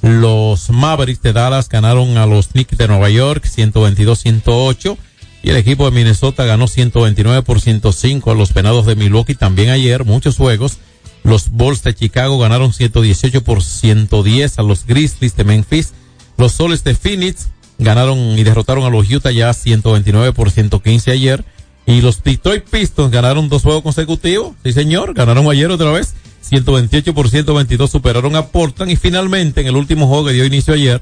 Los 0.03 0.69
Mavericks 0.69 1.23
de 1.23 1.33
Dallas 1.33 1.67
ganaron 1.67 2.15
a 2.17 2.27
los 2.27 2.49
Knicks 2.49 2.77
de 2.77 2.87
Nueva 2.87 3.09
York 3.09 3.45
122-108. 3.45 4.95
Y 5.41 5.49
el 5.49 5.55
equipo 5.57 5.85
de 5.85 5.91
Minnesota 5.91 6.45
ganó 6.45 6.67
129 6.67 7.41
por 7.41 7.61
105 7.61 8.29
a 8.29 8.35
los 8.35 8.53
Venados 8.53 8.85
de 8.85 8.95
Milwaukee 8.95 9.33
también 9.33 9.71
ayer. 9.71 10.05
Muchos 10.05 10.37
juegos. 10.37 10.77
Los 11.23 11.49
Bulls 11.49 11.83
de 11.83 11.93
Chicago 11.93 12.37
ganaron 12.37 12.73
118 12.73 13.43
por 13.43 13.63
110 13.63 14.59
a 14.59 14.63
los 14.63 14.85
Grizzlies 14.85 15.35
de 15.35 15.43
Memphis. 15.43 15.93
Los 16.37 16.53
Soles 16.53 16.83
de 16.83 16.95
Phoenix 16.95 17.47
ganaron 17.77 18.17
y 18.17 18.43
derrotaron 18.43 18.83
a 18.83 18.89
los 18.89 19.09
Utah 19.09 19.31
Jazz 19.31 19.57
129 19.57 20.33
por 20.33 20.51
115 20.51 21.11
ayer. 21.11 21.45
Y 21.85 22.01
los 22.01 22.23
Detroit 22.23 22.65
Pistons 22.65 23.11
ganaron 23.11 23.49
dos 23.49 23.63
juegos 23.63 23.83
consecutivos. 23.83 24.55
Sí, 24.63 24.73
señor. 24.73 25.13
Ganaron 25.13 25.49
ayer 25.49 25.69
otra 25.69 25.91
vez. 25.91 26.13
128 26.41 27.13
por 27.13 27.29
122 27.29 27.89
superaron 27.89 28.35
a 28.35 28.47
Portland. 28.47 28.91
Y 28.91 28.95
finalmente, 28.95 29.61
en 29.61 29.67
el 29.67 29.75
último 29.75 30.07
juego 30.07 30.25
que 30.25 30.33
dio 30.33 30.45
inicio 30.45 30.73
ayer, 30.73 31.01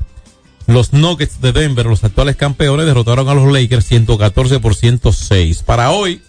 los 0.67 0.93
Nuggets 0.93 1.41
de 1.41 1.51
Denver, 1.51 1.85
los 1.85 2.03
actuales 2.03 2.35
campeones, 2.35 2.85
derrotaron 2.85 3.27
a 3.29 3.33
los 3.33 3.51
Lakers 3.51 3.85
114 3.85 4.59
por 4.59 4.75
106. 4.75 5.63
Para 5.63 5.91
hoy, 5.91 6.21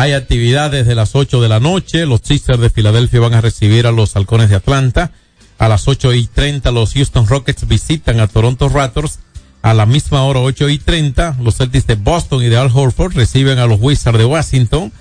hay 0.00 0.12
actividad 0.12 0.70
desde 0.70 0.94
las 0.94 1.16
8 1.16 1.40
de 1.40 1.48
la 1.48 1.58
noche. 1.58 2.06
Los 2.06 2.20
Sixers 2.22 2.60
de 2.60 2.70
Filadelfia 2.70 3.18
van 3.18 3.34
a 3.34 3.40
recibir 3.40 3.84
a 3.84 3.90
los 3.90 4.14
Halcones 4.14 4.48
de 4.48 4.54
Atlanta. 4.54 5.10
A 5.58 5.68
las 5.68 5.88
8 5.88 6.14
y 6.14 6.26
30 6.26 6.70
los 6.70 6.92
Houston 6.94 7.26
Rockets 7.26 7.66
visitan 7.66 8.20
a 8.20 8.28
Toronto 8.28 8.68
Raptors. 8.68 9.18
A 9.60 9.74
la 9.74 9.86
misma 9.86 10.22
hora, 10.22 10.38
8 10.38 10.68
y 10.68 10.78
30, 10.78 11.38
los 11.42 11.56
Celtics 11.56 11.88
de 11.88 11.96
Boston 11.96 12.44
y 12.44 12.46
de 12.46 12.56
Al 12.56 12.70
Horford 12.72 13.16
reciben 13.16 13.58
a 13.58 13.66
los 13.66 13.80
Wizards 13.80 14.18
de 14.18 14.24
Washington. 14.24 14.92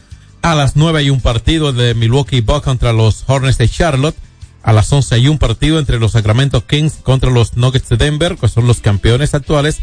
A 0.42 0.56
las 0.56 0.76
9 0.76 0.98
hay 0.98 1.10
un 1.12 1.22
partido 1.22 1.74
de 1.74 1.94
Milwaukee 1.94 2.42
Bucks 2.42 2.66
contra 2.66 2.92
los 2.92 3.24
Hornets 3.28 3.60
de 3.60 3.70
Charlotte. 3.70 4.16
A 4.64 4.74
las 4.74 4.92
11 4.92 5.14
hay 5.14 5.28
un 5.28 5.38
partido 5.38 5.78
entre 5.78 6.00
los 6.00 6.14
Sacramento 6.14 6.66
Kings 6.66 6.96
contra 7.04 7.30
los 7.30 7.56
Nuggets 7.56 7.90
de 7.90 7.98
Denver, 7.98 8.36
que 8.36 8.48
son 8.48 8.66
los 8.66 8.80
campeones 8.80 9.36
actuales. 9.36 9.78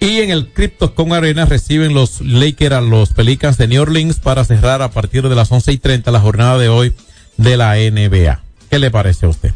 Y 0.00 0.18
en 0.20 0.30
el 0.30 0.48
Crypto.com 0.48 1.12
Arena 1.12 1.44
reciben 1.44 1.92
los 1.92 2.20
Lakers 2.20 2.76
a 2.76 2.80
los 2.80 3.12
Pelicans 3.12 3.58
de 3.58 3.66
New 3.66 3.82
Orleans 3.82 4.20
para 4.20 4.44
cerrar 4.44 4.80
a 4.80 4.92
partir 4.92 5.28
de 5.28 5.34
las 5.34 5.50
11 5.50 5.72
y 5.72 5.78
30 5.78 6.10
la 6.12 6.20
jornada 6.20 6.56
de 6.56 6.68
hoy 6.68 6.94
de 7.36 7.56
la 7.56 7.74
NBA. 7.74 8.42
¿Qué 8.70 8.78
le 8.78 8.90
parece 8.90 9.26
a 9.26 9.28
usted? 9.28 9.54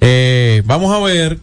Eh, 0.00 0.62
vamos 0.64 0.94
a 0.94 1.00
ver 1.00 1.38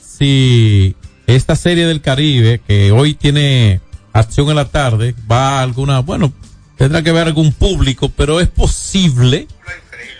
si 0.00 0.94
esta 1.26 1.56
serie 1.56 1.86
del 1.86 2.00
Caribe, 2.00 2.60
que 2.66 2.92
hoy 2.92 3.14
tiene 3.14 3.80
acción 4.12 4.50
en 4.50 4.56
la 4.56 4.66
tarde, 4.66 5.14
va 5.30 5.58
a 5.58 5.62
alguna, 5.62 5.98
bueno, 5.98 6.32
tendrá 6.76 7.02
que 7.02 7.10
ver 7.10 7.26
algún 7.26 7.52
público, 7.52 8.08
pero 8.14 8.40
es 8.40 8.48
posible, 8.48 9.48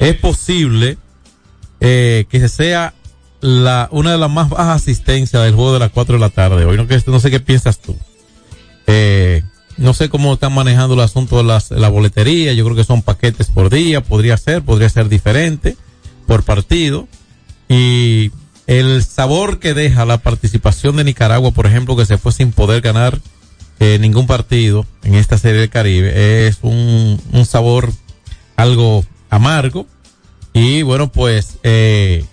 es 0.01 0.17
posible 0.17 0.99
eh, 1.81 2.25
que 2.29 2.49
sea 2.49 2.95
la 3.45 3.91
una 3.93 4.13
de 4.13 4.17
las 4.17 4.31
más 4.31 4.49
bajas 4.49 4.81
asistencias 4.83 5.43
del 5.43 5.55
juego 5.55 5.75
de 5.75 5.79
las 5.79 5.91
4 5.91 6.15
de 6.15 6.21
la 6.21 6.31
tarde. 6.31 6.65
Hoy 6.65 6.79
no, 6.79 6.87
no 7.07 7.21
sé 7.21 7.31
qué 7.31 7.41
piensas 7.41 7.79
tú. 7.79 7.95
Eh, 8.87 9.43
no 9.77 9.93
sé 9.93 10.09
cómo 10.09 10.33
están 10.33 10.55
manejando 10.55 10.95
el 10.95 11.01
asunto 11.01 11.37
de 11.37 11.45
las, 11.45 11.71
la 11.71 11.91
boletería. 11.91 12.55
Yo 12.55 12.65
creo 12.65 12.75
que 12.75 12.85
son 12.85 13.03
paquetes 13.03 13.49
por 13.49 13.69
día. 13.69 14.01
Podría 14.03 14.39
ser, 14.39 14.63
podría 14.63 14.89
ser 14.89 15.11
diferente 15.11 15.77
por 16.27 16.43
partido. 16.43 17.07
Y 17.69 18.31
el 18.67 19.05
sabor 19.05 19.59
que 19.59 19.75
deja 19.75 20.07
la 20.07 20.17
participación 20.17 20.97
de 20.97 21.05
Nicaragua, 21.05 21.51
por 21.51 21.67
ejemplo, 21.67 21.97
que 21.97 22.07
se 22.07 22.17
fue 22.17 22.33
sin 22.33 22.51
poder 22.51 22.81
ganar 22.81 23.21
eh, 23.79 23.99
ningún 24.01 24.27
partido 24.27 24.87
en 25.03 25.17
esta 25.17 25.37
serie 25.37 25.61
del 25.61 25.69
Caribe, 25.69 26.47
es 26.47 26.61
un, 26.63 27.21
un 27.31 27.45
sabor 27.45 27.93
algo 28.57 29.05
amargo. 29.29 29.87
Y 30.55 30.81
bueno, 30.81 31.13
pues 31.13 31.59
eh, 31.63 32.25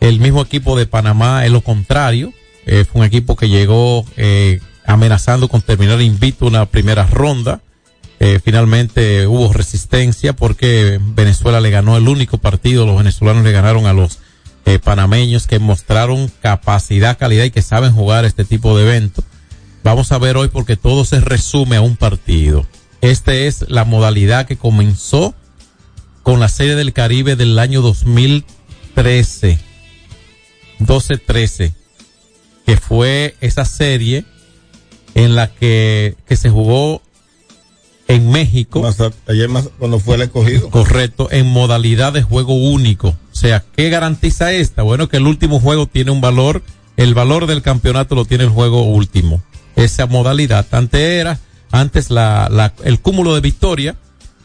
el 0.00 0.20
mismo 0.20 0.42
equipo 0.42 0.76
de 0.76 0.86
Panamá 0.86 1.44
es 1.44 1.52
lo 1.52 1.60
contrario. 1.60 2.32
Eh, 2.66 2.84
fue 2.84 3.00
un 3.00 3.06
equipo 3.06 3.36
que 3.36 3.48
llegó 3.48 4.04
eh, 4.16 4.60
amenazando 4.86 5.48
con 5.48 5.62
terminar 5.62 6.00
invicto 6.00 6.46
una 6.46 6.66
primera 6.66 7.06
ronda. 7.06 7.60
Eh, 8.20 8.40
finalmente 8.44 9.26
hubo 9.28 9.52
resistencia 9.52 10.32
porque 10.32 10.98
Venezuela 11.00 11.60
le 11.60 11.70
ganó 11.70 11.96
el 11.96 12.08
único 12.08 12.38
partido. 12.38 12.86
Los 12.86 12.98
venezolanos 12.98 13.44
le 13.44 13.52
ganaron 13.52 13.86
a 13.86 13.92
los 13.92 14.18
eh, 14.66 14.78
panameños 14.78 15.46
que 15.46 15.58
mostraron 15.58 16.30
capacidad, 16.42 17.16
calidad 17.16 17.44
y 17.44 17.50
que 17.50 17.62
saben 17.62 17.92
jugar 17.92 18.24
este 18.24 18.44
tipo 18.44 18.76
de 18.76 18.84
evento. 18.84 19.24
Vamos 19.82 20.12
a 20.12 20.18
ver 20.18 20.36
hoy 20.36 20.48
porque 20.48 20.76
todo 20.76 21.04
se 21.04 21.20
resume 21.20 21.76
a 21.76 21.80
un 21.80 21.96
partido. 21.96 22.66
Esta 23.00 23.32
es 23.32 23.64
la 23.68 23.84
modalidad 23.84 24.46
que 24.46 24.56
comenzó 24.56 25.34
con 26.22 26.40
la 26.40 26.48
serie 26.48 26.74
del 26.74 26.92
Caribe 26.92 27.36
del 27.36 27.58
año 27.58 27.80
2013. 27.80 29.58
12-13, 30.80 31.72
que 32.66 32.76
fue 32.76 33.34
esa 33.40 33.64
serie 33.64 34.24
en 35.14 35.34
la 35.34 35.48
que, 35.48 36.16
que 36.26 36.36
se 36.36 36.50
jugó 36.50 37.02
en 38.06 38.30
México. 38.30 38.88
ayer 39.26 39.48
más 39.48 39.68
cuando 39.78 40.00
fue 40.00 40.16
el 40.16 40.22
escogido. 40.22 40.70
Correcto, 40.70 41.28
en 41.30 41.46
modalidad 41.46 42.12
de 42.12 42.22
juego 42.22 42.54
único. 42.54 43.08
O 43.08 43.36
sea, 43.36 43.64
¿qué 43.76 43.90
garantiza 43.90 44.52
esta? 44.52 44.82
Bueno, 44.82 45.08
que 45.08 45.18
el 45.18 45.26
último 45.26 45.60
juego 45.60 45.86
tiene 45.86 46.10
un 46.10 46.20
valor 46.20 46.62
el 46.98 47.14
valor 47.14 47.46
del 47.46 47.62
campeonato 47.62 48.16
lo 48.16 48.24
tiene 48.24 48.42
el 48.44 48.50
juego 48.50 48.82
último. 48.82 49.40
Esa 49.76 50.06
modalidad. 50.06 50.66
Antes 50.72 51.00
era, 51.00 51.38
antes 51.70 52.10
la, 52.10 52.48
la, 52.50 52.74
el 52.84 52.98
cúmulo 53.00 53.36
de 53.36 53.40
victoria, 53.40 53.94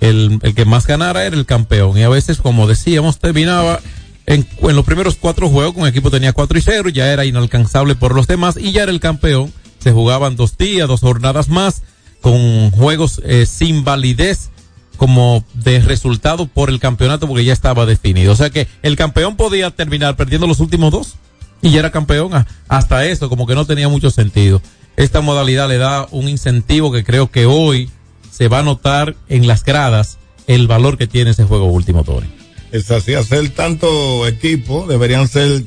el, 0.01 0.37
el 0.43 0.53
que 0.53 0.63
más 0.63 0.85
ganara 0.85 1.25
era 1.25 1.35
el 1.35 1.47
campeón. 1.47 1.97
Y 1.97 2.03
a 2.03 2.09
veces, 2.09 2.37
como 2.37 2.67
decíamos, 2.67 3.17
terminaba 3.17 3.79
en, 4.25 4.47
los 4.61 4.85
primeros 4.85 5.15
cuatro 5.15 5.49
juegos, 5.49 5.75
un 5.75 5.87
equipo 5.87 6.09
tenía 6.09 6.33
cuatro 6.33 6.57
y 6.57 6.61
cero, 6.61 6.89
ya 6.89 7.11
era 7.11 7.25
inalcanzable 7.25 7.95
por 7.95 8.15
los 8.15 8.27
demás 8.27 8.57
y 8.57 8.71
ya 8.71 8.83
era 8.83 8.91
el 8.91 8.99
campeón. 8.99 9.51
Se 9.79 9.91
jugaban 9.91 10.35
dos 10.35 10.57
días, 10.57 10.87
dos 10.87 11.01
jornadas 11.01 11.49
más, 11.49 11.83
con 12.21 12.71
juegos 12.71 13.21
eh, 13.25 13.45
sin 13.45 13.83
validez 13.83 14.49
como 14.95 15.43
de 15.53 15.79
resultado 15.81 16.45
por 16.45 16.69
el 16.69 16.79
campeonato 16.79 17.27
porque 17.27 17.43
ya 17.43 17.51
estaba 17.51 17.85
definido. 17.85 18.31
O 18.31 18.35
sea 18.35 18.49
que 18.49 18.67
el 18.81 18.95
campeón 18.95 19.35
podía 19.35 19.71
terminar 19.71 20.15
perdiendo 20.15 20.47
los 20.47 20.61
últimos 20.61 20.91
dos 20.91 21.15
y 21.61 21.71
ya 21.71 21.79
era 21.79 21.91
campeón. 21.91 22.33
Ah, 22.33 22.45
Hasta 22.69 23.05
eso 23.05 23.27
como 23.27 23.45
que 23.45 23.55
no 23.55 23.65
tenía 23.65 23.89
mucho 23.89 24.09
sentido. 24.09 24.61
Esta 24.95 25.21
modalidad 25.21 25.67
le 25.67 25.77
da 25.79 26.07
un 26.11 26.29
incentivo 26.29 26.91
que 26.91 27.03
creo 27.03 27.29
que 27.29 27.45
hoy 27.45 27.89
se 28.31 28.47
va 28.47 28.59
a 28.59 28.63
notar 28.63 29.15
en 29.27 29.47
las 29.47 29.65
gradas 29.65 30.17
el 30.47 30.67
valor 30.67 30.97
que 30.97 31.07
tiene 31.07 31.31
ese 31.31 31.43
juego 31.43 31.65
último, 31.65 32.03
Tori. 32.03 32.42
Es 32.73 32.89
así, 32.89 33.13
hacer 33.13 33.49
tanto 33.49 34.27
equipo, 34.27 34.87
deberían 34.87 35.27
ser 35.27 35.63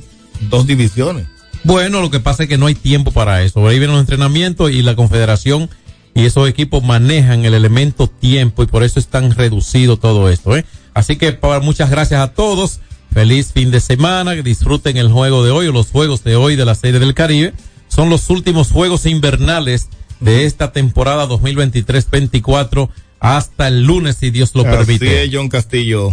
dos 0.51 0.67
divisiones. 0.67 1.29
Bueno, 1.63 2.01
lo 2.01 2.11
que 2.11 2.19
pasa 2.19 2.43
es 2.43 2.49
que 2.49 2.59
no 2.59 2.67
hay 2.67 2.75
tiempo 2.75 3.13
para 3.13 3.45
eso. 3.45 3.65
Ahí 3.65 3.79
vienen 3.79 3.93
los 3.93 4.01
entrenamientos 4.01 4.73
y 4.73 4.83
la 4.83 4.97
confederación 4.97 5.71
y 6.15 6.25
esos 6.25 6.49
equipos 6.49 6.83
manejan 6.83 7.45
el 7.45 7.55
elemento 7.55 8.09
tiempo 8.09 8.65
y 8.65 8.67
por 8.67 8.83
eso 8.83 8.99
es 8.99 9.07
tan 9.07 9.31
reducido 9.31 9.99
todo 9.99 10.29
esto. 10.29 10.57
¿eh? 10.57 10.65
Así 10.95 11.15
que 11.15 11.31
para, 11.31 11.61
muchas 11.61 11.91
gracias 11.91 12.21
a 12.21 12.33
todos. 12.33 12.81
Feliz 13.15 13.53
fin 13.53 13.71
de 13.71 13.79
semana. 13.79 14.35
Que 14.35 14.43
disfruten 14.43 14.97
el 14.97 15.09
juego 15.09 15.45
de 15.45 15.53
hoy 15.53 15.69
o 15.69 15.73
los 15.73 15.93
juegos 15.93 16.25
de 16.25 16.35
hoy 16.35 16.57
de 16.57 16.65
la 16.65 16.75
Serie 16.75 16.99
del 16.99 17.15
Caribe. 17.15 17.55
Son 17.87 18.11
los 18.11 18.31
últimos 18.31 18.73
juegos 18.73 19.07
invernales 19.07 19.89
de 20.19 20.45
esta 20.45 20.73
temporada 20.73 21.29
2023-24 21.29 22.89
hasta 23.21 23.69
el 23.69 23.85
lunes, 23.85 24.17
si 24.17 24.31
Dios 24.31 24.53
lo 24.55 24.63
Así 24.63 24.71
permite. 24.77 25.23
es, 25.23 25.31
John 25.33 25.49
Castillo. 25.49 26.13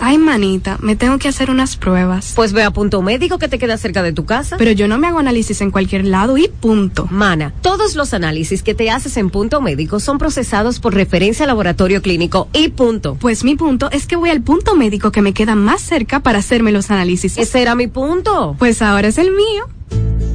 Ay, 0.00 0.18
manita, 0.18 0.78
me 0.80 0.96
tengo 0.96 1.18
que 1.18 1.28
hacer 1.28 1.50
unas 1.50 1.76
pruebas. 1.76 2.32
Pues 2.34 2.52
ve 2.52 2.62
a 2.62 2.70
punto 2.70 3.02
médico 3.02 3.38
que 3.38 3.48
te 3.48 3.58
queda 3.58 3.76
cerca 3.76 4.02
de 4.02 4.12
tu 4.12 4.24
casa. 4.24 4.56
Pero 4.56 4.72
yo 4.72 4.88
no 4.88 4.98
me 4.98 5.06
hago 5.06 5.18
análisis 5.18 5.60
en 5.60 5.70
cualquier 5.70 6.06
lado 6.06 6.38
y 6.38 6.48
punto. 6.48 7.06
Mana, 7.10 7.52
todos 7.62 7.94
los 7.96 8.14
análisis 8.14 8.62
que 8.62 8.74
te 8.74 8.90
haces 8.90 9.16
en 9.16 9.30
punto 9.30 9.60
médico 9.60 10.00
son 10.00 10.18
procesados 10.18 10.80
por 10.80 10.94
referencia 10.94 11.46
laboratorio 11.46 12.02
clínico 12.02 12.48
y 12.52 12.68
punto. 12.68 13.16
Pues 13.20 13.44
mi 13.44 13.56
punto 13.56 13.90
es 13.90 14.06
que 14.06 14.16
voy 14.16 14.30
al 14.30 14.42
punto 14.42 14.74
médico 14.74 15.12
que 15.12 15.22
me 15.22 15.34
queda 15.34 15.54
más 15.54 15.82
cerca 15.82 16.20
para 16.20 16.38
hacerme 16.38 16.72
los 16.72 16.90
análisis. 16.90 17.36
Ese 17.36 17.62
era 17.62 17.74
mi 17.74 17.86
punto. 17.86 18.56
Pues 18.58 18.82
ahora 18.82 19.08
es 19.08 19.18
el 19.18 19.30
mío. 19.30 19.68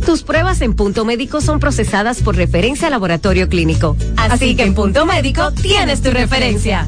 Tus 0.05 0.21
pruebas 0.21 0.61
en 0.61 0.75
punto 0.75 1.03
médico 1.03 1.41
son 1.41 1.59
procesadas 1.59 2.21
por 2.21 2.35
referencia 2.35 2.89
laboratorio 2.91 3.49
clínico. 3.49 3.97
Así, 4.17 4.55
que 4.55 4.63
en 4.63 4.75
punto 4.75 5.05
médico 5.07 5.51
tienes 5.51 6.01
tu 6.01 6.11
referencia. 6.11 6.87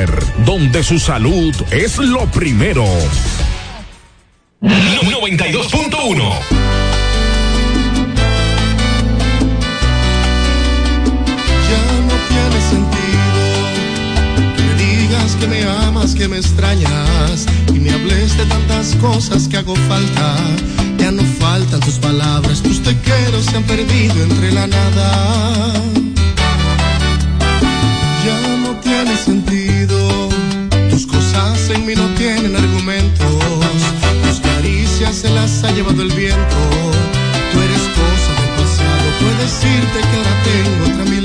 donde 0.45 0.83
su 0.83 0.99
salud 0.99 1.55
es 1.71 1.97
lo 1.97 2.25
primero. 2.27 2.85
92.1 4.61 6.17
Ya 11.69 11.83
no 12.07 12.15
tiene 12.29 12.59
sentido 12.69 13.41
que 14.55 14.63
me 14.63 14.73
digas 14.75 15.35
que 15.39 15.47
me 15.47 15.63
amas, 15.63 16.13
que 16.13 16.27
me 16.27 16.37
extrañas 16.37 17.47
y 17.73 17.79
me 17.79 17.91
hables 17.91 18.37
de 18.37 18.45
tantas 18.45 18.95
cosas 18.95 19.47
que 19.47 19.57
hago 19.57 19.75
falta. 19.87 20.35
Ya 20.97 21.11
no 21.11 21.23
faltan 21.39 21.79
tus 21.79 21.95
palabras, 21.95 22.61
tus 22.61 22.83
te 22.83 22.95
quiero 22.97 23.41
se 23.41 23.57
han 23.57 23.63
perdido 23.63 24.23
entre 24.23 24.51
la 24.51 24.67
nada. 24.67 25.73
Ya 28.23 28.57
no 28.57 28.75
tiene 28.81 29.17
sentido 29.17 29.60
en 31.73 31.85
mí 31.85 31.95
no 31.95 32.07
tienen 32.15 32.55
argumentos. 32.55 33.27
Tus 34.27 34.39
caricias 34.39 35.15
se 35.15 35.29
las 35.29 35.63
ha 35.63 35.71
llevado 35.71 36.01
el 36.01 36.11
viento. 36.13 36.55
Tú 37.51 37.59
eres 37.59 37.81
cosa 37.99 38.31
del 38.41 38.49
pasado, 38.57 39.05
puedes 39.19 39.39
decirte 39.39 39.99
que 39.99 40.17
ahora 40.17 40.35
tengo 40.43 40.93
otra 40.93 41.05
mirada. 41.05 41.20